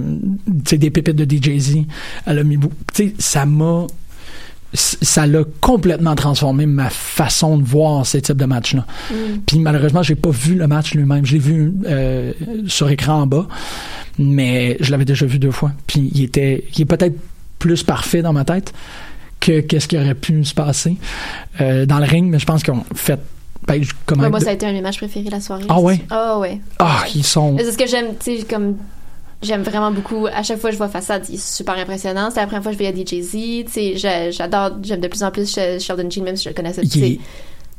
tu 0.46 0.70
sais, 0.70 0.78
des 0.78 0.90
pépites 0.90 1.16
de 1.16 1.26
DJZ. 1.26 1.78
Elle 2.26 2.40
a 2.40 2.44
mis 2.44 2.58
beaucoup, 2.58 2.76
tu 2.94 3.10
sais, 3.10 3.16
ça 3.18 3.46
m'a, 3.46 3.88
ça 4.74 5.28
l'a 5.28 5.44
complètement 5.62 6.16
transformé 6.16 6.66
ma 6.66 6.90
façon 6.90 7.58
de 7.58 7.64
voir 7.64 8.06
ces 8.06 8.22
types 8.22 8.38
de 8.38 8.46
matchs-là. 8.46 8.86
Mm. 9.12 9.16
Puis 9.46 9.60
malheureusement, 9.60 10.04
j'ai 10.04 10.16
pas 10.16 10.32
vu 10.32 10.56
le 10.56 10.68
match 10.68 10.94
lui-même. 10.96 11.26
Je 11.26 11.34
l'ai 11.34 11.40
vu 11.40 11.74
euh, 11.86 12.34
sur 12.68 12.90
écran 12.90 13.22
en 13.22 13.28
bas, 13.28 13.48
mais 14.18 14.78
je 14.80 14.92
l'avais 14.92 15.06
déjà 15.06 15.26
vu 15.26 15.40
deux 15.40 15.52
fois. 15.52 15.72
Puis 15.88 16.12
il 16.14 16.24
était, 16.24 16.66
il 16.76 16.82
est 16.82 16.86
peut-être 16.86 17.16
plus 17.60 17.84
parfait 17.84 18.22
dans 18.22 18.34
ma 18.34 18.46
tête 18.46 18.74
que 19.40 19.60
qu'est-ce 19.60 19.88
qui 19.88 19.98
aurait 19.98 20.16
pu 20.16 20.44
se 20.44 20.54
passer 20.54 20.98
euh, 21.62 21.86
dans 21.86 22.00
le 22.00 22.06
ring. 22.06 22.30
Mais 22.30 22.40
je 22.40 22.46
pense 22.46 22.64
qu'on 22.64 22.84
fait 22.96 23.20
ben, 23.68 23.82
Ouais, 24.18 24.30
moi, 24.30 24.40
ça 24.40 24.50
a 24.50 24.54
été 24.54 24.66
un 24.66 24.70
de 24.70 24.76
mes 24.76 24.82
matchs 24.82 24.98
préférés 24.98 25.30
la 25.30 25.40
soirée. 25.40 25.66
Ah 25.70 25.80
ouais? 25.80 26.02
Ah 26.10 26.40
ouais. 26.40 26.60
Ah, 26.80 27.04
ils 27.14 27.24
sont. 27.24 27.58
C'est 27.58 27.72
ce 27.72 27.78
que 27.78 27.88
j'aime, 27.88 28.16
tu 28.20 28.40
sais, 28.40 28.44
comme. 28.44 28.78
J'aime 29.44 29.62
vraiment 29.62 29.92
beaucoup. 29.92 30.26
À 30.28 30.42
chaque 30.44 30.58
fois 30.60 30.70
que 30.70 30.74
je 30.74 30.78
vois 30.78 30.88
Façade, 30.90 31.26
il 31.30 31.36
est 31.36 31.44
super 31.44 31.76
impressionnant. 31.78 32.30
C'est 32.32 32.40
la 32.40 32.48
première 32.48 32.64
fois 32.64 32.72
que 32.72 32.78
je 32.78 32.84
vais 32.84 32.88
à 32.88 32.92
sais, 33.72 33.98
j'a- 33.98 34.32
j'adore, 34.32 34.72
j'aime 34.82 35.02
de 35.02 35.08
plus 35.08 35.22
en 35.24 35.30
plus 35.32 35.54
Sh- 35.56 35.80
Sheldon 35.80 36.10
Jean, 36.10 36.24
même 36.24 36.36
si 36.38 36.46
je 36.46 36.50
le 36.50 36.56
connaissais. 36.56 36.82
Il 36.84 37.04
est 37.04 37.20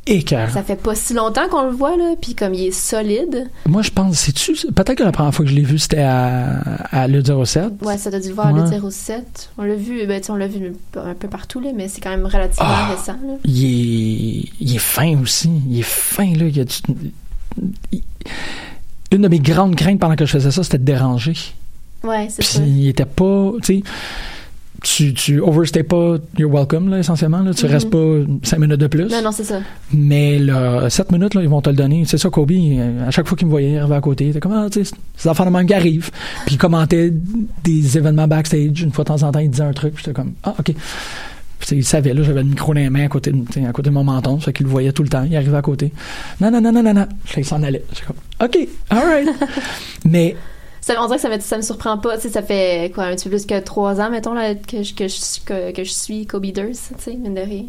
écœurant. 0.07 0.53
Ça 0.53 0.61
fait 0.61 0.75
pas 0.75 0.93
si 0.93 1.15
longtemps 1.15 1.47
qu'on 1.49 1.63
le 1.63 1.71
voit, 1.71 1.97
là. 1.97 2.13
Puis 2.21 2.35
comme 2.35 2.53
il 2.53 2.67
est 2.67 2.71
solide. 2.71 3.49
Moi, 3.67 3.81
je 3.81 3.89
pense, 3.89 4.17
c'est-tu, 4.19 4.53
peut-être 4.71 4.99
que 4.99 5.03
la 5.03 5.11
première 5.11 5.33
fois 5.33 5.43
que 5.45 5.49
je 5.49 5.55
l'ai 5.55 5.63
vu, 5.63 5.79
c'était 5.79 6.03
à, 6.03 6.59
à 6.91 7.07
le 7.07 7.23
07. 7.23 7.71
Ouais, 7.81 7.97
ça 7.97 8.11
doit 8.11 8.19
dû 8.19 8.27
le 8.29 8.35
voir, 8.35 8.53
Ouais. 8.53 8.61
le 8.61 8.91
07. 8.91 9.49
On 9.57 9.63
l'a 9.63 9.73
vu, 9.73 10.05
ben, 10.05 10.21
on 10.29 10.35
l'a 10.35 10.45
vu 10.47 10.73
un 10.95 11.13
peu 11.15 11.27
partout, 11.27 11.59
là, 11.59 11.69
mais 11.75 11.87
c'est 11.87 12.01
quand 12.01 12.11
même 12.11 12.25
relativement 12.27 12.69
Ah. 12.69 12.91
récent, 12.95 13.17
là. 13.25 13.33
Il 13.45 13.65
est, 13.65 14.49
il 14.59 14.75
est 14.75 14.79
fin 14.79 15.19
aussi. 15.19 15.49
Il 15.67 15.79
est 15.79 15.83
fin, 15.83 16.25
là. 16.35 16.45
Il 16.45 16.55
y 16.55 16.59
a 16.59 16.65
du- 16.65 16.73
il- 17.91 18.03
Une 19.15 19.21
de 19.21 19.27
mes 19.27 19.39
grandes 19.39 19.75
craintes 19.75 19.99
pendant 19.99 20.15
que 20.15 20.25
je 20.25 20.31
faisais 20.31 20.51
ça, 20.51 20.61
c'était 20.63 20.77
de 20.77 20.83
déranger. 20.83 21.33
Ouais, 22.03 22.27
c'est 22.29 22.39
Puis 22.43 22.47
ça. 22.47 22.61
il 22.65 22.87
était 22.89 23.05
pas, 23.05 23.51
tu 23.63 23.77
sais, 23.77 23.83
tu, 24.83 25.13
tu 25.15 25.39
overstay 25.39 25.81
pas 25.83 26.17
your 26.37 26.51
welcome, 26.53 26.89
là, 26.89 26.99
essentiellement. 26.99 27.39
Là. 27.39 27.53
Tu 27.53 27.65
Mhm. 27.65 27.71
restes 27.71 27.89
pas 27.89 27.97
cinq 28.43 28.59
minutes 28.59 28.79
de 28.79 28.87
plus. 28.87 29.09
Non, 29.09 29.21
non, 29.23 29.31
c'est 29.31 29.43
ça. 29.45 29.59
Mais 29.91 30.37
là, 30.37 30.89
7 30.89 31.11
minutes, 31.11 31.33
là, 31.33 31.41
ils 31.41 31.49
vont 31.49 31.61
te 31.61 31.69
le 31.71 31.75
donner. 31.75 32.03
C'est 32.05 32.17
ça, 32.19 32.29
Kobe, 32.29 32.51
à 33.07 33.09
chaque 33.09 33.25
fois 33.27 33.35
qu'il 33.37 33.47
me 33.47 33.51
voyait, 33.51 33.71
il 33.71 33.77
arrivait 33.79 33.95
à 33.95 34.01
côté. 34.01 34.25
Il 34.25 34.29
était 34.31 34.39
comme, 34.41 34.51
ah, 34.53 34.67
tu 34.69 34.83
sais, 34.85 34.93
c'est 35.15 35.29
enfants 35.29 35.45
de 35.45 35.49
même 35.49 35.65
qui 35.65 35.73
arrivent. 35.73 36.11
Puis 36.45 36.55
il 36.55 36.57
commentait 36.59 37.11
des 37.63 37.97
événements 37.97 38.27
backstage. 38.27 38.81
Une 38.83 38.91
fois 38.91 39.03
de 39.05 39.07
temps 39.07 39.23
en 39.23 39.31
temps, 39.31 39.39
il 39.39 39.49
disait 39.49 39.63
un 39.63 39.73
truc. 39.73 39.93
Puis 39.95 40.03
j'étais 40.05 40.13
comme, 40.15 40.33
ah, 40.43 40.53
OK. 40.59 40.75
Il 41.71 41.83
savait, 41.85 42.13
là, 42.13 42.21
j'avais 42.23 42.43
le 42.43 42.49
micro 42.49 42.73
dans 42.73 42.79
les 42.79 42.89
mains 42.89 43.05
à 43.05 43.07
côté 43.07 43.31
de, 43.31 43.67
à 43.67 43.71
côté 43.71 43.89
de 43.89 43.93
mon 43.95 44.03
menton. 44.03 44.39
Ça 44.39 44.51
qu'il 44.53 44.65
le 44.65 44.71
voyait 44.71 44.91
tout 44.91 45.03
le 45.03 45.09
temps. 45.09 45.23
Il 45.23 45.35
arrivait 45.35 45.57
à 45.57 45.61
côté. 45.61 45.91
Non, 46.41 46.51
non, 46.51 46.61
non, 46.61 46.71
non, 46.71 46.83
non, 46.83 46.93
non. 46.93 47.07
Il 47.37 47.45
s'en 47.45 47.63
allait. 47.63 47.83
J'étais 47.93 48.05
comme, 48.07 48.17
OK, 48.47 48.57
all 48.89 48.99
right. 49.05 49.29
Mais 50.05 50.35
Ça, 50.81 50.93
on 51.01 51.05
dirait 51.07 51.15
que 51.17 51.21
ça 51.23 51.29
me, 51.29 51.39
ça 51.39 51.57
me 51.57 51.61
surprend 51.61 51.97
pas. 51.97 52.15
Tu 52.17 52.23
sais, 52.23 52.29
ça 52.29 52.41
fait 52.43 52.91
quoi, 52.93 53.05
un 53.05 53.15
petit 53.15 53.25
peu 53.29 53.35
plus 53.37 53.45
que 53.45 53.59
trois 53.61 53.99
ans, 54.01 54.09
mettons, 54.11 54.33
là, 54.33 54.53
que, 54.55 54.83
je, 54.83 54.93
que, 54.93 55.07
je, 55.07 55.15
que, 55.45 55.71
que 55.71 55.83
je 55.83 55.91
suis 55.91 56.25
Kobe 56.27 56.45
Durst, 56.47 56.91
tu 56.97 57.03
sais, 57.03 57.15
mine 57.15 57.33
de 57.33 57.41
rien. 57.41 57.63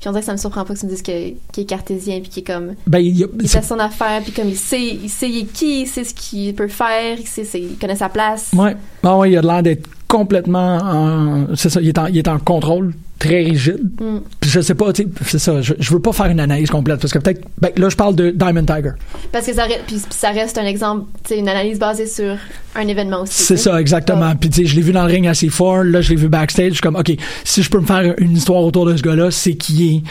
Puis 0.00 0.08
on 0.08 0.10
dirait 0.12 0.20
que 0.22 0.26
ça 0.26 0.32
me 0.32 0.36
surprend 0.38 0.64
pas 0.64 0.74
que 0.74 0.80
tu 0.80 0.86
me 0.86 0.90
dises 0.90 1.00
qu'il 1.02 1.36
est 1.56 1.64
cartésien, 1.64 2.18
puis 2.20 2.28
qu'il 2.28 2.42
est 2.42 2.46
comme. 2.52 2.74
Ben, 2.88 2.98
il 2.98 3.22
a- 3.22 3.28
il 3.40 3.48
fait 3.48 3.62
son 3.62 3.78
affaire, 3.78 4.20
puis 4.22 4.32
comme 4.32 4.48
il 4.48 4.56
sait, 4.56 4.82
il 4.84 5.08
sait 5.08 5.30
il 5.30 5.42
est 5.42 5.52
qui, 5.52 5.82
il 5.82 5.86
sait 5.86 6.02
ce 6.02 6.12
qu'il 6.12 6.52
peut 6.56 6.66
faire, 6.66 7.16
il, 7.20 7.26
sait, 7.26 7.46
il 7.54 7.78
connaît 7.78 7.94
sa 7.94 8.08
place. 8.08 8.50
Ouais. 8.52 8.76
Ah 9.04 9.16
ouais, 9.16 9.30
il 9.30 9.38
a 9.38 9.42
l'air 9.42 9.62
d'être 9.62 9.88
complètement 10.12 10.76
en, 10.82 11.56
c'est 11.56 11.70
ça, 11.70 11.80
il 11.80 11.88
est 11.88 11.98
en, 11.98 12.06
il 12.06 12.18
est 12.18 12.28
en 12.28 12.38
contrôle 12.38 12.92
très 13.18 13.42
rigide. 13.42 13.78
Mm. 14.00 14.18
Puis 14.40 14.50
je 14.50 14.60
sais 14.60 14.74
pas, 14.74 14.86
c'est 15.24 15.38
ça, 15.38 15.62
je, 15.62 15.72
je 15.78 15.90
veux 15.92 16.00
pas 16.00 16.12
faire 16.12 16.26
une 16.26 16.40
analyse 16.40 16.68
complète 16.68 17.00
parce 17.00 17.12
que 17.12 17.18
peut-être, 17.18 17.40
ben, 17.60 17.70
là, 17.76 17.88
je 17.88 17.96
parle 17.96 18.14
de 18.16 18.30
Diamond 18.30 18.64
Tiger. 18.64 18.90
Parce 19.30 19.46
que 19.46 19.54
ça, 19.54 19.64
re- 19.66 19.78
puis, 19.86 19.96
puis 19.96 20.04
ça 20.10 20.30
reste 20.30 20.58
un 20.58 20.66
exemple, 20.66 21.06
sais, 21.24 21.38
une 21.38 21.48
analyse 21.48 21.78
basée 21.78 22.06
sur 22.06 22.36
un 22.74 22.88
événement 22.88 23.22
aussi. 23.22 23.42
C'est 23.42 23.56
ça, 23.56 23.80
exactement. 23.80 24.34
Puis, 24.34 24.50
tu 24.50 24.62
sais, 24.62 24.66
je 24.66 24.74
l'ai 24.74 24.82
vu 24.82 24.92
dans 24.92 25.06
le 25.06 25.12
ring 25.12 25.26
assez 25.28 25.48
fort. 25.50 25.84
Là, 25.84 26.00
je 26.00 26.10
l'ai 26.10 26.16
vu 26.16 26.28
backstage. 26.28 26.68
Je 26.68 26.72
suis 26.74 26.80
comme, 26.80 26.96
OK, 26.96 27.12
si 27.44 27.62
je 27.62 27.70
peux 27.70 27.78
me 27.80 27.86
faire 27.86 28.14
une 28.18 28.32
histoire 28.32 28.62
autour 28.62 28.86
de 28.86 28.96
ce 28.96 29.02
gars-là, 29.02 29.30
c'est 29.30 29.54
qu'il 29.54 29.82
est, 29.96 30.02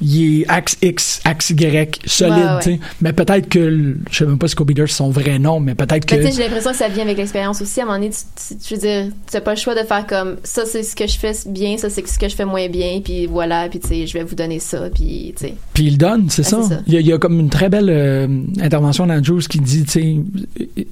il 0.00 0.40
est 0.42 0.48
axe 0.48 0.76
X, 0.82 1.20
axe 1.24 1.50
Y, 1.50 2.00
solide, 2.04 2.34
Ouais, 2.36 2.66
ouais. 2.72 2.80
Mais 3.00 3.12
peut-être 3.12 3.48
que, 3.48 3.94
je 4.10 4.16
sais 4.16 4.26
même 4.26 4.38
pas 4.38 4.48
si 4.48 4.54
Kobe 4.56 4.72
Durst, 4.72 4.92
c'est 4.92 4.98
son 4.98 5.10
vrai 5.10 5.38
nom, 5.38 5.60
mais 5.60 5.74
peut-être 5.76 6.04
que. 6.04 6.16
Mais 6.16 6.22
tu 6.22 6.26
sais, 6.28 6.36
j'ai 6.36 6.42
l'impression 6.44 6.70
que 6.72 6.76
ça 6.78 6.88
vient 6.88 7.04
avec 7.04 7.18
l'expérience 7.18 7.60
aussi. 7.62 7.80
À 7.80 7.84
un 7.84 7.86
moment 7.86 7.98
donné, 7.98 8.10
tu, 8.10 8.54
tu- 8.56 8.60
je 8.68 8.74
veux 8.74 8.80
dire, 8.80 9.12
tu 9.30 9.36
pas 9.46 9.52
le 9.52 9.60
choix 9.60 9.76
de 9.76 9.86
faire 9.86 10.04
comme 10.08 10.38
ça, 10.42 10.66
c'est 10.66 10.82
ce 10.82 10.96
que 10.96 11.06
je 11.06 11.16
fais 11.16 11.30
bien, 11.46 11.78
ça, 11.78 11.88
c'est 11.88 12.04
ce 12.04 12.18
que 12.18 12.28
je 12.28 12.34
fais 12.34 12.44
moins 12.44 12.68
bien, 12.68 13.00
puis 13.02 13.26
voilà, 13.26 13.68
puis 13.68 13.78
tu 13.78 13.86
sais, 13.86 14.04
je 14.04 14.12
vais 14.12 14.24
vous 14.24 14.34
donner 14.34 14.58
ça, 14.58 14.90
puis 14.92 15.32
tu 15.36 15.46
sais. 15.46 15.54
Puis 15.72 15.84
il 15.84 15.98
donne, 15.98 16.28
c'est 16.30 16.44
Ah, 16.52 16.62
ça. 16.62 16.80
Il, 16.88 16.94
y 16.94 16.96
a, 16.96 17.00
il 17.00 17.06
y 17.06 17.12
a 17.12 17.18
comme 17.18 17.38
une 17.38 17.48
très 17.48 17.68
belle 17.68 17.88
euh, 17.88 18.26
intervention 18.60 19.06
d'Andrews 19.06 19.42
qui 19.48 19.60
dit, 19.60 19.84
tu 19.84 19.90
sais, 19.90 20.84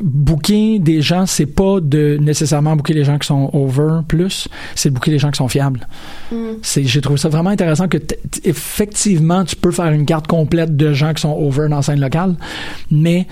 booker 0.00 0.78
des 0.78 1.02
gens, 1.02 1.26
c'est 1.26 1.44
pas 1.44 1.80
de 1.82 2.16
nécessairement 2.22 2.74
booker 2.74 2.94
les 2.94 3.04
gens 3.04 3.18
qui 3.18 3.26
sont 3.26 3.50
over 3.52 4.00
plus, 4.08 4.48
c'est 4.74 4.88
de 4.88 4.94
booker 4.94 5.10
les 5.10 5.18
gens 5.18 5.30
qui 5.30 5.36
sont 5.36 5.48
fiables. 5.48 5.86
Mm. 6.32 6.36
C'est, 6.62 6.84
j'ai 6.84 7.02
trouvé 7.02 7.18
ça 7.18 7.28
vraiment 7.28 7.50
intéressant 7.50 7.86
que 7.86 7.98
effectivement 8.44 9.44
tu 9.44 9.56
peux 9.56 9.72
faire 9.72 9.92
une 9.92 10.06
carte 10.06 10.26
complète 10.26 10.74
de 10.74 10.94
gens 10.94 11.12
qui 11.12 11.20
sont 11.20 11.36
over 11.38 11.68
dans 11.68 11.76
la 11.76 11.82
scène 11.82 12.00
locale, 12.00 12.34
mais 12.90 13.26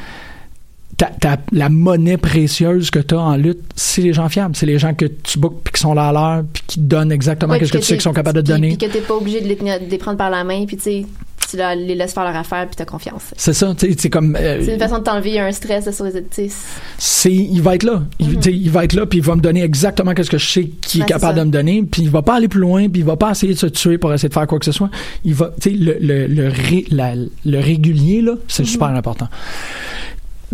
ta- 0.96 1.10
ta- 1.20 1.38
la 1.52 1.68
monnaie 1.68 2.16
précieuse 2.16 2.90
que 2.90 2.98
tu 2.98 3.14
as 3.14 3.20
en 3.20 3.36
lutte, 3.36 3.60
c'est 3.74 4.02
les 4.02 4.12
gens 4.12 4.28
fiables, 4.28 4.54
c'est 4.56 4.66
les 4.66 4.78
gens 4.78 4.94
que 4.94 5.06
tu 5.06 5.38
bookes 5.38 5.62
puis 5.64 5.72
qui 5.74 5.80
sont 5.80 5.94
là 5.94 6.08
à 6.08 6.12
l'heure 6.12 6.44
puis 6.52 6.62
qui 6.66 6.76
te 6.78 6.84
donnent 6.84 7.12
exactement 7.12 7.52
Ouais, 7.54 7.58
qu'est-ce 7.60 7.72
que 7.72 7.78
tu 7.78 7.84
sais 7.84 7.94
qu'ils 7.94 8.02
sont 8.02 8.12
capables 8.12 8.36
de 8.36 8.42
te 8.42 8.48
donner. 8.48 8.68
Puis 8.76 8.88
que 8.88 8.92
t'es 8.92 9.00
pas 9.00 9.14
obligé 9.14 9.40
de 9.40 9.46
les, 9.48 9.56
tenir- 9.56 9.80
de 9.80 9.90
les 9.90 9.98
prendre 9.98 10.18
par 10.18 10.30
la 10.30 10.44
main, 10.44 10.64
puis 10.66 10.76
tu 10.76 10.82
sais, 10.84 11.06
tu 11.50 11.56
les 11.56 11.94
laisses 11.94 12.12
faire 12.14 12.24
leur 12.24 12.34
affaire, 12.34 12.66
puis 12.66 12.74
t'as 12.74 12.84
confiance. 12.84 13.22
C'est 13.36 13.52
ça, 13.52 13.72
tu 13.78 13.94
c'est 13.96 14.10
comme 14.10 14.34
euh, 14.40 14.60
C'est 14.64 14.72
une 14.74 14.78
façon 14.78 14.98
de 14.98 15.04
t'enlever 15.04 15.38
un 15.38 15.52
stress 15.52 15.88
sur 15.94 16.04
les. 16.04 16.24
tu 16.24 16.50
c'est 16.98 17.32
il 17.32 17.60
va 17.62 17.74
être 17.76 17.82
là 17.84 18.02
il, 18.18 18.36
tu 18.36 18.42
sais, 18.44 18.52
il 18.52 18.70
va 18.70 18.84
être 18.84 18.92
là 18.94 19.06
puis 19.06 19.18
il 19.18 19.24
va 19.24 19.36
me 19.36 19.40
donner 19.40 19.62
exactement 19.62 20.14
qu'est-ce 20.14 20.30
que 20.30 20.38
je 20.38 20.46
sais 20.50 20.64
qu'il 20.80 21.02
est 21.02 21.06
capable 21.06 21.38
de 21.38 21.44
me 21.44 21.50
donner 21.50 21.82
puis 21.82 22.02
il 22.02 22.10
va 22.10 22.22
pas 22.22 22.36
aller 22.36 22.48
plus 22.48 22.60
loin 22.60 22.88
puis 22.88 23.00
il 23.02 23.04
va 23.04 23.16
pas 23.16 23.30
essayer 23.30 23.52
de 23.54 23.58
se 23.58 23.66
tuer 23.66 23.98
pour 23.98 24.12
essayer 24.12 24.28
de 24.28 24.34
faire 24.34 24.46
quoi 24.46 24.58
que 24.58 24.64
ce 24.64 24.72
soit 24.72 24.90
il 25.24 25.34
va 25.34 25.52
tu 25.60 25.70
sais 25.70 25.76
le 25.76 25.96
le 26.00 26.26
le, 26.26 26.48
ré- 26.48 26.86
la- 26.90 27.14
le 27.14 27.58
régulier 27.60 28.20
là 28.22 28.34
c'est 28.48 28.62
Mhm. 28.64 28.68
super 28.68 28.88
important 28.88 29.28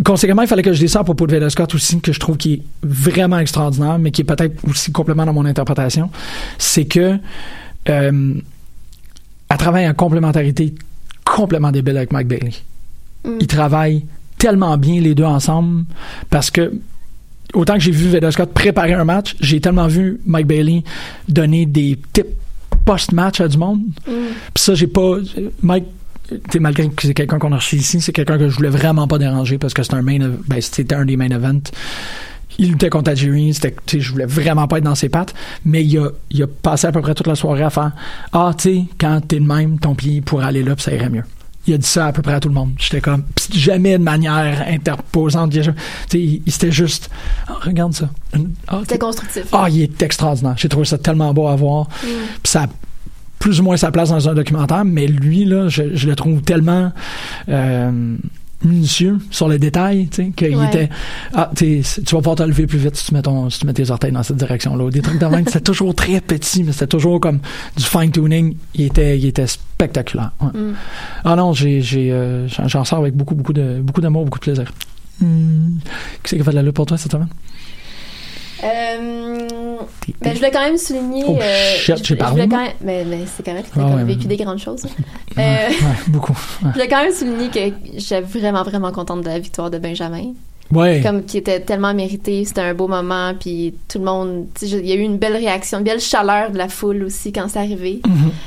Conséquemment, 0.05 0.43
il 0.43 0.49
fallait 0.49 0.63
que 0.63 0.73
je 0.73 0.79
dise 0.79 0.93
ça 0.93 1.01
à 1.01 1.05
propos 1.05 1.27
de 1.27 1.33
Vader 1.33 1.51
Scott 1.51 1.75
aussi, 1.75 2.01
que 2.01 2.13
je 2.13 2.21
trouve 2.21 2.37
qui 2.37 2.55
est 2.55 2.63
vraiment 2.83 3.39
extraordinaire, 3.39 3.99
mais 3.99 4.11
qui 4.11 4.23
est 4.23 4.25
peut-être 4.25 4.57
aussi 4.69 4.93
complètement 4.93 5.27
dans 5.27 5.33
mon 5.33 5.45
interprétation. 5.45 6.11
C'est 6.59 6.87
que, 6.87 7.19
euh, 7.89 8.35
elle 9.49 9.57
travaille 9.57 9.89
en 9.89 9.95
complémentarité 9.95 10.75
complètement 11.25 11.73
débile 11.73 11.97
avec 11.97 12.13
Mike 12.13 12.29
Bailey. 12.29 12.53
Mm. 13.25 13.39
Ils 13.41 13.47
travaillent 13.47 14.07
tellement 14.39 14.77
bien 14.79 15.01
les 15.01 15.15
deux 15.15 15.25
ensemble 15.25 15.85
parce 16.31 16.51
que 16.51 16.73
autant 17.53 17.75
que 17.75 17.81
j'ai 17.81 17.91
vu 17.91 18.09
Vader 18.09 18.31
Scott 18.31 18.53
préparer 18.53 18.95
un 18.95 19.05
match, 19.05 19.37
j'ai 19.41 19.61
tellement 19.61 19.87
vu 19.87 20.21
Mike 20.25 20.47
Bailey 20.47 20.85
donner 21.29 21.67
des 21.67 21.99
tips 22.13 22.31
post-match 22.85 23.41
à 23.41 23.49
du 23.49 23.59
monde. 23.59 23.83
Mm. 24.07 24.13
Puis 24.55 24.65
ça, 24.65 24.75
j'ai 24.75 24.87
pas. 24.87 25.17
Mike, 25.63 25.87
malgré 26.61 26.89
que 26.89 27.03
c'est 27.07 27.15
quelqu'un 27.15 27.39
qu'on 27.39 27.53
a 27.53 27.57
reçu 27.57 27.77
ici, 27.77 28.01
c'est 28.01 28.13
quelqu'un 28.13 28.39
que 28.39 28.49
je 28.49 28.57
voulais 28.57 28.69
vraiment 28.69 29.07
pas 29.09 29.19
déranger 29.19 29.59
parce 29.59 29.75
que 29.75 29.83
c'est 29.83 29.95
un 29.95 30.03
main. 30.03 30.19
Ben, 30.49 30.61
c'était 30.61 30.95
un 30.95 31.05
des 31.05 31.17
main 31.17 31.31
events. 31.31 31.71
Il 32.59 32.71
luttait 32.73 32.91
contre 32.91 33.15
Jerry, 33.15 33.55
c'était, 33.55 33.75
je 33.99 34.11
voulais 34.13 34.27
vraiment 34.27 34.67
pas 34.69 34.79
être 34.79 34.85
dans 34.85 34.95
ses 34.97 35.09
pattes, 35.09 35.33
mais 35.65 35.83
il 35.85 35.97
a, 35.99 36.09
il 36.31 36.43
a 36.43 36.47
passé 36.47 36.87
à 36.89 36.93
peu 36.93 37.01
près 37.01 37.15
toute 37.15 37.27
la 37.29 37.35
soirée 37.37 37.63
à 37.63 37.71
faire 37.71 37.93
Ah, 38.33 38.53
tu 38.57 38.63
sais, 38.63 38.85
quand 38.99 39.21
t'es 39.27 39.39
de 39.41 39.45
même, 39.47 39.79
ton 39.79 39.95
pied 39.95 40.21
pourrait 40.21 40.47
aller 40.47 40.63
là, 40.63 40.75
puis 40.75 40.83
ça 40.85 40.93
irait 40.93 41.09
mieux. 41.09 41.23
Il 41.67 41.75
a 41.75 41.79
dit 41.79 41.87
ça 41.87 42.07
à 42.07 42.13
peu 42.13 42.23
près 42.23 42.35
à 42.35 42.41
tout 42.41 42.49
le 42.49 42.55
monde. 42.55 42.73
J'étais 42.79 43.01
comme, 43.01 43.23
pis 43.35 43.59
jamais 43.59 43.97
de 43.97 44.03
manière 44.03 44.65
interposante. 44.69 45.53
Tu 45.53 45.63
sais, 45.63 45.73
il- 46.15 46.43
il- 46.45 46.53
c'était 46.53 46.73
juste, 46.73 47.09
Ah, 47.47 47.55
regarde 47.63 47.95
ça. 47.95 48.11
Ah, 48.67 48.79
C'était 48.83 48.99
constructif. 48.99 49.45
ah, 49.53 49.69
il 49.71 49.83
est 49.83 50.03
extraordinaire. 50.03 50.55
J'ai 50.57 50.69
trouvé 50.69 50.85
ça 50.87 50.99
tellement 50.99 51.33
beau 51.33 51.47
à 51.49 51.57
voir. 51.57 51.89
Mm. 52.03 52.09
Ça 52.45 52.67
plus 53.41 53.59
ou 53.59 53.65
moins 53.65 53.77
sa 53.77 53.91
place 53.91 54.11
dans 54.11 54.29
un 54.29 54.35
documentaire, 54.35 54.85
mais 54.85 55.07
lui, 55.09 55.45
là, 55.45 55.69
je, 55.69 55.97
je 55.97 56.07
le 56.07 56.15
trouve 56.15 56.43
tellement 56.43 56.93
euh, 57.49 58.17
minutieux 58.63 59.19
sur 59.31 59.49
les 59.49 59.59
détails, 59.59 60.09
tu 60.09 60.17
sais, 60.25 60.31
qu'il 60.37 60.55
Ouais. 60.55 60.67
était... 60.67 60.91
Ah, 61.33 61.51
tu 61.57 61.83
sais, 61.83 62.03
tu 62.03 62.15
vas 62.15 62.19
pouvoir 62.21 62.37
te 62.37 62.43
lever 62.43 62.67
plus 62.67 62.79
vite 62.79 62.95
si 62.97 63.07
tu 63.07 63.15
mets, 63.15 63.23
ton, 63.23 63.49
si 63.49 63.61
tu 63.61 63.67
mets 63.67 63.73
tes 63.73 63.91
orteils 63.91 64.13
dans 64.13 64.23
cette 64.23 64.37
direction-là. 64.37 64.91
Des 64.91 65.01
trucs 65.01 65.19
de 65.19 65.25
même, 65.27 65.47
c'était 65.47 65.61
toujours 65.61 65.95
très 65.95 66.21
petit, 66.21 66.63
mais 66.63 66.73
c'était 66.73 66.87
toujours 66.89 67.19
comme 67.19 67.41
du 67.77 67.83
fine-tuning. 67.83 68.55
Il 68.75 68.85
était, 68.85 69.19
il 69.19 69.25
était 69.27 69.47
spectaculaire. 69.47 70.33
ouais. 70.43 70.61
Mm. 70.61 70.75
Ah 71.25 71.35
non, 71.37 71.55
j'ai, 71.55 71.81
j'ai, 71.81 72.13
euh, 72.13 72.47
j'en, 72.49 72.85
sors 72.85 72.99
avec 72.99 73.15
beaucoup, 73.17 73.35
beaucoup, 73.35 73.55
de, 73.55 73.81
beaucoup 73.83 74.03
d'amour, 74.03 74.27
beaucoup 74.27 74.39
de 74.39 74.45
plaisir. 74.45 74.71
Hmm. 75.23 75.79
Qui 76.23 76.31
c'est 76.31 76.37
qui 76.37 76.43
a 76.43 76.45
fait 76.45 76.51
de 76.51 76.57
la 76.57 76.63
lutte 76.63 76.75
pour 76.75 76.87
toi 76.87 76.97
cette 76.99 77.13
semaine? 77.13 77.29
Euh, 78.63 79.49
ben, 80.21 80.33
je 80.33 80.37
voulais 80.39 80.51
quand 80.51 80.61
même 80.65 80.77
souligner. 80.77 81.25
Oh, 81.27 81.37
euh, 81.41 81.75
shit, 81.77 82.07
je- 82.07 82.15
quand 82.15 82.35
même- 82.35 82.51
Mais, 82.83 83.05
mais 83.05 83.21
c'est 83.27 83.45
correct, 83.45 83.71
t'as 83.75 83.81
Ah 83.81 83.85
comme 83.91 83.95
ouais, 83.97 84.05
vécu 84.05 84.27
mais- 84.29 84.37
des 84.37 84.45
grandes 84.45 84.59
choses. 84.59 84.85
Euh, 85.39 85.41
Ouais, 85.41 85.73
beaucoup. 86.09 86.37
Je 86.63 86.69
voulais 86.69 86.89
quand 86.89 87.03
même 87.03 87.13
souligner 87.13 87.49
que 87.49 87.75
j'étais 87.97 88.21
vraiment, 88.21 88.63
vraiment 88.63 88.93
contente 88.93 89.23
de 89.23 89.29
la 89.29 89.39
victoire 89.39 89.71
de 89.71 89.79
Benjamin. 89.79 90.33
Ouais. 90.73 91.01
Comme 91.03 91.25
qui 91.25 91.39
était 91.39 91.61
tellement 91.61 91.93
mérité, 91.95 92.45
c'était 92.45 92.61
un 92.61 92.75
beau 92.75 92.87
moment, 92.89 93.33
puis 93.39 93.75
tout 93.89 93.99
le 93.99 94.05
monde, 94.05 94.47
il 94.63 94.87
y 94.87 94.93
a 94.93 94.95
eu 94.95 95.01
une 95.01 95.19
belle 95.19 95.37
réaction, 95.37 95.79
une 95.79 95.85
belle 95.85 96.01
chaleur 96.01 96.51
de 96.53 96.59
la 96.59 96.69
foule 96.69 97.03
aussi 97.05 97.33
quand 97.33 97.47
c'est 97.49 97.59
arrivé. 97.59 98.01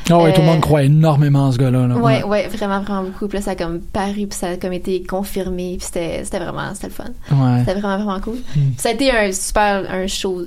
Ah 0.09 0.17
ouais, 0.19 0.33
tout 0.33 0.41
le 0.41 0.47
Euh, 0.47 0.51
monde 0.51 0.61
croit 0.61 0.83
énormément 0.83 1.47
en 1.47 1.51
ce 1.51 1.57
gars-là. 1.57 1.87
là. 1.87 1.95
Ouais, 1.97 2.23
ouais, 2.23 2.47
vraiment, 2.47 2.79
vraiment 2.81 3.03
beaucoup. 3.03 3.27
Puis 3.27 3.39
là, 3.39 3.43
ça 3.43 3.51
a 3.51 3.55
comme 3.55 3.79
paru, 3.81 4.27
puis 4.27 4.37
ça 4.39 4.47
a 4.49 4.55
comme 4.57 4.73
été 4.73 5.03
confirmé, 5.03 5.75
puis 5.77 5.85
c'était 5.87 6.21
c'était 6.23 6.39
vraiment, 6.39 6.73
c'était 6.73 6.87
le 6.87 6.93
fun. 6.93 7.03
Ouais. 7.31 7.59
C'était 7.65 7.79
vraiment, 7.79 8.03
vraiment 8.03 8.19
cool. 8.21 8.37
Mm. 8.55 8.59
Ça 8.77 8.89
a 8.89 8.91
été 8.93 9.11
un 9.11 9.31
super, 9.31 9.83
un 9.91 10.07
show 10.07 10.43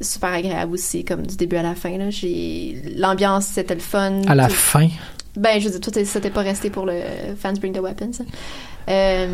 super 0.00 0.30
agréable 0.32 0.72
aussi, 0.74 1.04
comme 1.04 1.26
du 1.26 1.36
début 1.36 1.56
à 1.56 1.62
la 1.62 1.74
fin. 1.74 1.98
Là. 1.98 2.08
J'ai... 2.10 2.80
L'ambiance, 2.96 3.46
c'était 3.46 3.74
le 3.74 3.80
fun. 3.80 4.22
À 4.28 4.34
la 4.36 4.46
Tout- 4.46 4.54
fin? 4.54 4.88
Ben, 5.38 5.60
je 5.60 5.68
veux 5.68 5.78
dire, 5.78 5.96
est- 5.96 6.04
ça 6.04 6.20
t'est 6.20 6.30
pas 6.30 6.40
resté 6.42 6.68
pour 6.70 6.84
le 6.86 6.94
Fans 7.38 7.52
Bring 7.54 7.72
the 7.72 7.80
Weapons. 7.80 8.12
ça. 8.12 8.24
Euh, 8.88 9.26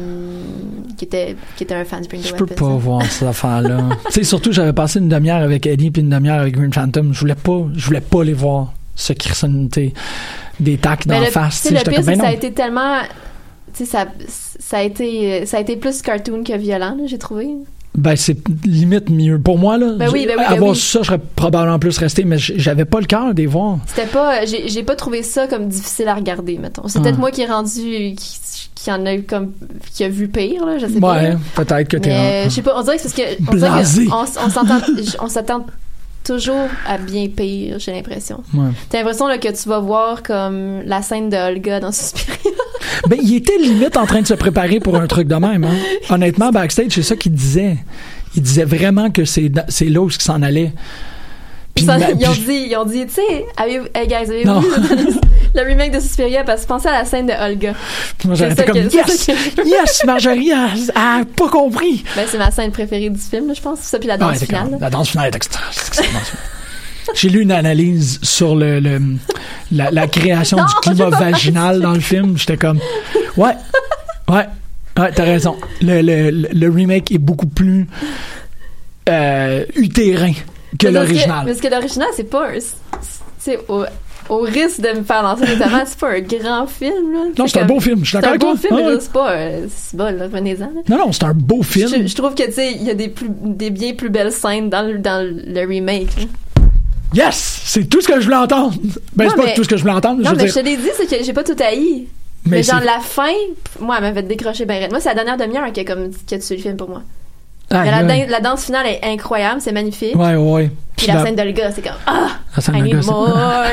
qui, 0.98 1.04
était, 1.04 1.36
qui 1.56 1.62
était 1.62 1.74
un 1.74 1.84
Fans 1.84 2.00
Bring 2.08 2.22
the 2.22 2.26
Je 2.26 2.34
peux 2.34 2.44
Weapons. 2.44 2.66
pas 2.72 2.76
voir 2.76 3.02
cette 3.04 3.28
affaire-là. 3.28 3.88
tu 4.06 4.12
sais, 4.12 4.24
surtout, 4.24 4.52
j'avais 4.52 4.72
passé 4.72 4.98
une 4.98 5.08
demi-heure 5.08 5.42
avec 5.42 5.66
Eddie 5.66 5.90
puis 5.90 6.02
une 6.02 6.10
demi-heure 6.10 6.40
avec 6.40 6.54
Green 6.56 6.72
Phantom. 6.72 7.12
Je 7.14 7.20
voulais 7.20 7.34
pas, 7.36 7.62
je 7.74 7.86
voulais 7.86 8.00
pas 8.00 8.24
les 8.24 8.32
voir. 8.32 8.72
Ce 8.96 9.12
qui 9.12 9.28
ressemble, 9.28 9.68
tu 9.70 9.88
sais, 9.88 9.92
des 10.60 10.76
tacs 10.78 11.06
Ben, 11.06 11.18
d'en 11.18 11.24
le, 11.24 11.30
face. 11.30 11.68
le 11.70 11.78
pire, 11.88 12.02
ben 12.04 12.16
ça 12.16 12.28
a 12.28 12.32
été 12.32 12.52
tellement. 12.52 12.98
Tu 13.76 13.84
sais, 13.84 13.90
ça, 13.90 14.06
ça, 14.28 14.78
a 14.78 14.82
été, 14.82 15.46
ça 15.46 15.56
a 15.56 15.60
été 15.60 15.76
plus 15.76 16.00
cartoon 16.02 16.44
que 16.44 16.56
violent, 16.56 16.96
j'ai 17.06 17.18
trouvé. 17.18 17.48
Ben, 17.96 18.16
c'est 18.16 18.36
limite 18.64 19.08
mieux. 19.08 19.38
Pour 19.38 19.56
moi, 19.58 19.78
là, 19.78 19.92
Ben 19.96 20.10
oui, 20.12 20.26
ben 20.26 20.34
oui, 20.36 20.44
ben 20.48 20.52
avoir 20.54 20.70
oui. 20.72 20.76
ça, 20.76 20.98
je 21.02 21.06
serais 21.06 21.20
probablement 21.36 21.78
plus 21.78 21.96
resté, 21.96 22.24
mais 22.24 22.38
j'avais 22.38 22.84
pas 22.84 22.98
le 23.00 23.06
cœur 23.06 23.32
de 23.32 23.40
les 23.40 23.46
voir. 23.46 23.78
C'était 23.86 24.06
pas. 24.08 24.44
J'ai, 24.46 24.68
j'ai 24.68 24.82
pas 24.82 24.96
trouvé 24.96 25.22
ça 25.22 25.46
comme 25.46 25.68
difficile 25.68 26.08
à 26.08 26.14
regarder, 26.14 26.58
mettons. 26.58 26.88
C'est 26.88 26.98
Ah. 26.98 27.02
peut-être 27.02 27.18
moi 27.18 27.30
qui 27.30 27.42
est 27.42 27.46
rendu. 27.46 28.14
Qui, 28.16 28.38
qui 28.74 28.92
en 28.92 29.06
a 29.06 29.14
eu 29.14 29.22
comme. 29.22 29.52
qui 29.94 30.02
a 30.04 30.08
vu 30.08 30.26
pire, 30.28 30.66
là, 30.66 30.78
je 30.78 30.86
sais 30.86 31.00
pas. 31.00 31.14
Ouais, 31.14 31.36
peut-être 31.54 31.88
que 31.88 31.96
t'es 31.96 32.44
je 32.44 32.48
sais 32.50 32.62
pas, 32.62 32.74
on 32.76 32.82
dirait 32.82 32.96
que 32.96 33.02
c'est 33.08 33.38
parce 33.46 33.96
que. 33.96 34.10
On, 34.10 35.24
on, 35.24 35.28
s'attend 35.28 35.64
toujours 36.24 36.68
à 36.88 36.98
bien 36.98 37.28
pire, 37.28 37.78
j'ai 37.78 37.92
l'impression. 37.92 38.42
Ouais. 38.54 38.70
T'as 38.90 38.98
l'impression 38.98 39.26
là, 39.28 39.38
que 39.38 39.48
tu 39.48 39.68
vas 39.68 39.78
voir 39.78 40.22
comme 40.22 40.82
la 40.84 41.00
scène 41.02 41.30
de 41.30 41.36
Olga 41.36 41.80
dans 41.80 41.92
Suspiria. 41.92 42.50
Ben, 43.08 43.18
il 43.22 43.34
était 43.36 43.56
limite 43.58 43.96
en 43.96 44.06
train 44.06 44.22
de 44.22 44.26
se 44.26 44.34
préparer 44.34 44.80
pour 44.80 44.96
un 44.96 45.06
truc 45.06 45.28
de 45.28 45.34
même. 45.34 45.64
Hein. 45.64 45.76
Honnêtement, 46.10 46.50
backstage, 46.50 46.92
c'est 46.92 47.02
ça 47.02 47.16
qu'il 47.16 47.32
disait. 47.32 47.76
Il 48.36 48.42
disait 48.42 48.64
vraiment 48.64 49.10
que 49.10 49.24
c'est 49.24 49.50
là 49.80 50.00
où 50.00 50.10
s'en 50.10 50.42
allait. 50.42 50.72
Puis, 51.74 51.86
Ça, 51.86 51.98
ma- 51.98 52.10
ils, 52.10 52.28
ont 52.28 52.30
puis- 52.32 52.40
dit, 52.44 52.66
ils 52.70 52.76
ont 52.76 52.84
dit, 52.84 53.04
tu 53.06 53.14
sais, 53.14 53.46
avez- 53.56 53.80
hey 53.96 54.06
guys, 54.06 54.30
avez-vous 54.30 54.46
Non. 54.48 54.60
vu 54.60 54.68
le, 55.56 55.62
remake 55.62 55.90
de 55.92 55.98
Suspiria? 55.98 56.44
Parce 56.44 56.62
que 56.62 56.66
pensez 56.68 56.86
à 56.86 56.92
la 56.92 57.04
scène 57.04 57.26
de 57.26 57.32
Olga. 57.32 57.72
moi, 58.24 58.36
ça 58.36 58.54
comme 58.62 58.74
que- 58.74 58.94
yes, 58.94 59.26
que- 59.26 59.66
yes, 59.68 60.04
Marjorie 60.06 60.52
a, 60.52 60.68
a 60.94 61.24
pas 61.24 61.48
compris. 61.48 62.04
Ben, 62.14 62.26
c'est 62.30 62.38
ma 62.38 62.52
scène 62.52 62.70
préférée 62.70 63.10
du 63.10 63.18
film, 63.20 63.52
je 63.54 63.60
pense. 63.60 63.80
Ça, 63.80 63.98
puis 63.98 64.06
la 64.06 64.16
danse 64.16 64.30
Ah, 64.34 64.38
c'est 64.38 64.46
finale. 64.46 64.78
La 64.80 64.88
danse 64.90 65.08
finale 65.10 65.26
est 65.32 65.36
extra- 65.36 65.60
J'ai 67.14 67.28
lu 67.28 67.42
une 67.42 67.52
analyse 67.52 68.18
sur 68.22 68.56
le, 68.56 68.80
le- 68.80 69.00
la, 69.72 69.90
la 69.90 70.06
création 70.06 70.56
Non, 70.56 70.64
du 70.64 70.74
climat 70.82 71.10
vaginal 71.10 71.80
dans 71.80 71.92
le 71.92 72.00
film. 72.00 72.38
J'étais 72.38 72.56
comme, 72.56 72.78
ouais, 73.36 73.52
ouais, 74.28 74.46
ouais, 74.98 75.12
t'as 75.14 75.24
raison. 75.24 75.56
Le, 75.82 76.00
le, 76.52 76.68
remake 76.70 77.12
est 77.12 77.18
beaucoup 77.18 77.46
plus 77.46 77.86
euh, 79.08 79.64
utérin 79.76 80.32
que 80.78 80.88
l'original. 80.88 81.44
Parce 81.46 81.60
que 81.60 81.68
l'original, 81.68 82.08
c'est 82.16 82.24
pas 82.30 82.48
un. 82.48 82.58
C'est 83.38 83.58
au, 83.68 83.84
au 84.30 84.38
risque 84.40 84.80
de 84.80 84.98
me 84.98 85.04
faire 85.04 85.22
lancer 85.22 85.44
notamment, 85.46 85.82
c'est 85.84 85.98
pas 85.98 86.12
un 86.12 86.20
grand 86.20 86.66
film, 86.66 87.12
là. 87.12 87.18
Non, 87.38 87.46
c'est 87.46 87.60
un 87.60 87.66
beau 87.66 87.78
film, 87.80 88.00
je 88.02 88.08
suis 88.10 88.18
C'est 88.18 88.22
d'accord 88.22 88.30
un 88.30 88.30
avec 88.30 88.40
beau 88.40 88.52
toi. 88.52 88.56
film, 88.60 88.72
Ah 88.72 88.76
mais 88.80 88.86
ouais. 88.86 88.94
là, 88.94 89.00
c'est 89.00 89.12
pas. 89.12 89.30
euh, 89.32 89.66
c'est 89.76 89.96
bon, 89.98 90.16
là, 90.16 90.24
revenez-en. 90.24 90.70
Non, 90.88 90.98
non, 90.98 91.12
c'est 91.12 91.24
un 91.24 91.34
beau 91.34 91.62
film. 91.62 91.90
Je, 91.90 92.06
je 92.06 92.14
trouve 92.16 92.34
que, 92.34 92.44
tu 92.46 92.52
sais, 92.52 92.72
il 92.72 92.82
y 92.84 92.90
a 92.90 92.94
des, 92.94 93.08
plus, 93.08 93.28
des 93.30 93.68
bien 93.68 93.92
plus 93.92 94.08
belles 94.08 94.32
scènes 94.32 94.70
dans 94.70 94.80
le, 94.90 94.98
dans 94.98 95.22
le 95.22 95.66
remake. 95.68 96.08
là. 96.16 96.24
Yes! 97.14 97.60
C'est 97.64 97.84
tout 97.84 98.00
ce 98.00 98.08
que 98.08 98.20
je 98.20 98.24
voulais 98.24 98.36
entendre. 98.36 98.74
Ben, 99.14 99.28
c'est 99.28 99.36
pas 99.36 99.44
mais- 99.44 99.54
tout 99.54 99.64
ce 99.64 99.68
que 99.68 99.76
je 99.76 99.82
voulais 99.82 99.94
entendre. 99.94 100.22
Non, 100.22 100.30
je 100.30 100.36
mais 100.36 100.48
je 100.48 100.54
te 100.54 100.60
l'ai 100.60 100.76
dit, 100.76 100.88
c'est 100.96 101.06
que 101.06 101.24
j'ai 101.24 101.32
pas 101.32 101.44
tout 101.44 101.56
haï. 101.60 102.06
Mais 102.46 102.58
Mais, 102.58 102.62
genre, 102.62 102.80
la 102.84 103.00
fin, 103.00 103.32
moi, 103.80 103.96
elle 103.96 104.02
m'avait 104.02 104.22
décroché 104.22 104.66
ben 104.66 104.78
raide. 104.78 104.90
Moi, 104.90 105.00
c'est 105.00 105.08
la 105.08 105.14
dernière 105.14 105.38
demi-heure 105.38 105.72
qui 105.72 105.80
a, 105.80 105.84
comme, 105.84 106.10
qui 106.26 106.34
a 106.34 106.38
tué 106.38 106.56
le 106.56 106.62
film 106.62 106.76
pour 106.76 106.90
moi. 106.90 107.02
La, 107.70 108.40
danse 108.40 108.66
finale 108.66 108.86
est 108.86 109.00
incroyable, 109.02 109.60
c'est 109.60 109.72
magnifique. 109.72 110.14
Ouais, 110.14 110.36
ouais. 110.36 110.70
Puis 110.96 111.06
la 111.06 111.24
scène 111.24 111.36
de 111.36 111.42
le 111.42 111.52
gars, 111.52 111.72
c'est 111.72 111.82
comme 111.82 111.96
Ah! 112.06 112.28
La 112.54 112.62
scène 112.62 112.76
I 112.76 112.80
de 112.80 112.84
need 112.96 113.04
more! 113.04 113.34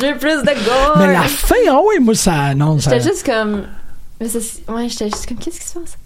J'ai 0.00 0.14
plus 0.14 0.42
de 0.42 0.64
gore! 0.64 0.96
Mais 0.98 1.12
la 1.12 1.22
fin, 1.22 1.54
ah 1.70 1.78
oui, 1.86 1.96
moi, 2.00 2.14
ça. 2.14 2.54
Non, 2.54 2.78
ça. 2.78 2.90
J'étais 2.90 3.08
juste 3.08 3.26
comme. 3.26 3.64
Mais 4.20 4.26
ouais, 4.26 4.88
j'étais 4.88 5.06
juste 5.06 5.26
comme, 5.26 5.38
qu'est-ce 5.38 5.60
qui 5.60 5.66
se 5.66 5.78
passe? 5.78 5.96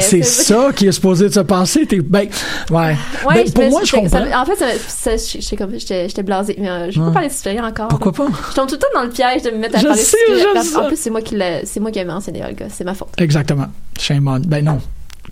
C'est 0.00 0.22
ça 0.22 0.70
qui 0.74 0.86
est 0.86 0.92
supposé 0.92 1.28
de 1.28 1.34
se 1.34 1.40
passer. 1.40 1.86
T'es, 1.86 2.00
ben, 2.00 2.28
ouais. 2.70 2.96
Ouais, 3.26 3.44
Ben, 3.44 3.52
pour 3.52 3.68
moi, 3.70 3.80
je 3.84 3.92
comprends. 3.92 4.08
ça- 4.30 4.40
en 4.40 4.44
fait, 4.46 4.56
ça- 4.56 5.16
ça- 5.18 5.38
j'étais 5.38 6.22
blasée. 6.22 6.56
Mais 6.58 6.70
euh, 6.70 6.90
je 6.90 6.94
peux 6.94 7.00
Ouais. 7.02 7.06
pas 7.08 7.12
parler 7.14 7.28
de 7.28 7.32
encore. 7.64 7.88
Pourquoi 7.88 8.12
pas? 8.12 8.26
Je 8.50 8.54
tombe 8.54 8.68
tout 8.68 8.74
le 8.76 8.80
temps 8.80 8.86
dans 8.94 9.02
le 9.02 9.10
piège 9.10 9.42
de 9.42 9.50
me 9.50 9.58
mettre 9.58 9.76
à 9.76 9.80
Je 9.80 9.86
parler 9.86 10.02
sais, 10.02 10.16
de 10.30 10.38
je 10.38 10.76
En 10.78 10.86
plus, 10.88 10.96
c'est 10.98 11.10
moi 11.10 11.20
qui 11.20 11.36
c'est 11.64 11.80
moi 11.80 11.90
qui 11.90 11.98
ai 11.98 12.04
mentionné 12.06 12.42
Olga. 12.44 12.66
C'est 12.70 12.84
ma 12.84 12.94
faute. 12.94 13.08
Exactement. 13.18 13.66
Shame 13.98 14.26
on. 14.28 14.40
Ben 14.40 14.64
non. 14.64 14.80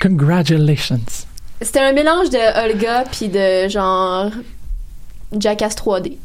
Congratulations. 0.00 1.00
C'était 1.62 1.80
un 1.80 1.92
mélange 1.92 2.28
de 2.30 2.66
Olga 2.66 3.04
puis 3.10 3.28
de 3.28 3.68
genre 3.68 4.30
Jackass 5.38 5.74
3D. 5.74 6.18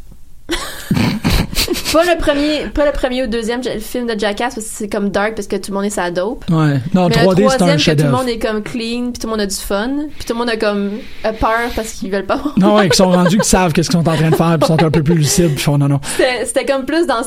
pas 1.94 2.04
le 2.04 2.18
premier, 2.18 2.68
pas 2.74 2.86
le 2.86 2.92
premier 2.92 3.24
ou 3.24 3.28
deuxième 3.28 3.62
le 3.64 3.80
film 3.80 4.08
de 4.08 4.20
Jackass 4.20 4.56
parce 4.56 4.68
que 4.68 4.74
c'est 4.74 4.90
comme 4.90 5.10
dark 5.10 5.36
parce 5.36 5.48
que 5.48 5.56
tout 5.56 5.72
le 5.72 5.78
monde 5.78 5.86
est 5.86 5.90
sa 5.90 6.12
dope. 6.12 6.46
Ouais. 6.50 6.80
Non, 6.94 7.10
Mais 7.10 7.16
3D, 7.16 7.44
le 7.44 7.50
c'est 7.50 7.62
un 7.62 7.78
que 7.96 8.02
tout 8.02 8.06
le 8.06 8.12
monde 8.12 8.30
est 8.30 8.40
comme 8.40 8.64
clean 8.64 9.12
puis 9.12 9.20
tout 9.20 9.28
le 9.28 9.32
monde 9.32 9.42
a 9.42 9.46
du 9.48 9.56
fun 9.56 9.92
puis 10.18 10.26
tout 10.26 10.34
le 10.34 10.40
monde 10.40 10.50
a 10.50 10.58
comme 10.58 10.92
a 11.24 11.34
peur 11.34 11.70
parce 11.76 11.94
qu'ils 11.94 12.12
veulent 12.12 12.26
pas. 12.26 12.42
Non, 12.58 12.76
ouais, 12.76 12.90
qui 12.90 12.98
sont 12.98 13.10
rendus, 13.10 13.38
qui 13.38 13.48
savent 13.48 13.74
qu'est-ce 13.74 13.90
qu'ils 13.90 14.00
sont 14.00 14.08
en 14.08 14.16
train 14.16 14.30
de 14.30 14.36
faire, 14.36 14.58
puis 14.60 14.68
sont 14.68 14.84
un 14.84 14.92
peu 14.92 15.04
plus 15.04 15.16
lucides, 15.16 15.56
puis 15.56 15.64
font 15.64 15.78
non, 15.78 15.88
non. 15.88 16.00
C'était 16.46 16.66
comme 16.66 16.86
plus 16.86 17.06
dans 17.06 17.24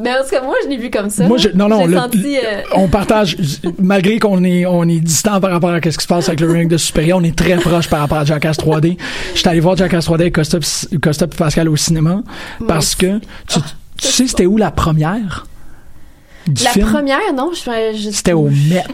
mais 0.00 0.10
en 0.12 0.22
tout 0.22 0.30
cas 0.30 0.42
moi 0.42 0.54
je 0.64 0.68
l'ai 0.68 0.76
vu 0.76 0.90
comme 0.90 1.10
ça. 1.10 1.26
Moi, 1.26 1.38
je, 1.38 1.48
non, 1.54 1.68
non, 1.68 1.86
le- 1.86 1.96
senti, 1.96 2.38
euh, 2.38 2.62
on 2.74 2.88
partage, 2.88 3.36
malgré 3.78 4.18
qu'on 4.18 4.44
est, 4.44 4.66
on 4.66 4.84
est 4.84 5.00
distant 5.00 5.40
par 5.40 5.50
rapport 5.50 5.70
à 5.70 5.80
ce 5.82 5.88
qui 5.88 6.02
se 6.02 6.06
passe 6.06 6.28
avec 6.28 6.40
le 6.40 6.48
remake 6.48 6.68
de 6.68 6.76
Superior, 6.76 7.18
on 7.20 7.24
est 7.24 7.36
très 7.36 7.56
proche 7.56 7.88
par 7.88 8.00
rapport 8.00 8.18
à 8.18 8.24
Jackass 8.24 8.58
3D. 8.58 8.96
J'étais 9.34 9.48
allé 9.48 9.60
voir 9.60 9.76
Jackass 9.76 10.06
3D 10.08 10.20
avec 10.20 10.34
Costa, 10.34 10.58
Costa 11.02 11.26
Pascal 11.26 11.68
au 11.68 11.76
cinéma, 11.76 12.22
parce 12.66 12.94
que, 12.94 13.18
tu, 13.48 13.58
tu 13.98 14.08
sais, 14.08 14.26
c'était 14.26 14.46
où 14.46 14.56
la 14.56 14.70
première? 14.70 15.46
Du 16.46 16.62
la 16.64 16.70
film? 16.70 16.88
première 16.90 17.20
non, 17.34 17.50
je, 17.54 17.96
je 17.96 18.10
C'était 18.10 18.32
au 18.34 18.48
Met. 18.50 18.84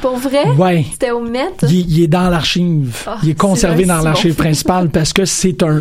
pour 0.00 0.16
vrai? 0.16 0.48
Ouais. 0.58 0.84
C'était 0.90 1.10
au 1.12 1.20
Met? 1.20 1.50
Il, 1.62 1.68
est- 1.78 1.82
il 1.88 2.02
est 2.02 2.06
dans 2.08 2.28
l'archive. 2.28 2.96
Ah, 3.06 3.18
il 3.22 3.30
est 3.30 3.38
conservé 3.38 3.84
dans 3.84 4.00
l'archive 4.00 4.34
bon 4.34 4.42
principale 4.42 4.90
parce 4.90 5.12
que 5.12 5.24
c'est 5.24 5.62
un. 5.62 5.80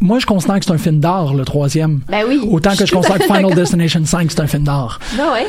Moi, 0.00 0.18
je 0.18 0.26
considère 0.26 0.58
que 0.58 0.64
c'est 0.66 0.72
un 0.72 0.78
film 0.78 0.98
d'art, 0.98 1.32
le 1.32 1.44
troisième. 1.44 2.00
Ben 2.08 2.24
oui. 2.28 2.40
Autant 2.50 2.74
que 2.74 2.84
je 2.84 2.92
à 2.92 2.96
considère 2.96 3.18
que 3.18 3.24
Final. 3.32 3.54
Destination 3.54 4.04
5, 4.04 4.30
c'est 4.32 4.40
un 4.40 4.46
film 4.48 4.64
d'art. 4.64 4.98
Ben 5.16 5.32
ouais. 5.32 5.46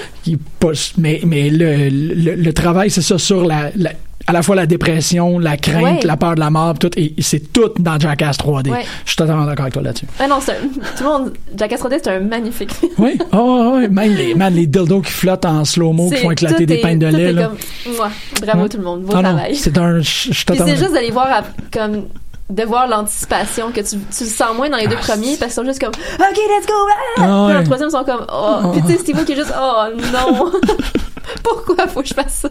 Mais 0.98 1.20
mais 1.26 1.50
le, 1.50 1.90
le, 1.90 2.36
le 2.36 2.54
travail, 2.54 2.92
c'est 2.92 3.02
ça, 3.02 3.18
sur 3.18 3.44
la, 3.44 3.72
la- 3.76 3.94
à 4.28 4.34
la 4.34 4.42
fois 4.44 4.56
la 4.56 4.66
dépression, 4.66 5.40
la 5.40 5.56
crainte, 5.58 5.84
Ouais. 5.84 6.00
la 6.04 6.18
peur 6.18 6.36
de 6.36 6.40
la 6.42 6.50
mort, 6.50 6.78
tout, 6.78 6.90
et 6.98 7.14
c'est 7.20 7.52
tout 7.54 7.70
dans 7.80 7.98
Jackass 8.00 8.38
3D. 8.38 8.70
Ouais. 8.70 8.84
Je 9.06 9.10
suis 9.12 9.16
totalement 9.16 9.46
d'accord 9.46 9.64
avec 9.64 9.74
toi 9.74 9.82
là-dessus. 9.84 10.06
Ah 10.20 10.28
non, 10.28 10.40
c'est 10.42 10.52
un- 10.52 10.68
tout 10.98 11.04
le 11.04 11.10
monde. 11.10 11.34
Jackass 11.58 11.80
3D, 11.80 12.00
c'est 12.04 12.12
un 12.12 12.20
magnifique 12.20 12.74
film. 12.74 12.92
Oui, 12.98 13.18
oh, 13.32 13.74
ouais, 13.76 13.88
même 13.88 14.14
les, 14.16 14.36
man, 14.36 14.54
les 14.54 14.68
dildos 14.68 15.02
qui 15.02 15.12
flottent 15.12 15.46
en 15.46 15.64
slow-mo, 15.64 16.10
qui 16.10 16.18
C'est- 16.18 16.22
font 16.24 16.32
éclater 16.32 16.66
des 16.66 16.78
pains 16.82 16.96
de 16.98 17.08
lait. 17.08 17.24
est 17.30 17.34
là. 17.34 17.48
comme- 17.86 17.94
Mouah, 17.96 18.10
bravo 18.42 18.64
Ouais. 18.64 18.70
tout 18.70 18.78
le 18.78 18.84
monde, 18.84 19.02
beau 19.04 19.14
Ah 19.16 19.24
travail. 19.24 19.56
c'est 19.56 19.78
un. 19.78 20.00
Je 20.00 20.02
je 20.02 20.10
suis 20.10 20.30
Puis 20.32 20.44
totalement. 20.46 20.68
c'est 20.74 20.78
juste 20.80 20.94
d'aller 20.94 21.12
voir 21.12 21.28
à- 21.32 21.44
comme 21.72 22.04
de 22.50 22.64
voir 22.64 22.88
l'anticipation 22.88 23.72
que 23.72 23.82
tu, 23.82 23.98
tu 23.98 24.24
le 24.24 24.30
sens 24.30 24.56
moins 24.56 24.70
dans 24.70 24.78
les 24.78 24.88
deux 24.88 24.96
premiers 24.96 25.36
parce 25.38 25.54
qu'ils 25.54 25.64
sont 25.64 25.66
juste 25.66 25.82
comme 25.82 25.92
OK, 25.92 26.38
let's 26.38 26.66
go. 26.66 26.74
ah! 26.88 26.94
Ah 27.18 27.44
Puis 27.46 27.54
dans 27.54 27.60
le 27.60 27.64
troisième 27.66 27.90
ils 27.90 27.92
sont 27.92 28.04
comme 28.06 28.26
oh, 28.32 28.72
puis 28.72 28.82
tu 28.84 28.88
sais 28.94 28.98
Steve 29.00 29.26
qui 29.26 29.34
est 29.34 29.36
juste 29.36 29.54
oh 29.60 29.84
non. 30.14 30.52
Pourquoi 31.44 31.88
faut 31.88 32.02
que 32.02 32.08
je 32.08 32.14
fasse 32.14 32.34
ça? 32.36 32.50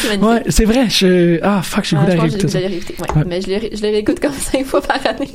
C'est. 0.00 0.16
Ouais, 0.18 0.42
c'est 0.48 0.64
vrai. 0.64 0.88
Je... 0.88 1.40
Ah, 1.42 1.60
fuck, 1.62 1.84
j'ai 1.84 1.96
Ah, 1.96 2.04
goût 2.04 2.20
réécouter 2.22 2.42
l'ai 2.46 2.48
ça. 2.48 2.58
ouais. 2.58 3.16
Ouais. 3.16 3.24
Mais 3.26 3.40
je 3.40 3.48
les, 3.48 3.76
je 3.76 3.82
les 3.82 3.90
réécoute 3.90 4.20
comme 4.20 4.32
cinq 4.52 4.64
fois 4.64 4.80
par 4.80 5.04
année. 5.04 5.28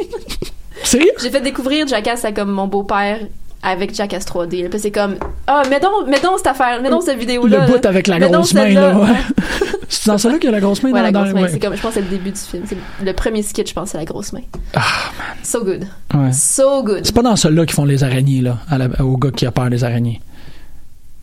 Sérieux? 0.84 1.12
J'ai 1.22 1.30
fait 1.30 1.42
découvrir 1.42 1.86
Jackass 1.86 2.24
à 2.24 2.32
comme 2.32 2.52
mon 2.52 2.68
beau-père 2.68 3.20
avec 3.64 3.94
Jackass 3.96 4.26
3D. 4.26 4.64
là. 4.64 4.70
Puis 4.70 4.80
c'est 4.80 4.92
comme 4.92 5.16
ah, 5.48 5.64
mets 5.70 5.80
donc 5.80 6.38
cette 6.38 6.48
affaire, 6.48 6.82
mets 6.82 6.90
donc 6.90 7.04
cette 7.04 7.18
vidéo 7.20 7.46
là. 7.48 7.66
Le 7.66 7.72
bout 7.74 7.86
avec 7.86 8.08
la 8.08 8.20
grosse 8.20 8.54
main, 8.54 8.70
là. 8.70 8.98
Ouais. 8.98 9.08
c'est 9.90 10.08
dans 10.08 10.18
celui-là 10.18 10.40
qu'il 10.40 10.50
y 10.50 10.54
a 10.54 10.56
la 10.56 10.62
grosse 10.62 10.84
main 10.84 10.92
Ouais, 10.92 11.00
dans, 11.00 11.06
la 11.06 11.12
grosse 11.12 11.34
main. 11.34 11.42
ouais. 11.44 11.50
C'est 11.52 11.60
comme, 11.60 11.76
je 11.76 11.82
pense 11.82 11.94
c'est 11.94 12.02
le 12.02 12.08
début 12.08 12.32
du 12.32 12.40
film. 12.40 12.64
C'est 12.68 12.78
le 13.04 13.14
premier 13.14 13.42
sketch, 13.42 13.70
je 13.70 13.74
pense, 13.74 13.90
c'est 13.90 13.98
la 13.98 14.06
grosse 14.06 14.32
main. 14.34 14.42
Ah, 14.76 14.82
So 15.44 15.64
good. 15.64 15.86
Ouais. 16.14 16.32
So 16.34 16.84
good. 16.84 17.02
C'est 17.06 17.16
pas 17.16 17.22
dans 17.24 17.36
celui-là 17.36 17.66
qu'ils 17.66 17.76
font 17.76 17.86
les 17.86 18.04
araignées, 18.04 18.42
là, 18.42 18.58
à 18.70 18.78
la- 18.78 19.02
au 19.04 19.18
gars 19.18 19.32
qui 19.32 19.46
a 19.46 19.52
peur 19.52 19.70
des 19.70 19.84
araignées. 19.84 20.22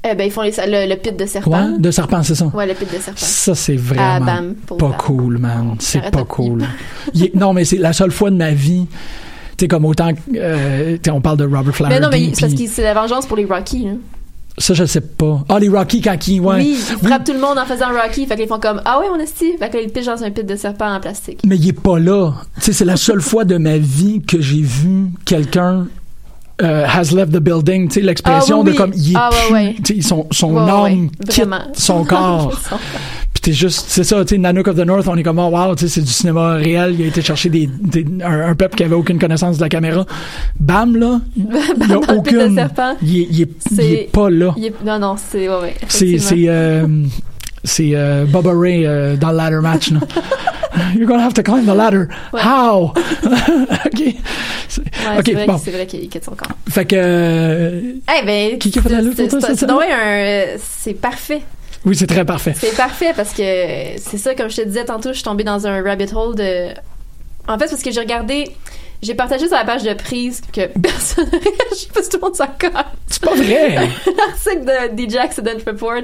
Eh 0.06 0.14
ben, 0.14 0.24
ils 0.24 0.30
font 0.30 0.42
les, 0.42 0.50
le, 0.66 0.86
le 0.86 0.96
pit 1.00 1.16
de 1.16 1.24
serpent. 1.24 1.50
Ouais, 1.50 1.78
de 1.78 1.90
serpent, 1.90 2.22
c'est 2.22 2.34
ça. 2.34 2.44
Ouais, 2.46 2.66
le 2.66 2.74
pit 2.74 2.84
de 2.92 2.98
serpent. 2.98 3.12
Ça, 3.16 3.54
c'est 3.54 3.78
Ah, 3.96 4.18
vraiment 4.18 4.26
bam, 4.26 4.54
pour 4.66 4.76
pas 4.76 4.88
bam. 4.88 4.96
cool, 4.98 5.38
man. 5.38 5.76
C'est 5.78 6.10
pas 6.10 6.24
cool. 6.24 6.62
Il 7.14 7.24
est- 7.24 7.34
non, 7.34 7.54
mais 7.54 7.64
c'est 7.64 7.78
la 7.78 7.94
seule 7.94 8.10
fois 8.12 8.28
de 8.30 8.36
ma 8.36 8.50
vie. 8.50 8.86
Tu 9.56 9.64
sais, 9.64 9.68
comme 9.68 9.84
autant. 9.84 10.10
Euh, 10.34 10.96
on 11.10 11.20
parle 11.20 11.38
de 11.38 11.44
Robert 11.44 11.74
Flaherty. 11.74 11.94
Mais 11.94 12.00
non, 12.00 12.08
mais 12.10 12.34
c'est 12.34 12.40
parce 12.48 12.54
que 12.54 12.66
c'est 12.66 12.82
la 12.82 12.94
vengeance 12.94 13.26
pour 13.26 13.36
les 13.36 13.44
Rocky. 13.44 13.84
Là. 13.84 13.92
Ça, 14.56 14.72
je 14.72 14.84
sais 14.84 15.00
pas. 15.00 15.44
Ah, 15.48 15.58
les 15.58 15.68
Rocky, 15.68 16.00
quand 16.00 16.28
ils. 16.28 16.40
Ouais. 16.40 16.56
Oui, 16.56 16.76
ils 16.78 17.06
frappent 17.08 17.24
tout 17.24 17.32
le 17.32 17.40
monde 17.40 17.58
en 17.58 17.64
faisant 17.66 17.88
Rocky. 17.88 18.26
Fait 18.26 18.36
qu'ils 18.36 18.46
font 18.46 18.60
comme 18.60 18.80
Ah 18.84 19.00
ouais, 19.00 19.06
on 19.12 19.18
est 19.18 19.26
Fait 19.26 19.68
que 19.68 19.76
là, 19.76 19.82
ils 19.82 19.90
pitchent 19.90 20.06
dans 20.06 20.22
un 20.22 20.30
pit 20.30 20.46
de 20.46 20.54
serpent 20.56 20.94
en 20.94 21.00
plastique. 21.00 21.40
Mais 21.44 21.56
il 21.56 21.68
est 21.68 21.72
pas 21.72 21.98
là. 21.98 22.32
Tu 22.56 22.66
sais, 22.66 22.72
c'est 22.72 22.84
la 22.84 22.96
seule 22.96 23.20
fois 23.20 23.44
de 23.44 23.56
ma 23.56 23.78
vie 23.78 24.22
que 24.22 24.40
j'ai 24.40 24.60
vu 24.62 25.06
quelqu'un 25.24 25.86
euh, 26.62 26.86
has 26.86 27.12
left 27.12 27.32
the 27.32 27.38
building. 27.40 27.88
Tu 27.88 27.94
sais, 27.94 28.00
l'expression 28.00 28.60
Ah 28.60 28.64
oui, 28.64 28.72
de 28.72 28.76
comme 28.76 28.92
il 28.94 29.12
est 29.12 29.16
Ah 29.16 29.30
ouais, 29.30 29.52
ouais. 29.52 29.76
tu 29.84 29.96
sais, 29.96 30.02
son, 30.02 30.26
son 30.30 30.54
Ouais, 30.54 30.70
âme 30.70 31.10
quitte 31.28 31.48
son 31.74 32.04
corps. 32.04 32.52
Son 32.62 32.68
corps. 32.70 32.80
T'es 33.44 33.52
juste, 33.52 33.84
c'est 33.88 34.04
ça, 34.04 34.24
tu 34.24 34.36
sais, 34.36 34.38
Nanook 34.38 34.68
of 34.68 34.76
the 34.76 34.86
North, 34.86 35.06
on 35.06 35.16
est 35.16 35.22
comme, 35.22 35.38
oh, 35.38 35.48
wow, 35.50 35.74
tu 35.74 35.86
sais, 35.86 35.94
c'est 35.96 36.00
du 36.00 36.10
cinéma 36.10 36.54
réel. 36.54 36.96
Il 36.98 37.04
a 37.04 37.08
été 37.08 37.20
chercher 37.20 37.50
des, 37.50 37.68
des- 37.68 38.06
un, 38.24 38.40
un 38.48 38.54
peuple 38.54 38.74
qui 38.74 38.84
avait 38.84 38.94
aucune 38.94 39.18
connaissance 39.18 39.58
de 39.58 39.62
la 39.62 39.68
caméra. 39.68 40.06
Bam, 40.58 40.96
là, 40.96 41.20
il 41.36 41.92
a 41.92 41.98
aucune. 41.98 42.54
serpent. 42.54 42.96
Il 43.02 43.18
est, 43.20 43.26
il 43.30 43.42
est, 43.42 43.48
il 43.70 43.76
C'est- 43.76 43.92
est 43.92 44.10
pas 44.10 44.30
là. 44.30 44.54
Il 44.56 44.64
est- 44.64 44.74
Non, 44.82 44.98
non, 44.98 45.16
c'est. 45.18 45.46
Ouais, 45.46 45.60
ouais. 45.60 45.74
C'est, 45.88 46.16
c'est, 46.18 46.44
euh, 46.48 46.86
c'est 47.64 47.90
euh, 47.92 48.24
Bubba 48.24 48.52
Ray 48.58 48.86
euh, 48.86 49.16
dans 49.16 49.30
le 49.30 49.36
ladder 49.36 49.60
match. 49.60 49.90
Là. 49.90 50.00
You're 50.96 51.06
gonna 51.06 51.24
have 51.24 51.34
to 51.34 51.42
climb 51.42 51.66
the 51.66 51.76
ladder. 51.76 52.06
Ouais. 52.32 52.40
How? 52.42 52.92
ok. 53.86 54.14
C'est- 54.68 54.80
Ouais, 54.80 55.18
ok, 55.18 55.22
c'est 55.26 55.32
vrai, 55.34 55.46
bon. 55.46 55.56
vrai 55.56 55.86
qu'il 55.86 56.08
quitte 56.08 56.24
son 56.24 56.30
corps. 56.34 56.48
Fait 56.68 56.86
que. 56.86 56.96
euh, 56.98 57.80
Eh 58.22 58.24
ben, 58.24 58.58
Qui 58.58 58.70
qui 58.70 58.78
a 58.78 58.82
fait 58.82 58.88
la 58.88 59.02
lutte 59.02 59.16
C'est 60.58 60.94
parfait. 60.94 61.42
Oui, 61.84 61.96
c'est 61.96 62.06
très 62.06 62.24
parfait. 62.24 62.54
C'est 62.56 62.76
parfait 62.76 63.12
parce 63.14 63.32
que 63.32 63.42
c'est 63.98 64.18
ça, 64.18 64.34
comme 64.34 64.48
je 64.50 64.56
te 64.56 64.62
disais 64.62 64.84
tantôt, 64.84 65.10
je 65.10 65.14
suis 65.14 65.22
tombée 65.24 65.44
dans 65.44 65.66
un 65.66 65.82
rabbit 65.82 66.12
hole 66.14 66.34
de. 66.34 66.68
En 67.46 67.58
fait, 67.58 67.68
parce 67.68 67.82
que 67.82 67.90
j'ai 67.90 68.00
regardé. 68.00 68.50
J'ai 69.02 69.14
partagé 69.14 69.46
sur 69.48 69.56
la 69.56 69.64
page 69.66 69.82
de 69.82 69.92
prise 69.92 70.40
que 70.50 70.66
personne 70.82 71.26
n'a 71.26 71.38
réagi 71.38 71.88
parce 71.92 72.06
que 72.08 72.12
tout 72.12 72.16
le 72.16 72.22
monde 72.22 72.36
s'en. 72.36 72.46
C'est 73.08 73.22
pas 73.22 73.34
vrai. 73.34 73.74
L'article 74.16 74.64
de 74.96 75.10
DJ 75.10 75.16
Accident 75.16 75.50
Report. 75.66 76.02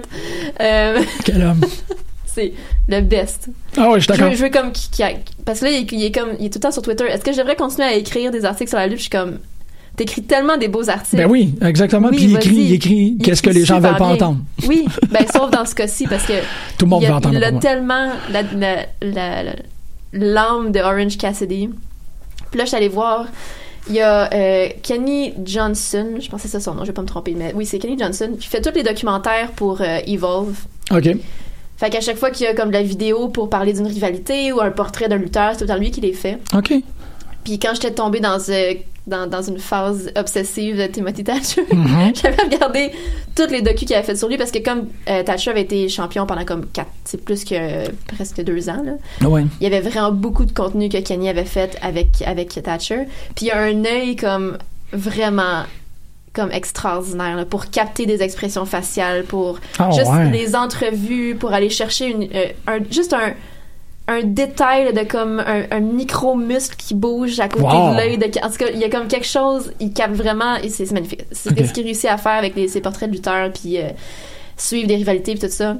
euh, 0.61 1.03
Quel 1.25 1.43
homme. 1.43 1.61
c'est 2.27 2.53
le 2.89 3.01
best. 3.01 3.49
Ah 3.79 3.89
ouais, 3.91 4.01
je 4.01 4.05
suis 4.05 4.13
Je 4.15 4.19
d'accord. 4.19 4.37
je 4.37 4.43
veux 4.45 4.51
comme 4.51 4.73
qui- 4.73 4.91
qui 4.91 5.03
a- 5.03 5.13
parce 5.47 5.61
que 5.61 5.65
là 5.65 5.71
il, 5.71 5.77
est- 5.85 5.93
il 5.93 6.05
est 6.05 6.13
comme 6.13 6.31
il 6.39 6.47
est 6.47 6.51
tout 6.51 6.59
le 6.59 6.63
temps 6.63 6.73
sur 6.73 6.83
Twitter. 6.83 7.05
Est-ce 7.05 7.23
que 7.25 7.33
je 7.33 7.39
devrais 7.39 7.57
continuer 7.57 7.87
à 7.87 7.95
écrire 7.95 8.31
des 8.33 8.45
articles 8.45 8.69
sur 8.69 8.79
la 8.79 8.87
lutte? 8.87 8.99
Je 8.99 9.03
suis 9.05 9.11
comme 9.11 9.39
t'écris 9.97 10.23
tellement 10.23 10.57
des 10.57 10.69
beaux 10.69 10.89
articles. 10.89 11.17
Ben 11.17 11.31
oui, 11.31 11.55
exactement. 11.63 12.09
Oui, 12.11 12.17
Puis 12.17 12.25
il 12.27 12.37
écrit, 12.37 12.55
il 12.57 12.73
écrit 12.73 13.19
qu'est-ce 13.23 13.43
que 13.43 13.51
les 13.51 13.65
gens 13.65 13.81
veulent 13.81 13.93
pas 13.97 14.07
bien. 14.07 14.15
entendre. 14.15 14.39
Oui, 14.69 14.87
ben 15.11 15.25
sauf 15.33 15.51
dans 15.51 15.65
ce 15.65 15.75
cas-ci 15.75 16.07
parce 16.07 16.25
que 16.27 16.33
Tout 16.79 16.85
le 16.87 16.91
monde 16.91 17.05
veut 17.05 17.13
entendre. 17.13 17.35
il 17.35 17.45
a 17.45 17.53
tellement 17.53 18.11
la, 18.31 18.43
la, 18.43 18.77
la- 19.03 19.43
la- 19.43 19.57
l'âme 20.13 20.73
de 20.73 20.81
Orange 20.81 21.17
Cassidy. 21.19 21.69
Puis 22.51 22.59
là, 22.59 22.65
je 22.65 22.69
suis 22.69 22.77
allée 22.77 22.89
voir. 22.89 23.27
Il 23.89 23.95
y 23.95 24.01
a 24.01 24.33
euh, 24.35 24.69
Kenny 24.83 25.33
Johnson, 25.45 26.17
je 26.21 26.29
pensais 26.29 26.45
que 26.45 26.51
c'est 26.53 26.61
son 26.61 26.75
nom, 26.75 26.83
je 26.83 26.89
vais 26.89 26.93
pas 26.93 27.01
me 27.03 27.07
tromper, 27.07 27.35
mais 27.37 27.53
oui, 27.55 27.65
c'est 27.65 27.79
Kenny 27.79 27.99
Johnson, 27.99 28.33
qui 28.39 28.47
fait 28.47 28.61
tous 28.61 28.75
les 28.75 28.83
documentaires 28.83 29.53
pour 29.53 29.81
euh, 29.81 29.99
Evolve. 30.07 30.55
OK. 30.91 31.09
Fait 31.79 31.89
qu'à 31.89 32.01
chaque 32.03 32.19
fois 32.19 32.31
qu'il 32.31 32.45
y 32.45 32.49
a 32.49 32.55
comme 32.55 32.69
de 32.69 32.75
la 32.75 32.83
vidéo 32.83 33.29
pour 33.29 33.49
parler 33.49 33.73
d'une 33.73 33.87
rivalité 33.87 34.53
ou 34.53 34.61
un 34.61 34.71
portrait 34.71 35.09
d'un 35.09 35.17
lutteur, 35.17 35.53
c'est 35.53 35.59
tout 35.59 35.65
le 35.65 35.69
temps 35.69 35.79
lui 35.79 35.91
qui 35.91 36.03
les 36.03 36.13
fait. 36.13 36.39
OK. 36.55 36.75
Puis 37.45 37.59
quand 37.59 37.73
j'étais 37.75 37.93
tombée 37.93 38.21
dans, 38.21 38.39
euh, 38.51 38.75
dans, 39.07 39.27
dans 39.29 39.43
une 39.43 39.59
phase 39.59 40.11
obsessive 40.17 40.77
de 40.77 40.87
Timothy 40.87 41.25
Thatcher, 41.25 41.63
Mhm. 41.73 42.13
j'avais 42.23 42.43
regardé 42.43 42.91
toutes 43.35 43.51
les 43.51 43.63
docus 43.63 43.87
qu'il 43.87 43.95
avait 43.95 44.05
fait 44.07 44.17
sur 44.17 44.29
lui 44.29 44.37
parce 44.37 44.51
que 44.51 44.59
comme 44.59 44.89
euh, 45.09 45.23
Thatcher 45.23 45.51
avait 45.51 45.63
été 45.63 45.89
champion 45.89 46.27
pendant 46.27 46.45
comme 46.45 46.67
quatre, 46.67 46.91
c'est 47.05 47.25
plus 47.25 47.45
que 47.45 47.55
euh, 47.55 47.85
presque 48.15 48.43
deux 48.43 48.69
ans, 48.69 48.83
là, 48.85 49.27
Ouais. 49.29 49.45
il 49.61 49.65
y 49.65 49.67
avait 49.67 49.81
vraiment 49.81 50.13
beaucoup 50.13 50.45
de 50.45 50.53
contenu 50.53 50.89
que 50.89 50.99
Kenny 50.99 51.29
avait 51.29 51.45
fait 51.45 51.79
avec, 51.83 52.23
avec 52.27 52.51
Thatcher. 52.63 53.05
Puis 53.35 53.47
il 53.47 53.49
y 53.49 53.51
a 53.51 53.59
un 53.61 53.85
œil 53.85 54.17
comme 54.17 54.59
vraiment 54.93 55.63
comme 56.33 56.53
extraordinaire 56.53 57.35
là, 57.37 57.45
pour 57.45 57.71
capter 57.71 58.07
des 58.07 58.23
expressions 58.23 58.65
faciale, 58.65 59.25
pour 59.25 59.59
Ah, 59.81 59.91
juste 59.91 60.07
ouais. 60.13 60.31
les 60.31 60.55
entrevues, 60.55 61.35
pour 61.35 61.53
aller 61.53 61.71
chercher 61.71 62.07
une, 62.07 62.23
euh, 62.33 62.47
un, 62.69 62.79
juste 62.89 63.13
un, 63.13 63.33
un 64.11 64.23
détail 64.25 64.93
de 64.93 65.03
comme 65.05 65.41
un, 65.41 65.63
un 65.71 65.81
micro 65.81 66.35
muscle 66.35 66.77
qui 66.77 66.95
bouge 66.95 67.39
à 67.41 67.49
côté 67.49 67.65
Wow. 67.65 67.93
de 67.93 67.97
l'œil. 67.97 68.19
De, 68.19 68.25
en 68.45 68.51
tout 68.51 68.57
cas, 68.59 68.67
il 68.75 68.79
y 68.81 68.85
a 68.85 68.91
comme 68.91 69.07
quelque 69.09 69.27
chose, 69.27 69.73
il 69.81 69.93
capte 69.93 70.15
vraiment, 70.17 70.57
et 70.57 70.69
c'est 70.69 70.91
magnifique. 70.93 71.23
C'est 71.33 71.65
ce 71.67 71.73
qu'il 71.73 71.85
réussit 71.85 72.11
à 72.11 72.17
faire 72.19 72.33
avec 72.33 72.57
les, 72.57 72.69
ses 72.69 72.81
portraits 72.81 73.09
de 73.09 73.15
lutteurs, 73.15 73.51
puis 73.53 73.79
euh, 73.79 73.89
suivre 74.57 74.89
des 74.89 74.97
rivalités, 74.97 75.33
puis 75.35 75.41
tout 75.49 75.55
ça. 75.55 75.77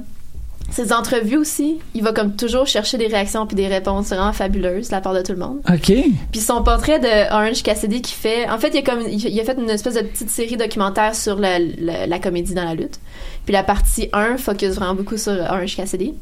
Ses 0.71 0.93
entrevues 0.93 1.35
aussi, 1.37 1.79
il 1.93 2.01
va 2.01 2.13
comme 2.13 2.35
toujours 2.37 2.65
chercher 2.65 2.97
des 2.97 3.07
réactions 3.07 3.45
puis 3.45 3.57
des 3.57 3.67
réponses 3.67 4.07
vraiment 4.07 4.31
fabuleuses 4.31 4.87
de 4.87 4.93
la 4.93 5.01
part 5.01 5.13
de 5.13 5.21
tout 5.21 5.33
le 5.33 5.39
monde. 5.39 5.59
OK. 5.67 5.91
Puis 6.31 6.39
son 6.39 6.63
portrait 6.63 6.99
de 6.99 7.29
Orange 7.33 7.61
Cassidy 7.61 8.01
qui 8.01 8.13
fait, 8.13 8.49
en 8.49 8.57
fait, 8.57 8.69
il 8.69 8.77
a 8.77 8.81
comme 8.81 9.01
il 9.09 9.39
a 9.39 9.43
fait 9.43 9.57
une 9.59 9.69
espèce 9.69 9.95
de 9.95 10.01
petite 10.01 10.29
série 10.29 10.55
documentaire 10.55 11.13
sur 11.15 11.37
la, 11.39 11.59
la, 11.59 12.07
la 12.07 12.19
comédie 12.19 12.53
dans 12.53 12.63
la 12.63 12.75
lutte. 12.75 12.99
Puis 13.43 13.51
la 13.51 13.63
partie 13.63 14.07
1 14.13 14.37
focus 14.37 14.75
vraiment 14.75 14.95
beaucoup 14.95 15.17
sur 15.17 15.33
Orange 15.33 15.75
Cassidy. 15.75 16.13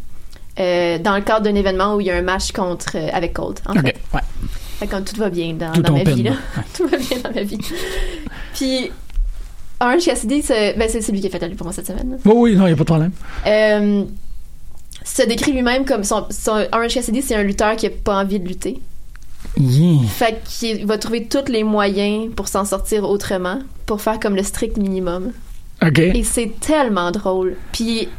Euh, 0.60 0.98
dans 1.00 1.16
le 1.16 1.22
cadre 1.22 1.42
d'un 1.42 1.56
événement 1.56 1.96
où 1.96 2.02
il 2.02 2.08
y 2.08 2.12
a 2.12 2.16
un 2.16 2.22
match 2.22 2.52
contre 2.52 2.96
euh, 2.96 3.10
avec 3.14 3.34
Colt. 3.34 3.62
En. 3.66 3.76
Ouais. 3.76 3.94
Fait 4.80 4.88
comme 4.88 5.04
tout 5.04 5.16
va 5.18 5.30
bien 5.30 5.54
dans, 5.54 5.72
ma 5.92 6.04
vie. 6.04 6.24
Là. 6.24 6.32
ouais. 6.32 6.64
tout 6.74 6.88
va 6.88 6.98
bien 6.98 7.18
dans 7.24 7.34
ma 7.34 7.44
vie. 7.44 7.60
Puis 8.54 8.92
Orange 9.82 10.06
Cassidy, 10.06 10.42
c'est 10.42 10.74
ben, 10.78 10.90
lui 11.12 11.22
qui 11.22 11.28
a 11.28 11.30
fait 11.30 11.40
la 11.40 11.48
lutte 11.48 11.58
pour 11.58 11.66
moi 11.66 11.74
cette 11.74 11.88
semaine. 11.88 12.12
là. 12.12 12.18
Oui, 12.26 12.34
oui, 12.36 12.56
non, 12.56 12.66
il 12.66 12.68
n'y 12.68 12.74
a 12.74 12.76
pas 12.76 12.84
de 12.84 12.86
problème. 12.86 13.12
Euh, 13.48 14.04
se 15.04 15.22
décrit 15.24 15.54
lui-même 15.54 15.86
comme 15.86 16.04
son, 16.04 16.26
son- 16.30 16.66
Orange 16.72 16.94
Cassidy, 16.94 17.22
c'est 17.22 17.36
un 17.36 17.44
lutteur 17.44 17.76
qui 17.76 17.88
a 17.88 17.90
pas 17.90 18.22
envie 18.22 18.40
de 18.40 18.48
lutter. 18.48 18.82
Yeah. 19.58 20.08
Fait 20.08 20.42
qu'il 20.44 20.86
va 20.86 20.98
trouver 20.98 21.26
tous 21.26 21.50
les 21.50 21.64
moyens 21.64 22.34
pour 22.36 22.48
s'en 22.48 22.66
sortir 22.66 23.10
autrement, 23.10 23.60
pour 23.86 24.02
faire 24.02 24.20
comme 24.20 24.36
le 24.36 24.44
strict 24.44 24.78
minimum. 24.78 25.32
OK. 25.82 26.00
Et 26.00 26.24
c'est 26.24 26.54
tellement 26.60 27.12
drôle. 27.12 27.56
Puis 27.72 28.10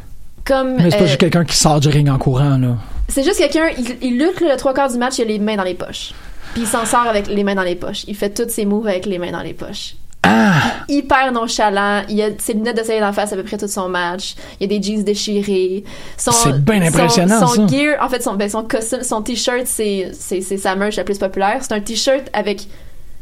comme 0.45 0.75
Mais 0.77 0.91
c'est 0.91 0.97
pas 0.97 1.03
euh, 1.03 1.07
juste 1.07 1.19
quelqu'un 1.19 1.45
qui 1.45 1.55
sort 1.55 1.79
du 1.79 1.89
ring 1.89 2.09
en 2.09 2.17
courant, 2.17 2.57
là. 2.57 2.77
c'est 3.07 3.23
juste 3.23 3.37
quelqu'un, 3.37 3.69
il, 3.77 3.97
il 4.01 4.17
lutte 4.17 4.41
le 4.41 4.55
trois 4.57 4.73
quarts 4.73 4.91
du 4.91 4.97
match, 4.97 5.17
il 5.19 5.23
a 5.23 5.25
les 5.25 5.39
mains 5.39 5.55
dans 5.55 5.63
les 5.63 5.75
poches. 5.75 6.13
Puis 6.53 6.63
il 6.63 6.67
s'en 6.67 6.85
sort 6.85 7.07
avec 7.07 7.27
les 7.27 7.43
mains 7.43 7.55
dans 7.55 7.63
les 7.63 7.75
poches. 7.75 8.03
Il 8.07 8.15
fait 8.15 8.29
tous 8.29 8.49
ses 8.51 8.65
moves 8.65 8.87
avec 8.87 9.05
les 9.05 9.17
mains 9.17 9.31
dans 9.31 9.41
les 9.41 9.53
poches. 9.53 9.95
Ah! 10.23 10.53
Hyper 10.89 11.31
nonchalant. 11.31 12.03
Il 12.09 12.21
a 12.21 12.27
ses 12.37 12.53
lunettes 12.53 12.77
de 12.77 12.83
soleil 12.83 12.99
d'en 12.99 13.13
face 13.13 13.31
à 13.33 13.35
peu 13.35 13.43
près 13.43 13.57
tout 13.57 13.67
son 13.67 13.89
match. 13.89 14.35
Il 14.59 14.69
y 14.69 14.75
a 14.75 14.79
des 14.79 14.83
jeans 14.83 15.03
déchirés. 15.03 15.83
C'est 16.17 16.59
bien 16.63 16.81
impressionnant, 16.81 17.47
Son, 17.47 17.67
ça. 17.67 17.67
gear, 17.67 18.03
en 18.03 18.09
fait, 18.09 18.21
son, 18.21 18.35
ben, 18.35 18.49
son 18.49 18.63
costume, 18.63 19.01
son 19.01 19.21
t-shirt, 19.21 19.63
c'est, 19.65 20.11
c'est, 20.13 20.41
c'est 20.41 20.57
sa 20.57 20.75
merch 20.75 20.97
la 20.97 21.03
plus 21.05 21.17
populaire. 21.17 21.57
C'est 21.61 21.73
un 21.73 21.79
t-shirt 21.79 22.29
avec 22.33 22.67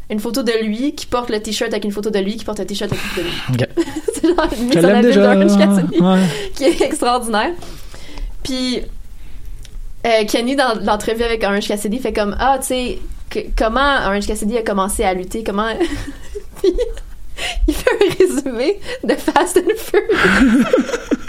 une 0.10 0.20
photo 0.20 0.42
de 0.44 0.52
lui 0.64 0.96
qui 0.96 1.06
porte 1.06 1.30
le 1.30 1.40
t-shirt 1.42 1.72
avec 1.72 1.86
une 1.86 1.92
photo 1.92 2.10
de 2.10 2.20
lui 2.20 2.36
qui 2.36 2.46
porte 2.46 2.60
un 2.60 2.66
t-shirt 2.66 2.92
avec 2.92 3.04
une 3.04 3.10
photo 3.10 3.22
de 3.22 3.64
lui. 3.64 3.64
OK. 3.66 3.86
c'est 4.14 4.28
genre 4.28 4.48
une 4.58 4.66
mise 4.68 4.78
en 4.78 5.22
d'Orange 5.22 5.58
Cassidy 5.58 6.02
Ouais. 6.02 6.24
qui 6.56 6.64
est 6.64 6.82
extraordinaire. 6.82 7.52
Puis 8.44 8.82
euh, 10.06 10.26
Kenny 10.28 10.56
dans 10.56 10.80
l'entrevue 10.84 11.24
avec 11.24 11.44
Orange 11.44 11.68
Cassidy 11.68 12.00
fait 12.00 12.14
comme 12.14 12.36
ah 12.40 12.58
tu 12.60 12.68
sais 12.68 13.00
comment 13.58 13.98
Orange 14.06 14.26
Cassidy 14.26 14.58
a 14.58 14.64
commencé 14.64 15.04
à 15.04 15.14
lutter 15.14 15.44
comment 15.44 15.68
Puis, 16.62 16.74
il 17.68 17.74
fait 17.74 17.90
un 17.92 18.26
résumé 18.26 18.80
de 19.04 19.14
Fast 19.14 19.58
and 19.58 19.76
Furious. 19.78 20.66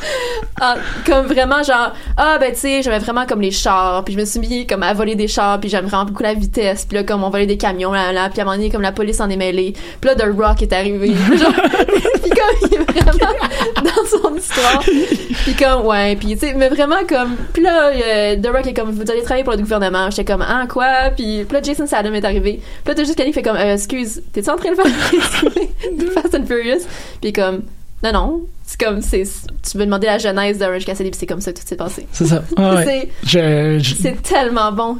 Ah, 0.62 0.76
comme 1.06 1.26
vraiment 1.26 1.62
genre 1.62 1.92
ah 2.18 2.36
ben 2.38 2.52
tu 2.52 2.60
sais 2.60 2.82
j'aimais 2.82 2.98
vraiment 2.98 3.24
comme 3.24 3.40
les 3.40 3.50
chars 3.50 4.04
puis 4.04 4.12
je 4.12 4.18
me 4.18 4.26
suis 4.26 4.40
mis 4.40 4.66
comme 4.66 4.82
à 4.82 4.92
voler 4.92 5.14
des 5.14 5.26
chars 5.26 5.58
puis 5.58 5.70
j'aime 5.70 5.86
vraiment 5.86 6.04
beaucoup 6.04 6.22
la 6.22 6.34
vitesse 6.34 6.84
puis 6.84 6.98
là 6.98 7.02
comme 7.02 7.24
on 7.24 7.30
volait 7.30 7.46
des 7.46 7.56
camions 7.56 7.92
là, 7.92 8.12
là 8.12 8.28
puis 8.28 8.40
à 8.40 8.42
un 8.42 8.44
moment 8.44 8.56
donné 8.58 8.70
comme 8.70 8.82
la 8.82 8.92
police 8.92 9.20
en 9.20 9.30
est 9.30 9.36
mêlée. 9.36 9.72
Puis 10.00 10.10
là 10.10 10.14
The 10.14 10.36
Rock 10.36 10.60
est 10.62 10.72
arrivé. 10.72 11.08
Genre 11.14 11.52
puis 12.22 12.30
comme 12.30 12.70
il 12.70 12.74
est 12.74 12.78
vraiment 12.78 13.32
dans 13.76 14.06
son 14.06 14.36
histoire. 14.36 14.80
Puis 14.80 15.54
comme 15.54 15.86
ouais 15.86 16.16
puis 16.16 16.34
tu 16.34 16.46
sais 16.46 16.54
mais 16.54 16.68
vraiment 16.68 17.06
comme 17.08 17.36
puis 17.54 17.62
là 17.62 17.90
euh, 17.90 18.36
The 18.36 18.48
Rock 18.48 18.66
est 18.66 18.74
comme 18.74 18.90
vous 18.90 19.10
allez 19.10 19.22
travailler 19.22 19.44
pour 19.44 19.54
le 19.54 19.60
gouvernement. 19.60 20.10
J'étais 20.10 20.30
comme 20.30 20.44
ah 20.46 20.66
quoi? 20.68 21.10
Puis 21.16 21.44
puis 21.44 21.56
là 21.56 21.62
Jason 21.62 21.86
Statham 21.86 22.14
est 22.14 22.24
arrivé. 22.24 22.60
Puis 22.84 22.88
là 22.88 22.94
t'as 22.94 23.04
juste 23.04 23.16
Kenny 23.16 23.30
qui 23.30 23.34
fait 23.34 23.42
comme 23.42 23.56
euh, 23.56 23.74
excuse 23.74 24.22
t'es-tu 24.32 24.50
en 24.50 24.56
train 24.56 24.72
de 24.72 24.76
faire 24.76 24.86
un 24.86 25.08
résumé? 25.10 25.70
de 25.96 25.99
Fast 26.14 26.34
and 26.34 26.46
Furious 26.46 26.84
puis 27.20 27.32
comme 27.32 27.62
non 28.02 28.12
non 28.12 28.40
c'est 28.66 28.80
comme 28.80 29.02
c'est 29.02 29.22
tu 29.68 29.76
veux 29.78 29.84
demander 29.84 30.06
la 30.06 30.18
genèse 30.18 30.58
d'Orange 30.58 30.84
Cassidy 30.84 31.10
puis 31.10 31.18
c'est 31.20 31.26
comme 31.26 31.40
ça 31.40 31.52
que 31.52 31.60
tout 31.60 31.66
s'est 31.66 31.76
passé 31.76 32.06
C'est 32.12 32.26
ça. 32.26 32.42
Ah 32.56 32.76
ouais. 32.76 33.10
Je, 33.24 33.78
je- 33.82 33.94
c'est 34.00 34.22
tellement 34.22 34.72
bon 34.72 34.98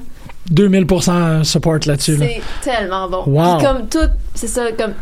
2000% 0.52 1.44
support 1.44 1.78
là-dessus. 1.86 2.16
Là. 2.16 2.26
c'est 2.26 2.70
tellement 2.70 3.08
bon. 3.08 3.22
Wow. 3.26 3.58
Puis 3.58 3.66
comme 3.66 3.88
tout, 3.88 4.10
c'est 4.34 4.48
ça, 4.48 4.72
comme. 4.72 4.94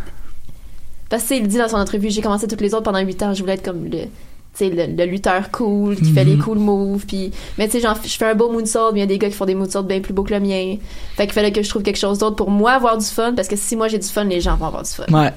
Parce 1.08 1.22
que 1.22 1.28
tu 1.28 1.34
sais, 1.36 1.40
il 1.40 1.48
dit 1.48 1.56
dans 1.56 1.68
son 1.68 1.76
entrevue, 1.76 2.10
j'ai 2.10 2.20
commencé 2.20 2.46
toutes 2.46 2.60
les 2.60 2.74
autres 2.74 2.82
pendant 2.82 2.98
8 3.00 3.22
ans, 3.22 3.34
je 3.34 3.40
voulais 3.40 3.54
être 3.54 3.64
comme 3.64 3.84
le. 3.84 3.90
Tu 3.90 4.08
sais, 4.52 4.70
le, 4.70 4.94
le 4.94 5.04
lutteur 5.10 5.50
cool, 5.52 5.96
qui 5.96 6.10
fait 6.12 6.24
les 6.24 6.36
cool 6.36 6.58
moves, 6.58 7.06
puis... 7.06 7.30
Mais 7.58 7.66
tu 7.68 7.72
sais, 7.74 7.80
genre, 7.80 7.96
je 8.02 8.08
fais 8.08 8.24
un 8.26 8.34
beau 8.34 8.50
moonsault, 8.50 8.90
mais 8.92 8.98
il 8.98 9.02
y 9.02 9.04
a 9.04 9.06
des 9.06 9.16
gars 9.18 9.28
qui 9.28 9.34
font 9.36 9.44
des 9.44 9.54
moonsaults 9.54 9.86
bien 9.86 10.00
plus 10.00 10.12
beaux 10.12 10.24
que 10.24 10.34
le 10.34 10.40
mien. 10.40 10.76
Fait 11.14 11.24
qu'il 11.26 11.32
fallait 11.32 11.52
que 11.52 11.62
je 11.62 11.68
trouve 11.68 11.82
quelque 11.82 11.98
chose 11.98 12.18
d'autre 12.18 12.34
pour 12.34 12.50
moi 12.50 12.72
avoir 12.72 12.98
du 12.98 13.04
fun, 13.04 13.34
parce 13.34 13.46
que 13.46 13.54
si 13.56 13.76
moi 13.76 13.86
j'ai 13.88 13.98
du 13.98 14.08
fun, 14.08 14.24
les 14.24 14.40
gens 14.40 14.56
vont 14.56 14.66
avoir 14.66 14.82
du 14.82 14.90
fun. 14.90 15.04
Ouais. 15.12 15.30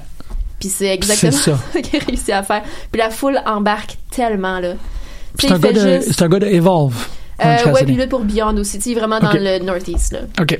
Puis 0.62 0.68
c'est 0.70 0.86
exactement 0.86 1.32
ça. 1.32 1.58
ça 1.72 1.80
qu'il 1.82 2.00
a 2.00 2.04
réussi 2.04 2.32
à 2.32 2.42
faire. 2.42 2.62
Puis 2.90 3.00
la 3.00 3.10
foule 3.10 3.40
embarque 3.46 3.96
tellement, 4.10 4.60
là. 4.60 4.74
C'est 5.38 5.50
un, 5.52 5.58
gars 5.58 5.72
de- 5.72 6.00
juste- 6.02 6.22
un 6.22 6.28
gars 6.28 6.38
de 6.38 6.46
Evolve. 6.46 6.94
Euh, 7.44 7.72
ouais, 7.72 7.84
puis 7.84 7.96
là 7.96 8.06
pour 8.06 8.20
Beyond 8.20 8.56
aussi, 8.58 8.78
tu 8.78 8.94
vraiment 8.94 9.18
dans 9.18 9.32
le 9.32 9.58
Northeast, 9.58 10.12
là. 10.12 10.20
OK. 10.40 10.58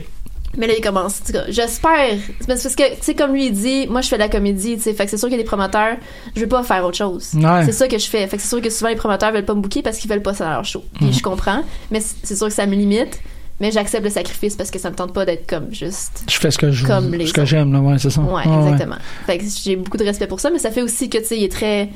Mais 0.56 0.66
là, 0.66 0.74
il 0.76 0.82
commence. 0.82 1.20
En 1.22 1.24
tout 1.26 1.32
cas, 1.32 1.44
J'espère. 1.48 2.16
Parce 2.46 2.62
que, 2.74 2.90
tu 2.96 2.96
sais, 3.00 3.14
comme 3.14 3.32
lui, 3.32 3.46
il 3.46 3.52
dit, 3.52 3.86
moi, 3.88 4.00
je 4.02 4.08
fais 4.08 4.16
de 4.16 4.20
la 4.20 4.28
comédie, 4.28 4.76
tu 4.76 4.82
sais. 4.82 4.92
Fait 4.92 5.04
que 5.04 5.10
c'est 5.10 5.16
sûr 5.16 5.28
qu'il 5.28 5.36
y 5.38 5.40
a 5.40 5.42
des 5.42 5.48
promoteurs, 5.48 5.96
je 6.36 6.40
veux 6.42 6.48
pas 6.48 6.62
faire 6.62 6.84
autre 6.84 6.96
chose. 6.98 7.30
Ouais. 7.34 7.64
C'est 7.64 7.72
ça 7.72 7.88
que 7.88 7.96
je 7.98 8.06
fais. 8.06 8.26
Fait 8.26 8.36
que 8.36 8.42
c'est 8.42 8.48
sûr 8.50 8.60
que 8.60 8.68
souvent, 8.68 8.90
les 8.90 8.96
promoteurs 8.96 9.32
veulent 9.32 9.44
pas 9.46 9.54
me 9.54 9.60
booker 9.62 9.80
parce 9.82 9.96
qu'ils 9.98 10.10
veulent 10.10 10.20
pas 10.22 10.34
ça 10.34 10.44
dans 10.44 10.50
leur 10.52 10.64
show. 10.64 10.84
Puis 10.96 11.06
Mhm. 11.06 11.12
je 11.14 11.22
comprends. 11.22 11.62
Mais 11.90 12.00
c'est 12.22 12.36
sûr 12.36 12.48
que 12.48 12.52
ça 12.52 12.66
me 12.66 12.74
limite. 12.74 13.18
Mais 13.62 13.70
j'accepte 13.70 14.02
le 14.02 14.10
sacrifice 14.10 14.56
parce 14.56 14.72
que 14.72 14.80
ça 14.80 14.90
me 14.90 14.96
tente 14.96 15.14
pas 15.14 15.24
d'être 15.24 15.48
comme 15.48 15.72
juste. 15.72 16.24
Je 16.28 16.36
fais 16.36 16.50
ce 16.50 16.58
que 16.58 16.72
je 16.72 16.84
Comme 16.84 17.14
les 17.14 17.28
ce 17.28 17.32
que 17.32 17.44
j'aime, 17.44 17.72
là, 17.72 17.78
ouais, 17.78 17.96
c'est 17.96 18.10
ça. 18.10 18.20
Ouais, 18.20 18.42
exactement. 18.42 18.96
Fait 19.24 19.38
que 19.38 19.44
j'ai 19.62 19.76
beaucoup 19.76 19.96
de 19.96 20.02
respect 20.02 20.26
pour 20.26 20.40
ça, 20.40 20.50
mais 20.50 20.58
ça 20.58 20.72
fait 20.72 20.82
aussi 20.82 21.08
que, 21.08 21.18
tu 21.18 21.26
sais, 21.26 21.38
il 21.38 21.44
est 21.44 21.52
très. 21.52 21.88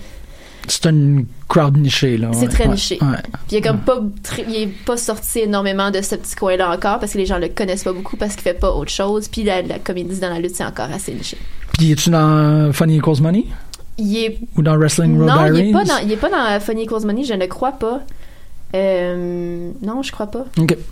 C'est 0.69 0.87
une 0.87 1.27
crowd 1.49 1.77
nichée, 1.77 2.19
là. 2.19 2.31
C'est 2.33 2.47
très 2.47 2.69
niché. 2.69 2.99
Ouais. 3.03 3.19
Puis 3.33 3.41
il 3.51 3.57
est 3.57 3.63
comme 3.63 3.81
pas, 3.81 4.01
il 4.49 4.55
est 4.55 4.85
pas 4.85 4.97
sorti 4.97 5.41
énormément 5.41 5.91
de 5.91 6.01
ce 6.03 6.15
petit 6.15 6.37
coin-là 6.37 6.71
encore 6.71 7.01
parce 7.01 7.15
que 7.15 7.19
les 7.19 7.27
gens 7.27 7.39
le 7.39 7.49
connaissent 7.49 7.85
pas 7.85 7.93
beaucoup 7.93 8.17
parce 8.17 8.35
qu'il 8.35 8.43
fait 8.43 8.55
pas 8.55 8.71
autre 8.71 8.93
chose. 8.93 9.27
Puis 9.27 9.43
la, 9.43 9.63
la 9.63 9.81
comédie 9.81 10.21
dans 10.21 10.31
la 10.31 10.39
lutte, 10.39 10.55
c'est 10.55 10.65
encore 10.65 10.91
assez 10.93 11.13
niché. 11.15 11.37
Puis 11.77 11.91
es-tu 11.91 12.11
dans 12.11 12.73
Funny 12.73 12.99
Equals 12.99 13.21
Money? 13.21 13.45
Il 13.99 14.17
est 14.17 14.39
Ou 14.57 14.63
dans 14.63 14.77
Wrestling 14.77 15.19
Road 15.19 15.29
non, 15.29 15.47
il 15.47 15.69
est 15.69 15.73
pas 15.73 15.85
dans, 15.85 15.99
il 15.99 16.13
est 16.13 16.17
pas 16.17 16.31
dans 16.31 16.61
Funny 16.61 16.85
Equals 16.85 17.07
Money, 17.07 17.25
je 17.25 17.35
ne 17.35 17.47
crois 17.47 17.73
pas. 17.73 18.03
Euh, 18.77 19.71
non, 19.83 20.03
je 20.03 20.13
crois 20.13 20.27
pas. 20.27 20.45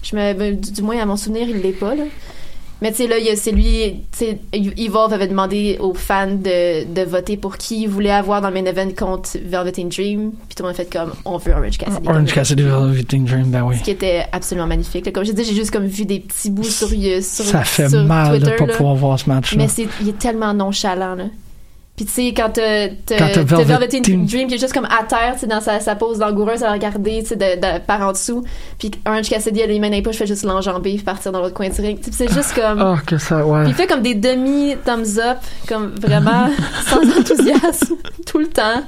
Je 0.02 0.16
me, 0.16 0.32
ben, 0.34 0.58
du, 0.58 0.72
du 0.72 0.82
moins 0.82 0.98
à 0.98 1.06
mon 1.06 1.16
souvenir, 1.16 1.48
il 1.48 1.60
l'est 1.60 1.72
pas 1.72 1.94
là. 1.94 2.04
Mais 2.82 2.90
tu 2.90 2.98
sais 2.98 3.06
là, 3.06 3.16
c'est 3.36 3.52
lui, 3.52 4.02
tu 4.18 4.26
sais, 4.26 4.38
Evolve 4.52 5.12
avait 5.12 5.28
demandé 5.28 5.78
aux 5.80 5.94
fans 5.94 6.26
de, 6.26 6.84
de 6.92 7.02
voter 7.02 7.36
pour 7.38 7.56
qui 7.56 7.82
ils 7.82 7.88
voulaient 7.88 8.10
avoir 8.10 8.42
dans 8.42 8.48
le 8.50 8.54
main 8.54 8.64
event 8.66 8.90
contre 8.90 9.30
Velvet 9.42 9.72
in 9.78 9.84
Dream, 9.86 10.32
puis 10.48 10.56
tout 10.56 10.62
le 10.64 10.68
monde 10.68 10.74
a 10.74 10.82
fait 10.84 10.92
comme 10.92 11.12
on 11.24 11.38
veut 11.38 11.52
Orange 11.52 11.78
Cassidy. 11.78 12.06
Orange 12.06 12.32
Cassidy, 12.34 12.62
Velvet 12.62 13.02
Dream, 13.04 13.44
ben 13.46 13.62
oui. 13.62 13.78
ce 13.78 13.84
qui 13.84 13.92
était 13.92 14.24
absolument 14.32 14.66
magnifique. 14.66 15.06
là. 15.06 15.12
Comme 15.12 15.24
j'ai 15.24 15.32
dit, 15.32 15.44
j'ai 15.44 15.54
juste 15.54 15.70
comme 15.70 15.86
vu 15.86 16.04
des 16.04 16.20
petits 16.20 16.50
bouts 16.50 16.64
sur, 16.64 16.88
sur, 16.88 17.22
Ça 17.22 17.62
fait 17.64 17.88
sur 17.88 18.04
mal 18.04 18.40
de 18.40 18.50
pas 18.50 18.66
là. 18.66 18.76
pouvoir 18.76 18.94
voir 18.96 19.18
ce 19.20 19.30
match-là. 19.30 19.62
Mais 19.62 19.68
c'est, 19.68 19.86
il 20.02 20.08
est 20.08 20.18
tellement 20.18 20.52
nonchalant, 20.52 21.14
là. 21.14 21.24
Puis 21.96 22.06
tu 22.06 22.10
sais, 22.12 22.34
quand 22.36 22.50
t'as, 22.52 22.88
Velvet 23.62 24.00
Dream. 24.00 24.48
Qui 24.48 24.54
est 24.54 24.58
juste 24.58 24.72
comme 24.72 24.86
à 24.86 25.04
terre, 25.04 25.34
tu 25.34 25.40
sais, 25.40 25.46
dans 25.46 25.60
sa, 25.60 25.78
sa 25.78 25.94
pose 25.94 26.18
langoureuse 26.18 26.64
à 26.64 26.72
regarder, 26.72 27.22
tu 27.22 27.28
sais, 27.28 27.36
de, 27.36 27.54
de- 27.60 27.78
par 27.86 28.00
en 28.00 28.10
dessous. 28.10 28.42
Puis 28.80 28.90
Orange 29.06 29.28
Cassidy 29.28 29.62
a 29.62 29.66
les 29.66 29.78
mains 29.78 29.90
dans 29.90 29.94
les 29.96 30.02
poches, 30.02 30.16
fait 30.16 30.26
juste 30.26 30.42
l'enjamber, 30.42 30.94
puis 30.94 31.04
partir 31.04 31.30
dans 31.30 31.40
l'autre 31.40 31.54
coin 31.54 31.70
sais, 31.70 31.96
c'est 32.10 32.32
juste 32.32 32.52
comme... 32.54 32.82
Oh, 32.84 32.96
que 33.06 33.16
ça, 33.16 33.46
ouais. 33.46 33.62
Puis 33.62 33.70
il 33.70 33.74
fait 33.76 33.86
comme 33.86 34.02
des 34.02 34.16
demi 34.16 34.74
thumbs 34.84 35.18
up, 35.20 35.38
comme 35.68 35.94
vraiment 36.00 36.48
sans 36.86 37.00
enthousiasme, 37.16 37.94
tout 38.26 38.38
le 38.40 38.48
temps. 38.48 38.82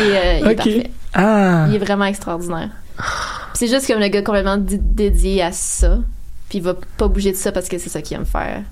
euh, 0.00 0.38
il 0.40 0.50
est 0.50 0.54
parfait. 0.56 0.90
Ah. 1.14 1.66
Il 1.68 1.76
est 1.76 1.78
vraiment 1.78 2.06
extraordinaire. 2.06 2.70
C'est 3.54 3.68
juste 3.68 3.86
comme 3.86 4.00
le 4.00 4.08
gars 4.08 4.22
complètement 4.22 4.56
dé- 4.56 4.78
dédié 4.80 5.42
à 5.42 5.52
ça. 5.52 5.98
Puis 6.48 6.58
il 6.58 6.64
va 6.64 6.74
pas 6.96 7.06
bouger 7.08 7.30
de 7.32 7.36
ça 7.36 7.52
parce 7.52 7.68
que 7.68 7.78
c'est 7.78 7.88
ça 7.88 8.02
qu'il 8.02 8.16
aime 8.16 8.26
faire. 8.26 8.62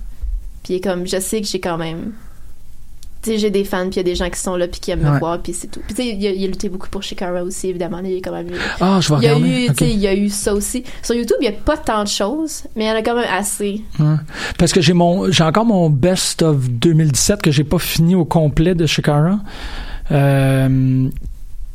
Puis 0.64 0.74
il 0.74 0.76
est 0.76 0.80
comme, 0.80 1.06
je 1.06 1.20
sais 1.20 1.40
que 1.40 1.46
j'ai 1.46 1.60
quand 1.60 1.78
même. 1.78 2.12
J'ai 3.26 3.50
des 3.50 3.64
fans, 3.64 3.82
puis 3.90 3.94
il 3.94 3.96
y 3.96 4.00
a 4.00 4.02
des 4.02 4.14
gens 4.14 4.30
qui 4.30 4.38
sont 4.40 4.56
là, 4.56 4.66
puis 4.66 4.80
qui 4.80 4.90
aiment 4.90 5.04
Ouais. 5.04 5.10
me 5.10 5.18
voir, 5.18 5.38
puis 5.40 5.52
c'est 5.52 5.66
tout. 5.66 5.80
Puis 5.86 5.94
tu 5.94 6.02
sais, 6.02 6.08
il, 6.08 6.26
a- 6.26 6.30
il 6.30 6.42
a 6.44 6.46
lutté 6.46 6.68
beaucoup 6.70 6.88
pour 6.88 7.02
Shikara 7.02 7.42
aussi, 7.44 7.68
évidemment. 7.68 8.00
il 8.02 8.12
est 8.16 8.20
quand 8.22 8.32
même. 8.32 8.46
Ah, 8.80 8.98
je 9.02 9.12
vais 9.12 9.20
il 9.20 9.24
y 9.24 9.28
a 9.28 9.34
regarder, 9.34 9.66
eu, 9.66 9.84
il 9.88 9.98
y 9.98 10.06
a 10.06 10.14
eu 10.14 10.28
ça 10.30 10.54
aussi. 10.54 10.84
Sur 11.02 11.14
YouTube, 11.14 11.36
il 11.40 11.44
y 11.44 11.48
a 11.48 11.52
pas 11.52 11.76
tant 11.76 12.02
de 12.02 12.08
choses, 12.08 12.62
mais 12.76 12.84
il 12.84 12.88
y 12.88 12.90
en 12.90 12.94
a 12.94 13.02
quand 13.02 13.14
même 13.14 13.28
assez. 13.30 13.82
Ouais. 13.98 14.14
Parce 14.58 14.72
que 14.72 14.80
j'ai 14.80 14.94
mon 14.94 15.30
j'ai 15.30 15.44
encore 15.44 15.66
mon 15.66 15.90
best 15.90 16.40
of 16.42 16.70
2017 16.70 17.42
que 17.42 17.50
j'ai 17.50 17.64
pas 17.64 17.78
fini 17.78 18.14
au 18.14 18.24
complet 18.24 18.74
de 18.74 18.86
Shikara. 18.86 19.38
Euh, 20.12 21.08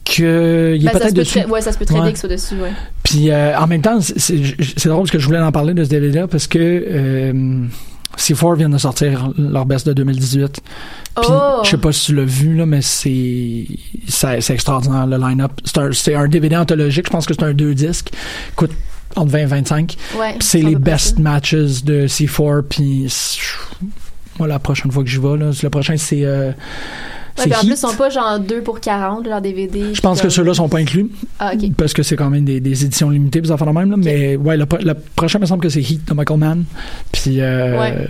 que 0.03 0.75
il 0.77 0.85
Ben, 0.85 0.91
peut-être 0.91 1.05
peut 1.07 1.11
dessus. 1.13 1.39
ouais, 1.45 1.61
ça 1.61 1.71
se 1.71 1.77
peut 1.77 1.85
très 1.85 1.99
Ouais. 1.99 2.07
bien 2.11 2.15
soit 2.15 2.29
dessus, 2.29 2.55
ouais. 2.55 2.71
Puis 3.03 3.31
euh, 3.31 3.57
en 3.57 3.65
même 3.67 3.81
temps, 3.81 3.99
c'est- 4.01 4.35
drôle 4.87 4.99
parce 5.01 5.11
que 5.11 5.19
je 5.19 5.25
voulais 5.25 5.39
en 5.39 5.51
parler 5.51 5.73
de 5.73 5.83
ce 5.83 5.89
DVD-là 5.89 6.27
parce 6.27 6.45
que 6.47 6.59
euh, 6.59 7.65
C4 8.17 8.57
vient 8.57 8.69
de 8.69 8.77
sortir 8.77 9.31
leur 9.37 9.65
best 9.65 9.87
de 9.87 9.93
2018. 9.93 10.61
Puis 10.61 10.61
Oh! 11.17 11.61
je 11.63 11.69
sais 11.69 11.77
pas 11.77 11.91
si 11.91 12.07
tu 12.07 12.15
l'as 12.15 12.25
vu 12.25 12.55
là, 12.55 12.65
mais 12.65 12.81
c'est 12.81 13.67
c'est 14.07 14.53
extraordinaire 14.53 15.07
le 15.07 15.17
line-up. 15.17 15.51
C'est 15.93 16.15
un, 16.15 16.27
DVD 16.27 16.57
anthologique. 16.57 17.05
Je 17.07 17.11
pense 17.11 17.25
que 17.25 17.33
c'est 17.33 17.43
un 17.43 17.53
deux 17.53 17.73
disques. 17.73 18.11
Coûte 18.55 18.71
entre 19.15 19.31
20 19.31 19.39
et 19.39 19.45
25. 19.45 19.97
Ouais, 20.17 20.33
Puis 20.33 20.47
c'est 20.47 20.61
les 20.61 20.75
best 20.75 21.19
matches 21.19 21.53
de 21.53 22.07
C4. 22.07 22.63
Puis 22.63 23.13
moi 24.39 24.47
la 24.47 24.59
prochaine 24.59 24.91
fois 24.91 25.03
que 25.03 25.09
j'y 25.09 25.19
vais 25.19 25.37
là, 25.37 25.51
le 25.61 25.69
prochain 25.69 25.95
c'est 25.97 26.25
euh, 26.25 26.51
Ouais, 27.37 27.43
puis 27.45 27.53
en 27.55 27.59
plus, 27.59 27.71
ils 27.71 27.77
sont 27.77 27.93
pas 27.95 28.09
genre 28.09 28.39
2 28.39 28.61
pour 28.61 28.79
40, 28.79 29.27
leur 29.27 29.41
DVD. 29.41 29.93
Je 29.93 29.99
pense 30.01 30.21
que 30.21 30.29
ceux-là 30.29 30.53
sont 30.53 30.69
pas 30.69 30.77
inclus. 30.79 31.09
Ah, 31.37 31.51
ok. 31.53 31.73
Parce 31.75 31.93
que 31.93 32.01
c'est 32.01 32.15
quand 32.15 32.29
même 32.29 32.45
des, 32.45 32.61
des 32.61 32.85
éditions 32.85 33.09
limitées, 33.09 33.41
des 33.41 33.51
affaires 33.51 33.67
de 33.67 33.73
même. 33.73 33.91
Là. 33.91 33.97
Mais 33.97 34.35
ouais, 34.37 34.55
le, 34.55 34.65
le 34.83 34.93
prochain, 35.15 35.39
il 35.39 35.41
me 35.41 35.45
semble 35.45 35.61
que 35.61 35.67
c'est 35.69 35.81
Heat 35.81 36.07
de 36.07 36.13
Michael 36.13 36.39
Mann. 36.39 36.63
Puis 37.11 37.41
euh, 37.41 37.77
Ouais. 37.79 38.07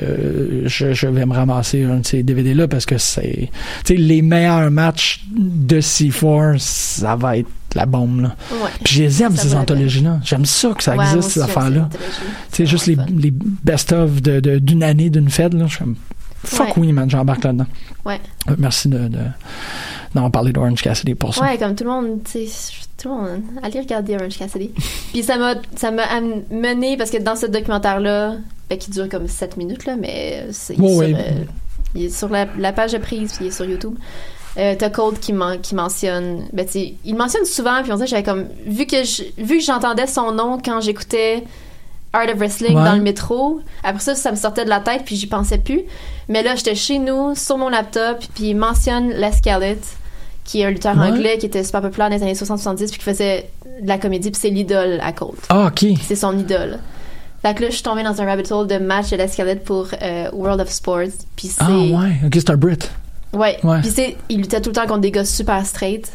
je, 0.65 0.93
je 0.93 1.07
vais 1.07 1.25
me 1.25 1.33
ramasser 1.33 1.83
un 1.83 1.97
de 1.97 2.05
ces 2.05 2.21
DVD-là 2.23 2.67
parce 2.67 2.85
que 2.85 2.97
c'est. 2.99 3.49
Tu 3.83 3.95
sais, 3.95 3.99
les 3.99 4.21
meilleurs 4.21 4.69
matchs 4.69 5.25
de 5.35 5.81
C4, 5.81 6.57
ça 6.59 7.15
va 7.15 7.37
être 7.37 7.49
la 7.73 7.85
bombe. 7.85 8.21
Là. 8.21 8.35
Ouais. 8.51 8.69
Puis 8.83 8.95
je 8.95 9.01
les 9.03 9.23
aime, 9.23 9.35
Ça 9.35 9.41
ces 9.41 9.47
vaut 9.49 9.55
la 9.55 9.61
anthologies-là. 9.61 10.19
J'aime 10.23 10.45
ça 10.45 10.69
que 10.77 10.83
ça 10.83 10.95
Ouais, 10.95 11.03
existe, 11.03 11.31
ces 11.31 11.41
affaires-là. 11.41 11.85
anthologies. 11.85 12.09
Tu 12.51 12.55
sais, 12.57 12.65
juste 12.67 12.85
les, 12.87 12.95
de- 14.21 14.39
de- 14.39 14.59
d'une 14.59 14.83
année, 14.83 15.09
d'une 15.09 15.29
fête. 15.29 15.53
Là. 15.53 15.65
Je 15.67 15.75
suis. 15.75 15.85
Fuck 16.45 16.67
Ouais. 16.67 16.73
oui, 16.77 16.91
man, 16.93 17.09
j'embarque 17.09 17.43
là-dedans. 17.43 17.65
Ouais. 18.05 18.19
Euh, 18.49 18.55
Merci 18.57 18.87
de, 18.89 19.07
de, 19.07 19.19
d'en 20.13 20.29
parler 20.29 20.51
d'Orange 20.53 20.81
Cassidy 20.81 21.15
pour 21.15 21.33
ça. 21.33 21.41
Ouais, 21.43 21.57
comme 21.57 21.75
tout 21.75 21.83
le 21.83 21.89
monde, 21.89 22.19
tu 22.23 22.47
sais, 22.47 22.71
tout 22.97 23.09
le 23.09 23.15
monde, 23.15 23.41
allez 23.63 23.79
regarder 23.79 24.15
Orange 24.15 24.37
Cassidy. 24.37 24.71
Puis 25.11 25.23
ça 25.23 25.37
m'a, 25.37 25.55
ça 25.75 25.91
m'a 25.91 26.03
amené, 26.03 26.97
parce 26.97 27.09
que 27.11 27.17
dans 27.17 27.35
ce 27.35 27.45
documentaire-là, 27.47 28.35
ben, 28.69 28.77
qui 28.77 28.91
dure 28.91 29.09
comme 29.09 29.27
7 29.27 29.57
minutes, 29.57 29.85
là, 29.85 29.95
mais 29.95 30.47
c'est 30.51 30.75
sur, 30.75 30.83
ouais. 30.85 31.13
euh, 31.13 31.43
il 31.95 32.05
est 32.05 32.09
sur 32.09 32.29
la, 32.29 32.47
la 32.57 32.71
page 32.73 32.93
de 32.93 32.97
prise, 32.97 33.33
puis 33.33 33.45
il 33.45 33.47
est 33.47 33.51
sur 33.51 33.65
YouTube. 33.65 33.95
Euh, 34.57 34.73
t'as 34.77 34.89
Cold 34.89 35.19
qui, 35.19 35.33
men- 35.33 35.59
qui 35.61 35.75
mentionne, 35.75 36.45
ben, 36.53 36.65
tu 36.65 36.71
sais, 36.71 36.93
il 37.03 37.15
mentionne 37.15 37.43
souvent, 37.45 37.83
puis 37.83 37.91
on 37.91 37.95
dirait 37.95 38.05
que 38.05 38.11
j'avais 38.11 38.23
comme, 38.23 38.45
vu 38.65 38.85
que 38.85 39.03
je- 39.03 39.23
vu 39.37 39.57
que 39.57 39.63
j'entendais 39.63 40.07
son 40.07 40.31
nom 40.31 40.57
quand 40.63 40.79
j'écoutais 40.79 41.43
Art 42.15 42.29
of 42.29 42.37
Wrestling 42.37 42.75
Ouais. 42.77 42.83
dans 42.83 42.95
le 42.95 43.01
métro, 43.01 43.59
après 43.83 44.01
ça, 44.01 44.15
ça 44.15 44.31
me 44.31 44.35
sortait 44.37 44.63
de 44.65 44.69
la 44.69 44.79
tête, 44.79 45.03
puis 45.05 45.15
j'y 45.15 45.27
pensais 45.27 45.57
plus. 45.57 45.81
Mais 46.29 46.41
là, 46.43 46.55
j'étais 46.55 46.75
chez 46.75 46.97
nous, 46.99 47.35
sur 47.35 47.57
mon 47.57 47.69
laptop, 47.69 48.19
puis 48.33 48.49
il 48.49 48.55
mentionne 48.55 49.09
Les 49.11 49.31
Scarlett, 49.31 49.83
qui 50.43 50.61
est 50.61 50.65
un 50.65 50.69
lutteur 50.71 50.97
Ouais. 50.97 51.07
anglais 51.07 51.37
qui 51.37 51.45
était 51.45 51.63
super 51.63 51.81
populaire 51.81 52.09
dans 52.09 52.15
les 52.15 52.23
années 52.23 52.33
60-70, 52.35 52.89
puis 52.89 52.99
qui 52.99 53.03
faisait 53.05 53.49
de 53.81 53.87
la 53.87 53.97
comédie, 53.97 54.31
puis 54.31 54.39
c'est 54.39 54.49
l'idole 54.49 54.99
à 55.03 55.11
Colt. 55.11 55.37
Ah, 55.49 55.67
ok. 55.67 55.85
C'est 56.03 56.15
son 56.15 56.37
idole. 56.37 56.79
Fait 57.41 57.53
que 57.53 57.61
là, 57.63 57.69
je 57.69 57.75
suis 57.75 57.83
tombée 57.83 58.01
dans 58.03 58.19
un 58.21 58.25
rabbit 58.25 58.51
hole 58.51 58.65
de 58.67 58.77
match 58.77 59.09
de 59.11 59.17
l'escalade 59.17 59.59
pour 59.63 59.87
euh, 60.01 60.29
World 60.33 60.61
of 60.61 60.69
Sports. 60.71 61.11
Puis 61.35 61.49
c'est. 61.49 61.63
Ah, 61.63 61.69
ouais. 61.71 62.13
Ok, 62.25 62.33
c'est 62.33 62.49
un 62.49 62.55
Brit. 62.57 62.79
Ouais. 63.33 63.59
Ouais. 63.63 63.81
Puis 63.81 63.91
c'est. 63.91 64.15
Il 64.29 64.37
luttait 64.37 64.61
tout 64.61 64.69
le 64.69 64.75
temps 64.75 64.87
contre 64.87 65.01
des 65.01 65.11
gars 65.11 65.25
super 65.25 65.63
straight. 65.65 66.11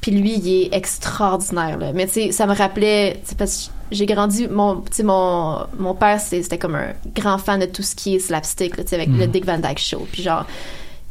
Puis 0.00 0.12
lui, 0.12 0.34
il 0.38 0.48
est 0.64 0.74
extraordinaire, 0.74 1.76
là. 1.78 1.92
Mais 1.92 2.06
tu 2.06 2.12
sais, 2.14 2.32
ça 2.32 2.46
me 2.46 2.54
rappelait. 2.54 3.20
Parce 3.36 3.66
que 3.66 3.94
j'ai 3.94 4.06
grandi. 4.06 4.48
Mon, 4.48 4.82
mon, 5.04 5.58
mon 5.78 5.94
père, 5.94 6.18
c'était 6.20 6.56
comme 6.58 6.74
un 6.74 6.92
grand 7.14 7.36
fan 7.38 7.60
de 7.60 7.66
tout 7.66 7.82
ce 7.82 7.94
qui 7.94 8.14
est 8.14 8.18
slapstick, 8.18 8.76
là, 8.78 8.84
avec 8.92 9.08
Mhm. 9.08 9.18
le 9.18 9.26
Dick 9.26 9.44
Van 9.44 9.58
Dyke 9.58 9.78
Show. 9.78 10.06
Puis 10.10 10.22
genre. 10.22 10.46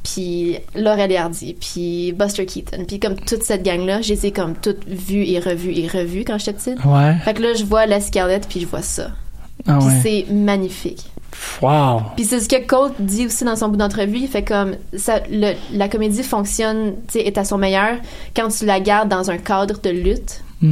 Puis 0.02 0.58
Laurel 0.76 1.14
Hardy, 1.16 1.54
puis 1.60 2.14
Buster 2.14 2.46
Keaton, 2.46 2.86
puis 2.88 3.00
comme 3.02 3.16
toute 3.18 3.44
cette 3.44 3.64
gang-là, 3.64 4.02
je 4.02 4.14
les 4.14 4.28
ai 4.28 4.32
comme 4.32 4.56
toutes 4.56 4.88
vues 4.88 5.26
et 5.28 5.40
revues 5.40 5.74
et 5.78 5.88
revues 5.88 6.24
quand 6.26 6.38
j'étais 6.38 6.54
petite. 6.54 6.86
Ouais. 6.86 7.16
Fait 7.26 7.34
que 7.34 7.42
là, 7.44 7.54
je 7.54 7.66
vois 7.66 7.86
la 7.86 8.00
Scarlett, 8.00 8.48
puis 8.48 8.62
je 8.62 8.66
vois 8.66 8.82
ça. 8.82 9.12
Ah, 9.68 9.78
ouais. 9.78 10.00
c'est 10.02 10.26
magnifique. 10.34 11.04
Wow. 11.62 12.02
Puis 12.16 12.26
c'est 12.26 12.40
ce 12.40 12.50
que 12.50 12.66
Colt 12.66 12.94
dit 13.00 13.26
aussi 13.28 13.44
dans 13.44 13.56
son 13.56 13.70
bout 13.70 13.78
d'entrevue. 13.78 14.18
Il 14.20 14.28
fait 14.28 14.44
comme 14.44 14.76
ça, 14.98 15.20
le- 15.30 15.54
la 15.74 15.88
comédie 15.90 16.24
fonctionne, 16.24 16.94
tu 17.08 17.20
sais, 17.20 17.26
est 17.26 17.38
à 17.38 17.44
son 17.46 17.58
meilleur 17.58 17.96
quand 18.36 18.48
tu 18.50 18.66
la 18.66 18.80
gardes 18.80 19.10
dans 19.10 19.30
un 19.30 19.38
cadre 19.38 19.80
de 19.82 19.90
lutte. 19.90 20.42
Tu 20.62 20.70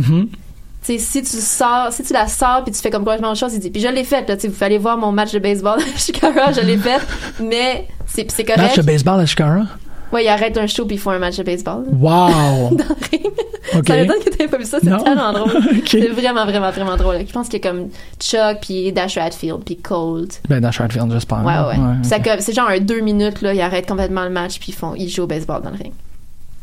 sais, 0.82 0.98
si 1.00 1.22
tu 1.22 1.38
sors, 1.38 1.92
si 1.92 2.04
tu 2.04 2.14
la 2.14 2.28
sors 2.28 2.64
puis 2.64 2.72
tu 2.74 2.80
fais 2.82 2.90
comme 2.90 3.04
complètement 3.04 3.30
autre 3.32 3.40
chose, 3.40 3.54
il 3.54 3.60
dit. 3.60 3.70
Puis 3.70 3.82
je 3.82 3.88
l'ai 3.90 4.04
fait, 4.06 4.28
là, 4.30 4.36
tu 4.36 4.44
sais, 4.44 4.48
vous 4.48 4.64
allez 4.64 4.78
voir 4.78 4.98
mon 4.98 5.12
match 5.12 5.32
de 5.34 5.40
baseball 5.40 5.80
à 5.80 5.98
Chicago, 5.98 6.40
je 6.56 6.62
l'ai 6.62 6.78
fait, 6.78 7.02
mais 7.42 7.88
c'est 8.06 8.30
c'est 8.32 8.44
correct. 8.46 8.62
Match 8.62 8.78
de 8.78 8.82
baseball 8.84 9.20
à 9.20 9.26
Chicago? 9.26 9.64
Ouais, 10.12 10.24
il 10.24 10.28
arrête 10.28 10.58
un 10.58 10.68
show 10.68 10.86
puis 10.86 10.96
ils 10.96 11.00
font 11.00 11.12
un 11.12 11.20
match 11.20 11.38
de 11.38 11.44
baseball. 11.44 11.84
Wow. 11.92 12.10
Dans 12.72 12.78
le 12.78 12.96
ring. 13.12 13.26
Ok. 13.76 13.88
Ça 13.88 13.96
m'étonne 13.98 14.24
que 14.24 14.30
t'aies 14.30 14.48
pas 14.48 14.58
vu 14.58 14.64
ça, 14.66 14.80
c'est 14.82 15.04
tellement 15.04 15.34
drôle. 15.34 15.52
Ok. 15.78 15.88
C'est 15.88 16.08
vraiment, 16.08 16.46
vraiment, 16.46 16.72
vraiment 16.72 16.96
drôle. 16.96 17.18
Je 17.28 17.32
pense 17.34 17.50
qu'il 17.50 17.62
y 17.64 17.68
a 17.68 17.70
comme 17.70 17.90
Chuck 18.20 18.60
puis 18.62 18.92
Dash 18.94 19.18
Radfield 19.18 19.64
puis 19.66 19.76
Colt. 19.78 20.42
Ben, 20.48 20.62
dans 20.62 20.72
Shardfield, 20.72 21.12
j'espère. 21.12 21.44
Ouais, 21.44 21.54
ouais. 21.54 21.78
ouais. 21.84 21.96
Puis 22.02 22.10
ça 22.10 22.18
ok. 22.18 22.24
comme- 22.24 22.40
C'est 22.40 22.54
genre 22.54 22.70
un 22.70 22.80
deux 22.80 23.02
minutes, 23.02 23.42
là, 23.42 23.54
ils 23.54 23.62
arrêtent 23.62 23.88
complètement 23.88 24.24
le 24.24 24.30
match, 24.30 24.60
puis 24.60 24.70
ils, 24.70 24.76
font, 24.76 24.94
ils 24.96 25.10
jouent 25.10 25.24
au 25.24 25.28
baseball 25.28 25.62
dans 25.62 25.72
le 25.72 25.78
ring. 25.78 25.94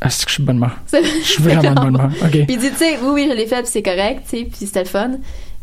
Ah, 0.00 0.10
c'est 0.10 0.24
que 0.24 0.30
je 0.30 0.34
suis 0.34 0.42
de 0.42 0.46
bonne 0.46 0.56
humeur. 0.56 0.76
Je 0.92 1.22
suis 1.22 1.42
vraiment 1.42 1.70
de 1.74 1.80
bonne 1.80 1.88
humeur. 1.94 2.10
OK. 2.24 2.30
Puis 2.30 2.46
il 2.48 2.58
dit, 2.58 2.70
tu 2.70 2.76
sais, 2.76 2.98
oui, 3.02 3.10
oui, 3.12 3.26
je 3.30 3.34
l'ai 3.34 3.46
fait, 3.46 3.62
puis 3.62 3.70
c'est 3.70 3.82
correct, 3.82 4.22
tu 4.28 4.38
sais, 4.38 4.44
puis 4.44 4.66
c'était 4.66 4.80
le 4.82 4.88
fun. 4.88 5.12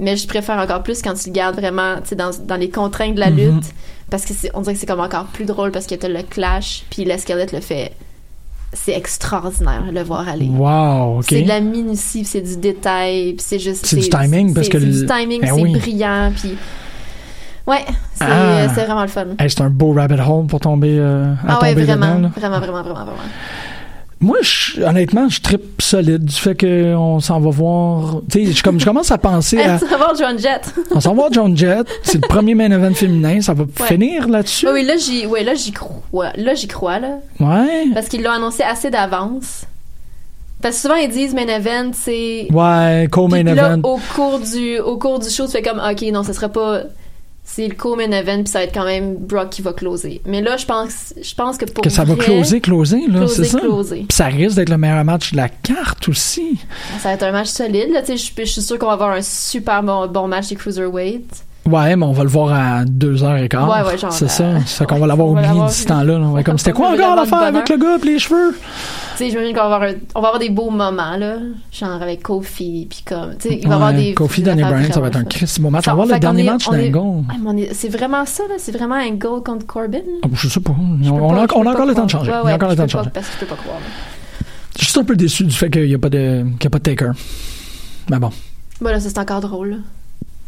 Mais 0.02 0.18
je 0.18 0.28
préfère 0.28 0.58
encore 0.58 0.84
plus 0.84 1.02
quand 1.02 1.14
tu 1.14 1.30
le 1.30 1.34
gardes 1.34 1.56
vraiment, 1.56 1.96
tu 2.02 2.10
sais, 2.10 2.16
dans, 2.16 2.32
dans 2.46 2.56
les 2.58 2.70
contraintes 2.70 3.16
de 3.16 3.20
la 3.22 3.30
Mhm. 3.30 3.38
lutte. 3.38 3.66
Parce 4.10 4.26
que 4.26 4.34
c'est, 4.34 4.52
on 4.54 4.60
dirait 4.62 4.74
que 4.74 4.80
c'est 4.82 4.86
comme 4.86 5.00
encore 5.00 5.26
plus 5.28 5.46
drôle 5.46 5.72
parce 5.72 5.88
que 5.88 5.96
t'as 5.96 6.10
le 6.10 6.24
clash, 6.24 6.84
puis 6.90 7.06
l'escalette 7.06 7.54
le 7.54 7.62
fait. 7.62 7.94
C'est 8.74 8.94
extraordinaire 8.94 9.84
de 9.88 9.92
le 9.94 10.02
voir 10.04 10.28
aller. 10.28 10.48
Wow. 10.48 11.22
C'est 11.22 11.44
de 11.44 11.48
la 11.48 11.60
minutie, 11.62 12.26
c'est 12.26 12.42
du 12.42 12.58
détail, 12.58 13.34
puis 13.34 13.46
c'est 13.48 13.60
juste. 13.60 13.86
C'est 13.86 13.98
du 13.98 14.10
timing, 14.10 14.54
parce 14.54 14.66
c'est- 14.68 14.72
que 14.74 14.80
c'est 14.80 14.86
le- 14.86 14.92
du 15.02 15.06
timing, 15.06 15.42
Ben 15.42 15.54
c'est 15.56 15.62
oui. 15.62 15.72
brillant, 15.74 16.32
puis. 16.36 16.56
Ouais, 17.68 17.86
c'est, 18.16 18.26
Ah. 18.28 18.32
euh, 18.64 18.68
c'est 18.74 18.86
vraiment 18.86 19.04
le 19.04 19.08
fun. 19.08 19.26
Hey, 19.40 19.50
c'est 19.50 19.62
un 19.62 19.70
beau 19.70 19.94
rabbit 19.94 20.16
hole 20.20 20.48
pour 20.48 20.60
tomber, 20.60 20.98
euh, 21.00 21.34
à 21.34 21.38
Ah 21.58 21.60
ouais, 21.62 21.70
tomber 21.74 21.84
vraiment, 21.86 22.16
dedans. 22.16 22.32
vraiment, 22.36 22.60
vraiment, 22.60 22.82
vraiment, 22.82 23.06
vraiment. 23.06 23.18
Moi, 24.22 24.38
je- 24.42 24.82
honnêtement, 24.84 25.28
je 25.30 25.42
trippe 25.42 25.82
solide 25.82 26.24
du 26.26 26.36
fait 26.36 26.56
qu'on 26.56 27.20
s'en 27.20 27.40
va 27.40 27.50
voir. 27.50 28.22
Tu 28.32 28.46
sais, 28.46 28.52
je, 28.54 28.62
comme, 28.64 28.80
je 28.80 28.86
commence 28.86 29.10
à 29.12 29.18
penser 29.18 29.58
à. 29.64 29.80
tu 29.80 29.86
vas 29.88 29.98
voir 29.98 30.14
John 30.16 30.38
Jett. 30.38 30.74
On 30.92 31.00
s'en 31.00 31.10
va 31.10 31.16
voir 31.16 31.34
John 31.34 31.58
Jett. 31.58 31.88
C'est 32.04 32.22
le 32.22 32.28
premier 32.28 32.54
main 32.54 32.70
event 32.70 32.94
féminin. 32.94 33.42
Ça 33.42 33.54
va 33.56 33.66
finir 33.88 34.28
là-dessus. 34.28 34.68
Oui, 34.70 34.84
là, 34.86 34.96
j'y, 34.98 35.26
ouais, 35.26 35.44
là, 35.44 35.56
j'y 35.56 35.72
crois. 35.72 36.32
Là, 36.36 36.54
j'y 36.54 36.68
crois, 36.68 37.00
là. 37.00 37.18
Ouais. 37.40 37.86
Parce 37.96 38.08
qu'ils 38.10 38.22
l'ont 38.24 38.30
annoncé 38.32 38.62
assez 38.64 38.92
d'avance. 38.92 39.64
Parce 40.62 40.76
que 40.76 40.82
souvent, 40.82 40.96
ils 40.96 41.10
disent 41.10 41.34
main 41.34 41.48
event, 41.48 41.90
c'est. 41.92 42.46
Ouais, 42.52 43.08
co-main 43.12 43.48
event. 43.48 43.80
au 43.84 44.00
cours 44.14 44.40
du, 44.40 44.78
au 44.80 44.98
cours 44.98 45.18
du 45.18 45.30
show, 45.32 45.48
tu 45.48 45.54
fais 45.54 45.64
comme, 45.64 45.80
ok, 45.80 46.02
non, 46.14 46.22
ce 46.24 46.34
sera 46.34 46.50
pas. 46.50 46.82
C'est 47.54 47.68
le 47.68 47.76
co-main 47.76 48.12
event, 48.12 48.44
puis 48.44 48.48
ça 48.48 48.60
va 48.60 48.64
être 48.64 48.74
quand 48.74 48.86
même 48.86 49.18
Brock 49.18 49.50
qui 49.50 49.62
va 49.62 49.74
closer. 49.74 50.22
Mais 50.26 50.42
là, 50.42 50.56
je 50.56 50.66
pense, 50.66 51.14
je 51.22 51.36
pense 51.36 51.58
que 51.58 51.66
pour 51.66 51.84
Que 51.84 51.90
ça 51.90 52.06
va 52.06 52.16
closer, 52.16 52.62
closer, 52.62 53.08
là, 53.08 53.28
c'est 53.28 53.44
ça? 53.44 53.60
closer. 53.60 54.06
Puis 54.08 54.16
ça 54.16 54.28
risque 54.28 54.56
d'être 54.56 54.70
le 54.70 54.78
meilleur 54.78 55.04
match 55.04 55.34
de 55.34 55.38
la 55.38 55.50
carte 55.50 56.08
aussi. 56.08 56.58
Ça 57.00 57.10
va 57.10 57.16
être 57.16 57.24
un 57.24 57.32
match 57.34 57.50
solide, 57.50 57.90
là. 57.92 58.02
Tu 58.04 58.18
sais, 58.18 58.32
je, 58.38 58.42
je 58.46 58.50
suis 58.50 58.62
sûre 58.62 58.80
qu'on 58.80 58.88
va 58.88 58.94
avoir 58.94 59.12
un 59.12 59.22
super 59.22 59.84
bon, 59.84 60.08
bon 60.08 60.30
match 60.30 60.48
des 60.48 60.56
Cruiserweight. 60.56 61.26
Ouais, 61.64 61.96
mais 61.96 62.06
on 62.06 62.12
va 62.12 62.24
le 62.24 62.30
voir 62.30 62.54
à 62.54 62.86
2h15. 62.86 63.70
Ouais, 63.70 63.88
ouais, 63.92 63.98
genre, 63.98 64.12
C'est 64.12 64.26
euh, 64.26 64.28
ça. 64.28 64.46
C'est 64.66 64.88
qu'on 64.88 64.98
va 64.98 65.06
l'avoir 65.06 65.28
oublié 65.28 65.48
d'ici 65.68 65.82
ce 65.84 65.88
temps-là. 65.88 66.18
Ouais, 66.20 66.44
comme 66.44 66.58
c'était 66.58 66.72
quoi 66.72 66.90
encore 66.92 67.16
l'affaire 67.16 67.38
avec 67.44 67.70
le 67.70 67.78
gars 67.78 67.98
et 68.02 68.06
les 68.06 68.18
cheveux? 68.20 68.54
Tu 68.54 69.18
sais, 69.18 69.30
j'imagine 69.30 69.54
qu'on 69.54 69.60
va 69.70 69.76
avoir, 69.76 69.84
un- 69.84 69.94
on 70.16 70.22
va 70.22 70.28
avoir 70.30 70.40
des 70.40 70.50
beaux 70.50 70.72
moments, 70.72 71.16
là. 71.18 71.36
Genre 71.72 72.02
avec 72.02 72.24
Kofi, 72.24 72.88
puis 72.90 73.04
comme. 73.06 73.36
Tu 73.40 73.50
sais, 73.50 73.60
il 73.62 73.68
va 73.68 73.74
y 73.74 73.76
avoir 73.76 73.94
des. 73.94 74.14
Kofi, 74.16 74.42
Danny 74.42 74.64
Bryan, 74.64 74.92
ça 74.92 75.00
va 75.02 75.08
être 75.08 75.18
un 75.18 75.24
Christy 75.26 75.62
beau 75.62 75.70
match. 75.70 75.88
On 75.88 75.92
va 75.92 75.96
voir 75.96 76.08
le 76.08 76.20
dernier 76.20 76.44
est- 76.46 76.50
match 76.50 76.68
d'Angle. 76.68 77.26
C'est 77.74 77.90
vraiment 77.90 78.26
ça, 78.26 78.44
là. 78.50 78.56
C'est 78.58 78.72
vraiment 78.76 78.96
Angle 78.96 79.44
contre 79.46 79.68
Corbin. 79.68 80.00
Oh, 80.24 80.30
Je 80.34 80.48
sais 80.50 80.60
pas. 80.60 80.74
Je 81.04 81.10
On, 81.12 81.30
pas- 81.30 81.36
a, 81.44 81.48
on 81.56 81.66
encore 81.68 81.86
le 81.86 81.94
temps 81.94 82.06
de 82.06 82.10
changer. 82.10 82.32
On 82.44 82.48
a 82.48 82.56
encore 82.56 82.70
le 82.70 82.76
temps 82.76 82.86
de 82.86 82.90
changer. 82.90 83.10
Parce 83.14 83.28
que 83.28 83.34
je 83.34 83.40
peux 83.42 83.46
pas 83.46 83.62
croire. 83.62 83.78
là. 83.78 83.86
Je 84.74 84.78
suis 84.80 84.86
juste 84.86 84.98
un 84.98 85.04
peu 85.04 85.16
déçu 85.16 85.44
du 85.44 85.54
fait 85.56 85.70
qu'il 85.70 85.86
n'y 85.86 85.94
a 85.94 86.00
pas 86.00 86.10
de, 86.10 86.44
qu'il 86.58 86.64
y 86.64 86.68
a 86.68 86.70
pas 86.72 86.80
de 86.80 86.84
Taker. 86.84 87.12
Mais 88.10 88.18
bon. 88.18 88.32
Bah 88.80 88.92
là, 88.92 89.00
ça, 89.00 89.10
c'est 89.10 89.20
encore 89.20 89.42
drôle, 89.42 89.70
là. 89.70 89.76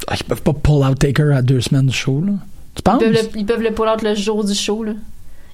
Ah, 0.08 0.16
Ils 0.20 0.24
peuvent 0.24 0.42
pas 0.42 0.54
pull 0.54 0.84
out 0.86 1.00
Taker 1.00 1.32
à 1.34 1.42
deux 1.42 1.62
semaines 1.62 1.88
du 1.88 1.96
show, 1.96 2.22
là. 2.26 2.34
Tu 2.76 2.82
penses? 2.82 3.02
Ils 3.02 3.12
peuvent, 3.12 3.30
le, 3.34 3.40
ils 3.40 3.46
peuvent 3.46 3.62
le 3.62 3.72
pull 3.72 3.88
out 3.88 4.02
le 4.02 4.16
jour 4.16 4.44
du 4.44 4.54
show, 4.54 4.84
là. 4.84 4.94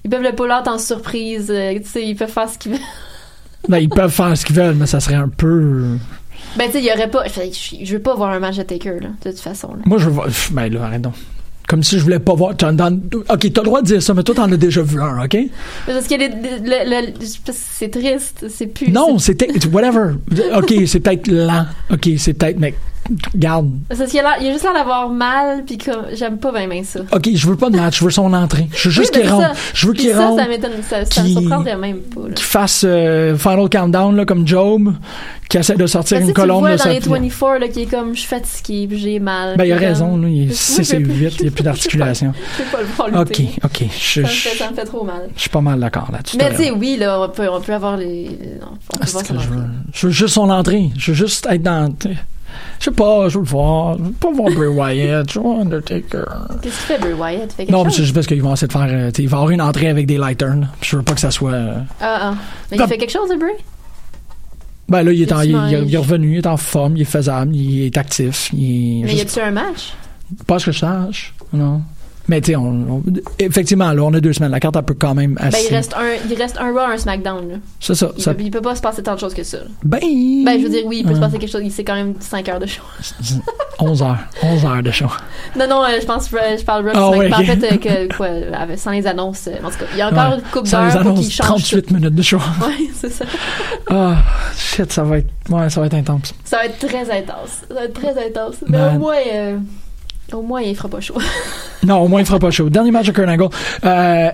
Ils 0.04 0.10
peuvent 0.10 0.22
le 0.22 0.32
pull 0.34 0.50
out 0.50 0.66
en 0.66 0.78
surprise. 0.78 1.50
euh, 1.50 1.74
tu 1.78 1.84
sais, 1.86 2.06
ils 2.06 2.16
peuvent 2.16 2.30
faire 2.30 2.48
ce 2.48 2.58
qu'ils 2.58 2.72
veulent. 2.72 2.80
Ben, 3.68 3.76
ils 3.76 3.90
peuvent 3.90 4.10
faire 4.10 4.34
ce 4.38 4.46
qu'ils 4.46 4.56
veulent, 4.56 4.74
mais 4.74 4.86
ça 4.86 5.00
serait 5.00 5.16
un 5.16 5.28
peu. 5.28 5.98
Ben, 6.56 6.64
tu 6.66 6.72
sais, 6.72 6.78
il 6.78 6.86
y 6.86 6.90
aurait 6.90 7.10
pas. 7.10 7.24
Je 7.26 7.92
veux 7.92 8.00
pas 8.00 8.14
voir 8.14 8.30
un 8.30 8.38
match 8.38 8.56
de 8.56 8.62
Taker, 8.62 8.98
là, 9.00 9.08
de 9.22 9.30
toute 9.30 9.38
façon. 9.40 9.68
Là. 9.74 9.82
Moi, 9.84 9.98
je 9.98 10.06
veux 10.06 10.12
voir. 10.12 10.28
Ben 10.52 10.72
là, 10.72 10.84
arrête 10.86 11.02
donc. 11.02 11.12
Comme 11.68 11.82
si 11.82 11.98
je 11.98 12.02
voulais 12.02 12.18
pas 12.18 12.32
voir. 12.32 12.54
dans- 12.54 12.98
Ok, 13.28 13.52
t'as 13.52 13.60
le 13.60 13.64
droit 13.64 13.82
de 13.82 13.86
dire 13.86 14.02
ça, 14.02 14.14
mais 14.14 14.22
toi, 14.22 14.34
t'en 14.34 14.50
as 14.50 14.56
déjà 14.56 14.80
vu 14.80 14.98
un, 15.00 15.22
ok? 15.22 15.36
Parce 15.86 16.06
que 16.08 16.14
parce 17.44 17.58
c'est 17.58 17.90
triste. 17.90 18.46
C'est 18.48 18.66
plus. 18.68 18.90
Non, 18.90 19.18
c'était. 19.18 19.48
Whatever. 19.70 20.14
Ok, 20.56 20.72
c'est 20.86 21.00
peut-être 21.00 21.28
lent. 21.30 21.66
Ok, 21.92 22.08
c'est 22.16 22.32
peut-être. 22.32 22.58
Mais, 22.58 22.74
garde. 23.34 23.70
C'est 23.92 24.06
qu'il 24.06 24.20
a, 24.20 24.38
il 24.40 24.48
a 24.48 24.52
juste 24.52 24.64
l'air 24.64 24.74
d'avoir 24.74 25.08
mal, 25.08 25.64
puis 25.64 25.78
comme. 25.78 26.06
J'aime 26.14 26.38
pas 26.38 26.52
bien, 26.52 26.68
bien 26.68 26.84
ça. 26.84 27.00
Ok, 27.12 27.28
je 27.34 27.46
veux 27.46 27.56
pas 27.56 27.70
de 27.70 27.76
match, 27.76 27.98
je 28.00 28.04
veux 28.04 28.10
son 28.10 28.32
entrée. 28.32 28.68
Je 28.74 28.88
veux 28.88 28.94
juste 28.94 29.12
Oui, 29.14 29.20
qu'il 29.22 29.30
ben, 29.30 29.36
rentre. 29.36 29.54
ça. 29.56 29.62
Je 29.74 29.86
veux 29.86 29.92
qu'il 29.94 30.10
ça, 30.10 30.26
rentre. 30.28 30.42
Ça 30.42 30.48
m'étonne. 30.48 30.70
Ça, 30.88 31.04
ça 31.04 31.22
me 31.22 31.28
surprendrait 31.28 31.76
même 31.76 32.00
pas. 32.00 32.20
Qu'il 32.34 32.44
fasse 32.46 32.84
euh, 32.86 33.36
Final 33.36 33.68
Countdown, 33.68 34.16
là, 34.16 34.24
comme 34.24 34.46
Job, 34.46 34.92
qui 35.48 35.58
essaie 35.58 35.74
de 35.76 35.86
sortir 35.86 36.18
Ben, 36.18 36.22
une 36.22 36.28
sais, 36.28 36.34
tu 36.34 36.46
le 36.46 36.52
vois 36.52 36.72
de 36.72 36.76
dans 36.76 36.84
les 36.90 36.98
24, 37.00 37.58
là, 37.58 37.68
qui 37.68 37.82
est 37.82 37.86
comme, 37.86 38.14
je 38.14 38.20
suis 38.20 38.28
fatigué, 38.28 38.88
j'ai 38.96 39.18
mal. 39.18 39.56
Ben, 39.56 39.64
il 39.64 39.72
a 39.72 39.76
raison, 39.76 40.16
là, 40.16 40.28
il 40.28 40.42
est 40.42 40.46
Moi, 40.46 40.54
6 40.54 40.90
je 40.90 40.94
et 40.94 40.98
veux 40.98 41.04
plus- 41.04 41.14
8, 41.14 41.34
il 41.38 41.42
n'y 41.42 41.48
a 41.48 41.50
plus 41.50 41.64
d'articulation. 41.64 42.32
Je 42.58 42.62
peux 42.62 42.70
pas 42.70 42.80
le 42.82 42.86
voir 42.86 43.22
Ok, 43.22 43.42
ok. 43.64 43.84
Je, 43.98 44.12
Ça 44.14 44.20
me, 44.22 44.26
fait, 44.26 44.56
ça 44.56 44.70
me 44.70 44.74
fait 44.76 44.84
trop 44.84 45.04
mal. 45.04 45.28
je 45.34 45.40
suis 45.40 45.50
pas 45.50 45.60
mal 45.60 45.80
d'accord 45.80 46.08
là-dessus. 46.12 46.36
Mais 46.38 46.50
tu 46.50 46.56
sais, 46.56 46.70
oui, 46.70 46.96
là, 46.98 47.20
on 47.20 47.28
peut, 47.28 47.48
on 47.50 47.60
peut 47.60 47.74
avoir 47.74 47.96
les. 47.96 48.30
on 48.62 48.74
peut 48.74 49.00
Ah, 49.00 49.06
voir 49.10 49.24
que 49.24 49.34
je, 49.38 49.48
veux, 49.48 49.62
je 49.92 50.06
veux 50.06 50.12
juste 50.12 50.34
son 50.34 50.48
entrée. 50.50 50.90
Je 50.96 51.10
veux 51.12 51.16
juste 51.16 51.46
être 51.50 51.62
dans. 51.62 51.92
Je 52.78 52.84
sais 52.86 52.90
pas, 52.90 53.28
je 53.28 53.38
veux 53.38 53.44
le 53.44 53.50
voir. 53.50 53.98
Je 53.98 54.02
veux 54.04 54.10
pas 54.12 54.30
voir 54.32 54.50
Bray 54.52 54.68
Wyatt. 54.68 55.30
Je 55.30 55.38
veux 55.38 55.44
voir 55.44 55.60
Undertaker. 55.60 56.24
Qu'est-ce 56.62 56.62
qu'il 56.62 56.72
fait, 56.72 56.98
Bray 56.98 57.12
Wyatt? 57.12 57.54
Quelque 57.56 57.70
Non, 57.70 57.84
mais 57.84 57.90
c'est 57.90 58.02
juste 58.02 58.14
parce 58.14 58.26
qu'ils 58.26 58.42
vont 58.42 58.52
essayer 58.54 58.68
de 58.68 58.72
faire. 58.72 58.86
euh, 58.88 59.10
t'sais, 59.10 59.22
il 59.22 59.28
va 59.28 59.36
avoir 59.38 59.50
une 59.50 59.60
entrée 59.62 59.88
avec 59.88 60.06
des 60.06 60.16
lighters. 60.18 60.56
là. 60.56 60.66
Je 60.80 60.96
veux 60.96 61.02
pas 61.02 61.14
que 61.14 61.20
ça 61.20 61.30
soit. 61.30 61.52
euh, 61.52 61.74
Ah, 62.00 62.18
ah. 62.22 62.34
Mais 62.70 62.78
il 62.78 62.86
fait 62.86 62.98
quelque 62.98 63.12
chose 63.12 63.28
Bray? 63.38 63.52
Ben 64.88 65.02
là, 65.04 65.12
il 65.12 65.22
est, 65.22 65.32
en- 65.32 65.40
il, 65.42 65.50
il- 65.50 65.54
Effectivement, 65.54 65.86
il 65.86 65.94
est 65.94 65.98
revenu, 65.98 66.32
il 66.34 66.38
est 66.38 66.46
en 66.48 66.56
forme, 66.56 66.96
il 66.96 67.02
est 67.02 67.04
faisable, 67.04 67.54
il 67.54 67.86
est 67.86 67.96
actif. 67.96 68.50
Il 68.52 69.04
Mais 69.04 69.14
y 69.14 69.20
a-tu 69.20 69.38
un 69.40 69.52
match? 69.52 69.92
Pas 70.46 70.58
ce 70.58 70.66
que 70.66 70.72
je 70.72 70.78
sache. 70.80 71.34
Non. 71.52 71.82
Mais 72.30 72.40
tu 72.40 72.52
sais, 72.52 72.58
effectivement, 73.40 73.90
là, 73.92 74.02
on 74.04 74.14
a 74.14 74.20
deux 74.20 74.32
semaines. 74.32 74.52
La 74.52 74.60
carte, 74.60 74.76
elle 74.76 74.84
peut 74.84 74.94
quand 74.94 75.14
même 75.16 75.34
Ben, 75.34 75.46
assez. 75.48 75.66
il 75.68 75.74
reste 75.74 75.94
un, 75.94 76.14
il 76.30 76.36
reste 76.40 76.56
un 76.58 76.70
Raw, 76.72 76.92
un 76.92 76.96
SmackDown. 76.96 77.60
C'est 77.80 77.96
ça. 77.96 78.12
Il, 78.16 78.22
ça 78.22 78.34
peut, 78.34 78.42
il 78.44 78.50
peut 78.52 78.60
pas 78.60 78.76
se 78.76 78.80
passer 78.80 79.02
tant 79.02 79.14
de 79.16 79.18
choses 79.20 79.34
que 79.34 79.42
ça. 79.42 79.58
ben. 79.82 79.98
Ben, 80.44 80.56
je 80.58 80.62
veux 80.64 80.68
dire, 80.70 80.86
oui, 80.86 80.98
il 81.00 81.06
peut 81.08 81.14
se 81.16 81.18
passer 81.20 81.38
quelque 81.38 81.50
chose. 81.50 81.62
Il 81.64 81.72
c'est 81.72 81.82
quand 81.82 81.96
même 81.96 82.14
5 82.20 82.48
heures 82.48 82.60
de 82.60 82.66
show. 82.66 82.82
11 83.80 84.02
heures. 84.02 84.18
11 84.42 84.64
heures 84.64 84.82
de 84.82 84.90
show. 84.92 85.06
Non, 85.58 85.66
non, 85.68 85.82
euh, 85.82 85.88
je 86.00 86.06
pense, 86.06 86.30
je 86.30 86.64
parle 86.64 86.88
Raw, 86.88 87.16
ouais, 87.16 87.32
En 87.34 87.42
fait, 87.42 87.64
euh, 87.64 87.76
que, 87.78 88.16
quoi, 88.16 88.28
sans 88.76 88.92
les 88.92 89.06
annonces, 89.08 89.48
euh, 89.48 89.52
en 89.66 89.70
tout 89.70 89.78
cas, 89.78 89.86
il 89.92 89.98
y 89.98 90.02
a 90.02 90.08
encore 90.08 90.30
Ouais. 90.30 90.36
une 90.36 90.42
coupe 90.52 90.68
d'heures 90.70 91.02
pour 91.02 91.14
qu'ils 91.14 91.30
changent 91.32 91.48
38 91.48 91.90
minutes 91.90 92.14
de 92.14 92.22
show. 92.22 92.38
Ouais, 92.60 92.88
c'est 92.94 93.10
ça. 93.10 93.24
Ah, 93.90 94.18
shit, 94.56 94.92
ça 94.92 95.02
va 95.02 95.18
être. 95.18 95.30
Ouais, 95.48 95.68
ça 95.68 95.80
va 95.80 95.86
être 95.88 95.94
intense. 95.94 96.32
Ça 96.44 96.58
va 96.58 96.66
être 96.66 96.78
très 96.78 97.02
intense. 97.10 97.62
Ça 97.68 97.74
va 97.74 97.84
être 97.86 97.94
très 97.94 98.10
intense. 98.26 98.56
Mais 98.68 98.78
au 98.94 98.98
moins, 99.00 99.14
au 100.34 100.42
moins, 100.42 100.60
il 100.62 100.74
fera 100.76 100.88
pas 100.88 101.00
chaud. 101.00 101.18
Non, 101.82 101.96
au 102.00 102.08
moins, 102.08 102.20
il 102.20 102.26
fera 102.26 102.38
pas 102.38 102.50
chaud. 102.50 102.68
Dernier 102.68 102.90
match 102.90 103.06
de 103.06 103.12
Kurt 103.12 103.26
Angle. 103.28 103.48
Euh, 103.86 104.30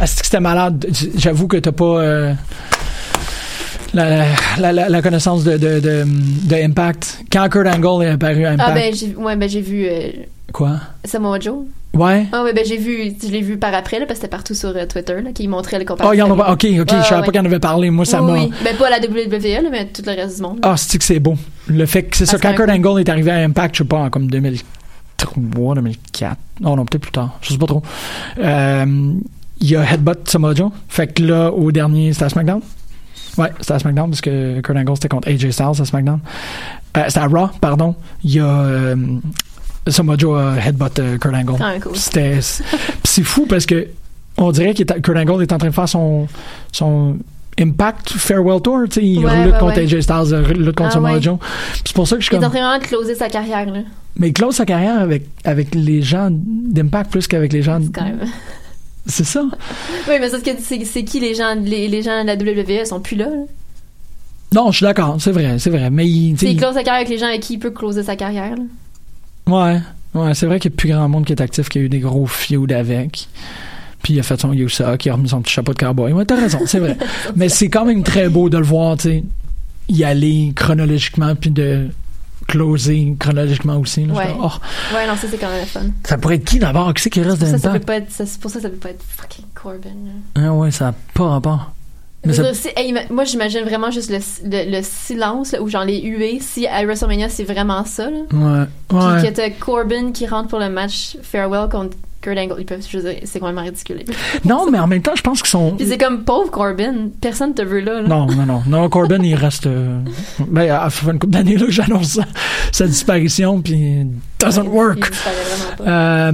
est-ce 0.00 0.16
que 0.18 0.24
c'était 0.26 0.40
malade? 0.40 0.84
J'avoue 1.16 1.46
que 1.46 1.56
t'as 1.58 1.70
pas. 1.70 1.84
euh, 1.84 2.34
la, 3.94 4.24
la, 4.58 4.72
la, 4.72 4.88
la 4.88 5.02
connaissance 5.02 5.44
de, 5.44 5.56
de, 5.56 5.78
de, 5.80 6.04
de 6.04 6.54
Impact. 6.56 7.20
Quand 7.30 7.48
Kurt 7.48 7.66
Angle 7.68 8.04
est 8.04 8.10
apparu 8.10 8.44
à 8.46 8.50
Impact. 8.52 8.70
Ah, 8.70 8.74
ben, 8.74 8.94
j'ai, 8.94 9.14
ouais, 9.14 9.36
ben, 9.36 9.48
j'ai 9.48 9.60
vu, 9.60 9.86
euh, 9.86 10.10
Quoi? 10.52 10.72
Samoa 11.04 11.38
Joe. 11.38 11.64
Ouais? 11.94 12.26
Ah, 12.32 12.42
ouais, 12.42 12.52
ben, 12.54 12.64
j'ai 12.66 12.78
vu, 12.78 13.12
je 13.22 13.28
l'ai 13.28 13.42
vu 13.42 13.58
par 13.58 13.74
après, 13.74 13.98
là, 14.00 14.06
parce 14.06 14.18
que 14.18 14.24
c'était 14.24 14.30
partout 14.36 14.54
sur 14.54 14.70
euh, 14.70 14.86
Twitter, 14.86 15.20
là, 15.22 15.30
qui 15.34 15.46
montrait 15.46 15.78
le 15.78 15.84
Oh, 15.84 15.88
comparatif. 15.88 16.16
il 16.16 16.18
y 16.18 16.22
en 16.22 16.32
a 16.32 16.36
pas. 16.44 16.52
Ok, 16.52 16.64
ok, 16.64 16.64
Ouais, 16.64 16.84
je 17.02 17.04
savais 17.06 17.20
ouais. 17.20 17.26
pas 17.26 17.32
qu'il 17.32 17.40
en 17.40 17.44
avait 17.44 17.58
parlé. 17.60 17.90
Moi, 17.90 18.06
ça 18.06 18.22
oui, 18.22 18.32
m'a. 18.32 18.38
oui. 18.44 18.50
Ben, 18.64 18.76
pas 18.76 18.86
à 18.86 18.90
la 18.90 18.98
WWE, 18.98 19.62
là, 19.62 19.68
mais 19.70 19.86
tout 19.86 20.02
le 20.06 20.12
reste 20.16 20.36
du 20.36 20.42
monde. 20.42 20.58
Ah, 20.62 20.74
c'est 20.76 20.96
que 20.98 21.04
c'est 21.04 21.20
beau? 21.20 21.34
Le 21.68 21.84
fait 21.86 22.04
que 22.04 22.16
c'est 22.16 22.24
ça. 22.26 22.36
Ah, 22.36 22.38
c'est 22.42 22.48
Quand 22.48 22.54
Kurt 22.56 22.70
Angle 22.70 23.00
est 23.00 23.08
arrivé 23.10 23.30
à 23.30 23.36
Impact, 23.36 23.76
je 23.76 23.82
sais 23.82 23.88
pas, 23.88 23.98
en 23.98 24.10
comme 24.10 24.26
2003, 25.34 25.74
2004. 25.76 26.36
Non, 26.60 26.76
non, 26.76 26.84
peut-être 26.84 27.02
plus 27.02 27.12
tard. 27.12 27.38
Je 27.42 27.50
sais 27.52 27.58
pas 27.58 27.66
trop. 27.66 27.82
Euh, 28.38 29.14
il 29.60 29.70
y 29.70 29.76
a 29.76 29.82
Headbutt 29.92 30.28
Samoa 30.28 30.54
Joe. 30.54 30.70
Fait 30.88 31.06
que 31.06 31.22
là, 31.22 31.50
au 31.52 31.70
dernier, 31.72 32.12
c'était 32.12 32.24
à 32.26 32.28
SmackDown. 32.28 32.60
Ouais, 33.38 33.50
c'était 33.60 33.72
à 33.74 33.78
SmackDown 33.78 34.10
parce 34.10 34.20
que 34.20 34.60
Kurt 34.60 34.76
Angle 34.76 34.94
c'était 34.96 35.08
contre 35.08 35.28
AJ 35.28 35.50
Styles 35.50 35.80
à 35.80 35.84
SmackDown. 35.84 36.20
Euh, 36.96 37.04
c'était 37.08 37.20
à 37.20 37.26
Raw, 37.26 37.48
pardon. 37.60 37.94
Il 38.24 38.32
y 38.34 38.40
a 38.40 38.46
euh, 38.46 38.96
Samoa 39.86 40.16
Joe 40.18 40.38
a 40.38 40.56
Headbutt 40.66 40.98
euh, 40.98 41.18
Kurt 41.18 41.34
Angle. 41.34 41.56
Ah, 41.60 41.78
cool. 41.80 41.96
C'était. 41.96 42.40
c'est- 42.42 43.22
fou 43.22 43.46
parce 43.46 43.64
que 43.66 43.88
on 44.36 44.50
dirait 44.52 44.74
que 44.74 44.82
Kurt 44.82 45.16
Angle 45.16 45.42
est 45.42 45.52
en 45.52 45.58
train 45.58 45.68
de 45.68 45.74
faire 45.74 45.88
son 45.88 46.26
son 46.72 47.16
Impact 47.60 48.10
Farewell 48.12 48.60
Tour, 48.62 48.80
tu 48.88 49.00
sais, 49.00 49.06
il 49.06 49.24
Ouais, 49.24 49.44
lutte 49.44 49.54
ouais, 49.54 49.58
contre 49.60 49.76
ouais. 49.76 49.82
AJ 49.94 50.00
Styles, 50.00 50.44
il 50.56 50.62
lutte 50.64 50.76
contre 50.76 50.88
Ah, 50.90 50.94
Samoa. 50.94 51.20
Joe. 51.20 51.38
C'est 51.84 51.92
pour 51.94 52.08
ça 52.08 52.16
que 52.16 52.22
je 52.22 52.26
suis 52.26 52.34
Il 52.36 52.42
est 52.42 52.44
en 52.46 52.50
comme. 52.50 52.58
train 52.58 52.78
de 52.78 52.84
closer 52.84 53.14
sa 53.14 53.28
carrière, 53.28 53.66
là. 53.66 53.80
Mais 54.16 54.28
il 54.28 54.32
close 54.32 54.54
sa 54.56 54.64
carrière 54.66 54.98
avec 55.00 55.26
avec 55.44 55.74
les 55.74 56.02
gens 56.02 56.28
d'Impact 56.30 57.10
plus 57.10 57.26
qu'avec 57.26 57.52
les 57.52 57.62
gens. 57.62 57.80
Quand 57.94 58.04
même. 58.04 58.20
C'est 59.06 59.24
ça. 59.24 59.42
Oui, 60.08 60.14
mais 60.20 60.28
c'est, 60.28 60.42
que 60.42 60.50
c'est, 60.62 60.84
c'est 60.84 61.04
qui 61.04 61.20
les 61.20 61.34
gens, 61.34 61.54
les, 61.60 61.88
les 61.88 62.02
gens 62.02 62.22
de 62.22 62.26
la 62.26 62.34
WWE? 62.34 62.80
Ils 62.82 62.86
sont 62.86 63.00
plus 63.00 63.16
là, 63.16 63.26
là. 63.26 63.42
Non, 64.54 64.70
je 64.70 64.76
suis 64.78 64.84
d'accord, 64.84 65.16
c'est 65.18 65.32
vrai, 65.32 65.58
c'est 65.58 65.70
vrai. 65.70 65.90
Mais 65.90 66.06
il, 66.06 66.36
C'est 66.38 66.46
il 66.50 66.56
close 66.56 66.74
sa 66.74 66.82
carrière 66.82 67.00
avec 67.06 67.08
les 67.08 67.18
gens 67.18 67.26
avec 67.26 67.40
qui 67.40 67.54
il 67.54 67.58
peut 67.58 67.70
closer 67.70 68.02
sa 68.02 68.16
carrière, 68.16 68.54
là. 68.56 68.62
Ouais, 69.46 69.80
ouais, 70.14 70.34
c'est 70.34 70.46
vrai 70.46 70.60
qu'il 70.60 70.70
n'y 70.70 70.74
a 70.74 70.78
plus 70.78 70.88
grand 70.90 71.08
monde 71.08 71.24
qui 71.24 71.32
est 71.32 71.40
actif, 71.40 71.68
qui 71.68 71.78
a 71.78 71.80
eu 71.82 71.88
des 71.88 72.00
gros 72.00 72.26
feuds 72.26 72.66
avec. 72.74 73.28
Puis 74.02 74.14
il 74.14 74.20
a 74.20 74.22
fait 74.22 74.40
son 74.40 74.52
Yusa, 74.52 74.96
qui 74.98 75.10
a 75.10 75.14
remis 75.14 75.28
son 75.28 75.40
petit 75.42 75.52
chapeau 75.52 75.72
de 75.72 75.78
cowboy. 75.78 76.12
Ouais, 76.12 76.24
t'as 76.24 76.36
raison, 76.36 76.58
c'est 76.66 76.80
vrai. 76.80 76.96
Mais 77.36 77.48
c'est 77.48 77.68
quand 77.68 77.84
même 77.84 78.02
très 78.02 78.28
beau 78.28 78.48
de 78.48 78.58
le 78.58 78.64
voir, 78.64 78.96
tu 78.96 79.02
sais, 79.10 79.24
y 79.88 80.02
aller 80.04 80.52
chronologiquement, 80.56 81.34
puis 81.36 81.50
de 81.50 81.88
closer 82.48 83.14
chronologiquement 83.18 83.76
aussi. 83.78 84.04
là. 84.04 84.14
Ouais. 84.14 84.34
oh, 84.38 84.50
Ouais, 84.94 85.06
non, 85.06 85.14
ça, 85.16 85.28
c'est 85.30 85.38
quand 85.38 85.48
même 85.48 85.64
fun. 85.66 85.82
ça 86.04 86.18
pourrait 86.18 86.36
être 86.36 86.44
qui 86.44 86.58
d'abord? 86.58 86.92
Qui 86.94 87.02
c'est 87.02 87.10
qui 87.10 87.20
reste 87.22 87.38
dans 87.38 87.46
ça, 87.46 87.52
le 87.52 87.58
ça 87.58 87.68
temps? 87.68 87.74
peut 87.74 87.80
pas 87.84 87.96
être, 87.96 88.10
ça- 88.10 88.26
c'est 88.26 88.40
pour 88.40 88.50
ça, 88.50 88.60
ça 88.60 88.68
peut 88.68 88.76
pas 88.76 88.90
être 88.90 89.04
fucking 89.16 89.44
Corbin, 89.54 89.90
là. 90.34 90.42
Ah 90.48 90.52
ouais, 90.52 90.70
ça 90.72 90.86
n'a 90.86 90.94
pas 91.14 91.28
rapport. 91.28 91.72
Mais 92.24 92.32
ça- 92.34 92.44
hey, 92.76 92.94
moi, 93.10 93.24
j'imagine 93.24 93.62
vraiment 93.64 93.90
juste 93.90 94.10
le, 94.10 94.18
le, 94.44 94.76
le 94.78 94.82
silence, 94.82 95.52
là, 95.52 95.62
ou 95.62 95.68
genre 95.68 95.84
les 95.84 96.00
huées, 96.02 96.38
si 96.40 96.66
à 96.66 96.84
WrestleMania, 96.84 97.28
c'est 97.28 97.44
vraiment 97.44 97.84
ça, 97.84 98.10
là. 98.10 98.18
Ouais. 98.32 98.64
Puis 98.88 98.98
ouais. 98.98 99.28
que 99.28 99.34
t'as 99.34 99.50
Corbin 99.50 100.12
qui 100.12 100.26
rentre 100.26 100.48
pour 100.48 100.58
le 100.60 100.68
match 100.68 101.16
farewell 101.22 101.68
contre 101.70 101.96
Kurt 102.22 102.38
Angle. 102.38 102.54
Ils 102.60 102.64
peuvent, 102.64 102.84
je 102.88 102.98
veux 102.98 103.10
dire, 103.10 103.20
c'est 103.24 103.38
complètement 103.40 103.62
ridicule. 103.62 104.02
Non, 104.44 104.70
mais 104.70 104.78
en 104.78 104.86
même 104.86 105.02
temps, 105.02 105.12
je 105.14 105.22
pense 105.22 105.42
qu'ils 105.42 105.50
sont. 105.50 105.72
Puis 105.76 105.86
c'est 105.86 105.98
comme 105.98 106.24
pauvre 106.24 106.50
Corbin, 106.50 107.08
personne 107.20 107.52
te 107.54 107.62
veut 107.62 107.80
là. 107.80 108.00
là. 108.02 108.08
Non, 108.08 108.26
non, 108.26 108.46
non. 108.46 108.62
Non, 108.66 108.88
Corbin, 108.88 109.22
il 109.22 109.34
reste. 109.34 109.66
euh, 109.66 109.98
Ben, 110.48 110.70
à 110.70 110.88
fait 110.90 111.10
une 111.10 111.18
couple 111.18 111.32
d'années 111.34 111.56
là, 111.56 111.66
que 111.66 111.72
j'annonce 111.72 112.18
sa, 112.72 112.86
disparition, 112.86 113.60
puis 113.60 114.06
doesn't 114.40 114.68
work. 114.68 115.12
Euh, 115.86 116.32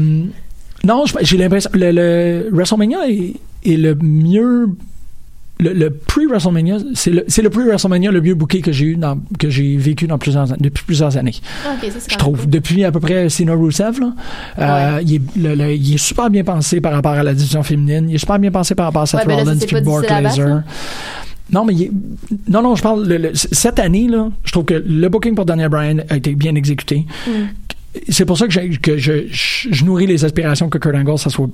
non, 0.85 1.05
j'ai 1.23 1.37
l'impression. 1.37 1.71
Le, 1.75 1.91
le 1.91 2.49
WrestleMania 2.53 3.09
est, 3.09 3.35
est 3.65 3.77
le 3.77 3.95
mieux. 3.97 4.69
Le, 5.61 5.73
le 5.73 5.91
pre-WrestleMania, 5.91 6.77
c'est 6.95 7.11
le, 7.11 7.25
le 7.27 7.51
pre-WrestleMania 7.51 8.13
le 8.13 8.21
mieux 8.21 8.35
booké 8.35 8.61
que 8.61 8.71
j'ai 8.71 8.87
eu 8.87 8.97
dans, 8.97 9.19
que 9.41 9.51
j'ai 9.51 9.77
vécu 9.77 10.07
dans 10.07 10.17
plusieurs, 10.17 10.53
an- 10.53 10.57
depuis 10.61 10.85
plusieurs 10.85 11.17
années. 11.17 11.35
Ah, 11.67 11.75
Je 11.83 12.17
trouve, 12.17 12.43
cool. 12.43 12.51
depuis 12.51 12.85
à 12.85 12.93
peu 12.93 13.01
près 13.01 13.29
Cena 13.29 13.55
Rusev, 13.55 13.99
là, 13.99 14.13
euh, 14.59 15.01
il, 15.03 15.15
est, 15.17 15.37
le- 15.37 15.55
le- 15.57 15.75
il 15.75 15.95
est 15.95 15.99
super 15.99 16.31
bien 16.31 16.45
pensé 16.45 16.81
par 16.81 16.93
rapport 16.93 17.13
à 17.13 17.25
la 17.25 17.35
division 17.35 17.63
féminine. 17.65 18.09
Il 18.09 18.15
est 18.15 18.19
super 18.19 18.39
bien 18.39 18.53
pensé 18.53 18.75
par 18.77 18.87
rapport 18.87 19.03
à 19.03 19.07
Seth 19.07 19.21
Ouais, 19.21 19.27
ben 19.27 19.35
Rollins 19.35 19.55
Lesnar. 20.21 20.49
là. 20.49 20.65
Non, 21.51 21.65
mais 21.65 21.75
il 21.75 21.83
est- 21.85 21.91
non, 22.49 22.63
non, 22.63 22.77
je 22.77 22.83
parle 22.83 23.07
le- 23.09 23.17
le- 23.17 23.31
cette 23.35 23.81
année 23.81 24.07
là, 24.07 24.29
je 24.45 24.53
trouve 24.53 24.65
que 24.67 24.75
le 24.87 25.09
booking 25.09 25.35
pour 25.35 25.45
Daniel 25.47 25.71
Bryan 25.71 26.05
a 26.09 26.17
été 26.19 26.35
bien 26.37 26.55
exécuté. 26.55 27.05
Mm. 27.27 27.31
C'est 28.11 28.27
pour 28.27 28.39
ça 28.39 28.47
que, 28.47 28.53
je, 28.53 28.97
je, 28.99 29.13
je 29.73 29.85
nourris 29.85 30.07
les 30.07 30.25
aspirations 30.25 30.69
que 30.69 30.79
Kurt 30.79 30.95
Angle 30.95 31.19
ça 31.19 31.31
soit 31.31 31.49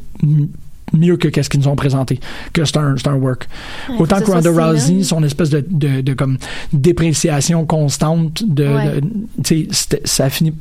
mieux 0.92 1.16
que 1.16 1.28
qu'est-ce 1.28 1.48
qu'ils 1.50 1.60
nous 1.60 1.68
ont 1.68 1.76
présenté, 1.76 2.20
que 2.52 2.64
c'est 2.64 2.76
un, 2.76 2.94
work. 3.14 3.48
Ouais, 3.88 3.96
Autant 3.98 4.20
que 4.20 4.30
Ronda 4.30 4.50
Rousey, 4.50 5.02
son 5.02 5.22
espèce 5.24 5.50
de, 5.50 5.64
de, 5.68 6.00
de 6.02 6.12
comme 6.14 6.38
dépréciation 6.72 7.64
constante 7.66 8.42
de, 8.46 8.64
Ouais. 8.68 9.00
de- 9.00 9.08
tu 9.42 9.64
sais, 9.64 9.68
c'était- 9.70 10.02
ça 10.04 10.26
a 10.26 10.30
fini 10.30 10.52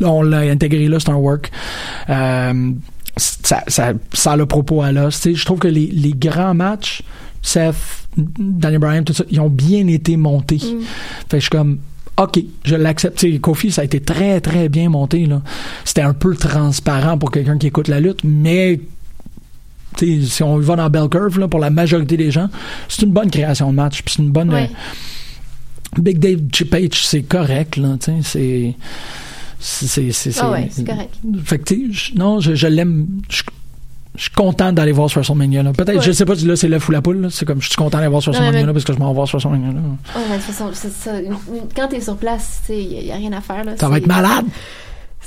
là, 0.00 0.08
on 0.10 0.22
l'a 0.22 0.38
intégré 0.40 0.86
là, 0.88 0.98
c'est 1.00 1.10
un 1.10 1.14
work. 1.16 1.50
Euh, 2.08 2.70
ça, 3.16 3.62
ça, 3.66 3.92
ça 4.12 4.32
a 4.32 4.36
le 4.36 4.46
propos 4.46 4.82
à 4.82 4.92
l'os. 4.92 5.28
Je 5.32 5.44
trouve 5.44 5.58
que 5.58 5.68
les, 5.68 5.86
les 5.86 6.12
grands 6.12 6.54
matchs, 6.54 7.02
Seth, 7.42 7.74
Daniel 8.16 8.80
Bryan, 8.80 9.04
tout 9.04 9.12
ça, 9.14 9.24
ils 9.30 9.40
ont 9.40 9.48
bien 9.48 9.86
été 9.88 10.16
montés. 10.16 10.56
Mm. 10.56 10.80
Fait 11.28 11.28
que 11.30 11.36
je 11.36 11.40
suis 11.40 11.50
comme, 11.50 11.78
OK, 12.16 12.38
je 12.64 12.76
l'accepte. 12.76 13.24
Kofi, 13.40 13.72
ça 13.72 13.82
a 13.82 13.84
été 13.84 14.00
très, 14.00 14.40
très 14.40 14.68
bien 14.68 14.88
monté. 14.90 15.26
C'était 15.84 16.02
un 16.02 16.12
peu 16.14 16.34
transparent 16.36 17.16
pour 17.18 17.30
quelqu'un 17.30 17.56
qui 17.58 17.66
écoute 17.66 17.88
la 17.88 17.98
lutte, 18.00 18.20
mais 18.24 18.80
si 19.98 20.42
on 20.42 20.58
va 20.58 20.76
dans 20.76 20.88
Bell 20.90 21.08
Curve, 21.08 21.38
là, 21.38 21.48
pour 21.48 21.60
la 21.60 21.70
majorité 21.70 22.16
des 22.16 22.30
gens, 22.30 22.48
c'est 22.88 23.02
une 23.02 23.12
bonne 23.12 23.30
création 23.30 23.70
de 23.70 23.76
match. 23.76 24.02
Puis 24.02 24.14
c'est 24.16 24.22
une 24.22 24.30
bonne. 24.30 24.52
Ouais. 24.52 24.70
euh, 25.98 26.00
Big 26.02 26.18
Dave 26.18 26.38
Page, 26.70 27.04
c'est 27.06 27.22
correct. 27.22 27.76
Là, 27.76 27.96
c'est. 28.22 28.74
C'est, 29.62 30.10
c'est, 30.12 30.32
Ah 30.40 30.50
ouais, 30.52 30.68
c'est 30.70 30.84
correct. 30.86 31.14
Fait 31.44 31.58
que, 31.58 31.64
tu 31.74 31.92
non, 32.16 32.40
je, 32.40 32.54
je 32.54 32.66
l'aime. 32.66 33.06
Je, 33.28 33.42
je 34.16 34.22
suis 34.22 34.30
content 34.32 34.72
d'aller 34.72 34.92
voir 34.92 35.08
ce 35.10 35.16
WrestleMania. 35.16 35.62
Peut-être, 35.72 35.96
Ouais. 35.98 36.02
je 36.02 36.12
sais 36.12 36.24
pas, 36.24 36.34
là, 36.34 36.56
c'est 36.56 36.66
l'œuf 36.68 36.88
ou 36.88 36.92
la 36.92 37.02
poule. 37.02 37.28
C'est 37.30 37.44
comme, 37.44 37.60
je 37.60 37.66
suis 37.68 37.76
content 37.76 37.98
d'aller 37.98 38.08
voir 38.08 38.22
Non, 38.26 38.32
WrestleMania 38.32 38.66
mais- 38.66 38.72
parce 38.72 38.84
que 38.84 38.92
je 38.94 38.98
m'en 38.98 39.08
vais 39.08 39.14
voir 39.14 39.28
ce 39.28 39.32
WrestleMania 39.36 39.72
là. 39.72 39.80
Oh, 40.16 40.18
mais 40.30 40.36
de 40.38 40.42
toute 40.42 40.52
façon, 40.52 40.70
c'est 40.72 40.92
ça. 40.92 41.20
Une- 41.20 41.26
une- 41.32 41.68
Quand 41.76 41.88
t'es 41.88 42.00
sur 42.00 42.16
place, 42.16 42.62
il 42.70 42.88
n'y 42.88 43.12
a, 43.12 43.16
rien 43.16 43.32
à 43.32 43.40
faire. 43.42 43.64
Là. 43.64 43.72
Ça 43.78 43.88
va 43.88 43.98
être 43.98 44.06
malade. 44.06 44.46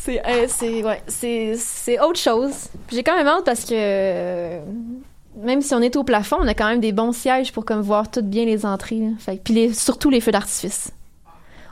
C'est 0.05 0.21
euh, 0.27 0.45
c'est 0.49 0.83
ouais, 0.83 1.01
c'est 1.07 1.55
c'est 1.57 1.99
autre 2.01 2.19
chose. 2.19 2.51
J'ai 2.91 3.03
quand 3.03 3.15
même 3.15 3.27
hâte 3.27 3.45
parce 3.45 3.63
que 3.63 3.73
euh, 3.73 4.59
même 5.37 5.61
si 5.61 5.73
on 5.73 5.81
est 5.81 5.95
au 5.95 6.03
plafond, 6.03 6.37
on 6.41 6.47
a 6.47 6.53
quand 6.53 6.67
même 6.67 6.81
des 6.81 6.91
bons 6.91 7.13
sièges 7.13 7.53
pour 7.53 7.63
comme 7.63 7.79
voir 7.81 8.11
toutes 8.11 8.25
bien 8.29 8.43
les 8.43 8.65
entrées. 8.65 8.99
là. 8.99 9.07
Fait, 9.19 9.41
puis 9.41 9.53
les, 9.53 9.73
surtout 9.73 10.09
les 10.09 10.19
feux 10.19 10.31
d'artifice. 10.33 10.91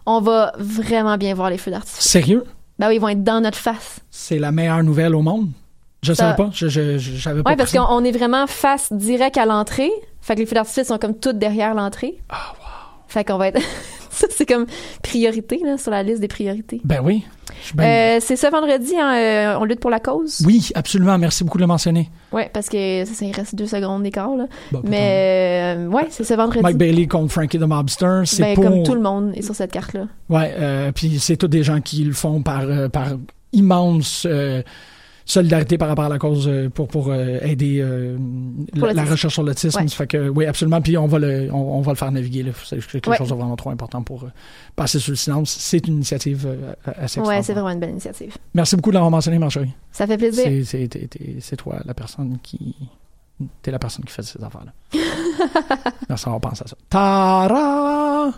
On 0.05 0.21
va 0.21 0.53
vraiment 0.57 1.17
bien 1.17 1.33
voir 1.35 1.49
les 1.49 1.57
feux 1.57 1.71
d'artifice. 1.71 1.99
Sérieux? 2.07 2.45
Ben 2.79 2.87
oui, 2.87 2.95
ils 2.95 3.01
vont 3.01 3.09
être 3.09 3.23
dans 3.23 3.41
notre 3.41 3.57
face. 3.57 3.99
C'est 4.09 4.39
la 4.39 4.51
meilleure 4.51 4.81
nouvelle 4.83 5.13
au 5.13 5.21
monde? 5.21 5.49
Je 6.01 6.13
Ça- 6.13 6.23
savais 6.23 6.35
pas. 6.37 6.49
Je, 6.53 6.67
je, 6.69 7.29
pas 7.41 7.51
Ouais, 7.51 7.55
parce 7.57 7.71
qu'on 7.73 7.85
on 7.87 8.03
est 8.03 8.11
vraiment 8.11 8.47
face 8.47 8.91
direct 8.93 9.37
à 9.37 9.45
l'entrée. 9.45 9.91
Fait 10.21 10.35
que 10.35 10.39
les 10.39 10.45
feux 10.45 10.55
d'artifice 10.55 10.87
sont 10.87 10.97
comme 10.97 11.19
toutes 11.19 11.37
derrière 11.37 11.75
l'entrée. 11.75 12.17
Ah, 12.29 12.53
Fait 13.07 13.23
qu'on 13.25 13.37
va 13.37 13.49
être. 13.49 13.59
ça, 14.17 14.27
c'est 14.29 14.45
comme 14.45 14.65
priorité, 15.01 15.59
là, 15.63 15.77
sur 15.77 15.91
la 15.91 16.03
liste 16.03 16.21
des 16.21 16.27
priorités. 16.27 16.81
Ben 16.83 16.99
oui. 17.03 17.23
Euh, 17.79 18.17
c'est 18.21 18.35
ce 18.35 18.49
vendredi, 18.49 18.93
hein, 18.97 19.15
euh, 19.15 19.59
on 19.59 19.65
lutte 19.65 19.79
pour 19.79 19.91
la 19.91 19.99
cause? 19.99 20.41
Oui, 20.45 20.69
absolument. 20.73 21.17
Merci 21.17 21.43
beaucoup 21.43 21.57
de 21.57 21.63
le 21.63 21.67
mentionner. 21.67 22.09
Ouais, 22.31 22.49
parce 22.51 22.69
que 22.69 23.05
ça, 23.05 23.13
ça, 23.13 23.25
il 23.25 23.35
reste 23.35 23.55
deux 23.55 23.67
secondes 23.67 24.03
d'écart, 24.03 24.35
là. 24.35 24.45
Mais, 24.83 25.75
euh, 25.77 25.87
ouais, 25.87 26.07
c'est 26.09 26.23
ce 26.23 26.33
vendredi. 26.33 26.63
Mike 26.63 26.77
Bailey 26.77 27.07
contre 27.07 27.31
Frankie 27.31 27.59
the 27.59 27.63
Mobster, 27.63 28.21
c'est 28.25 28.41
Ben, 28.41 28.55
pour... 28.55 28.63
comme 28.63 28.83
tout 28.83 28.95
le 28.95 29.01
monde 29.01 29.33
est 29.35 29.41
sur 29.41 29.55
cette 29.55 29.71
carte-là. 29.71 30.07
Ouais, 30.29 30.53
euh, 30.57 30.91
puis 30.91 31.19
c'est 31.19 31.37
tous 31.37 31.47
des 31.47 31.63
gens 31.63 31.81
qui 31.81 32.03
le 32.03 32.13
font 32.13 32.41
par, 32.41 32.61
euh, 32.61 32.89
par 32.89 33.09
immense 33.53 34.25
solidarité 35.31 35.77
par 35.77 35.87
rapport 35.87 36.05
à 36.05 36.09
la 36.09 36.19
cause 36.19 36.47
euh, 36.47 36.69
pour, 36.69 36.87
pour 36.87 37.09
euh, 37.09 37.39
aider 37.41 37.79
euh, 37.81 38.17
Pour 38.77 38.87
la, 38.87 39.03
recherche 39.05 39.33
sur 39.33 39.43
l'autisme. 39.43 39.79
Ouais. 39.79 39.87
Fait 39.87 40.07
que, 40.07 40.29
oui, 40.29 40.45
absolument. 40.45 40.81
Puis 40.81 40.97
on 40.97 41.07
va 41.07 41.19
le, 41.19 41.49
on, 41.51 41.77
on 41.77 41.81
va 41.81 41.91
le 41.93 41.97
faire 41.97 42.11
naviguer. 42.11 42.45
C'est 42.65 42.79
quelque 42.85 43.09
Ouais. 43.09 43.17
chose 43.17 43.29
de 43.29 43.33
vraiment 43.35 43.55
trop 43.55 43.69
important 43.69 44.01
pour 44.03 44.25
passer 44.75 44.99
sur 44.99 45.11
le 45.11 45.15
silence. 45.15 45.49
C'est 45.59 45.87
une 45.87 45.95
initiative 45.95 46.47
assez 46.85 47.19
Ouais, 47.21 47.41
c'est 47.43 47.53
vraiment 47.53 47.69
une 47.69 47.79
belle 47.79 47.91
initiative. 47.91 48.35
Merci 48.53 48.75
beaucoup 48.75 48.89
de 48.91 48.95
l'avoir 48.95 49.11
mentionné, 49.11 49.39
Marjorie. 49.39 49.71
Ça 49.91 50.05
fait 50.07 50.17
plaisir. 50.17 50.45
C'est 51.39 51.57
toi 51.57 51.79
la 51.85 51.93
personne 51.93 52.37
qui. 52.43 52.75
T'es 53.63 53.71
la 53.71 53.79
personne 53.79 54.05
qui 54.05 54.13
fait 54.13 54.21
ces 54.21 54.43
affaires-là. 54.43 54.71
Merci, 56.09 56.27
on 56.27 56.39
pense 56.39 56.61
à 56.61 56.67
ça. 56.67 56.75
Ta-ra! 56.89 58.31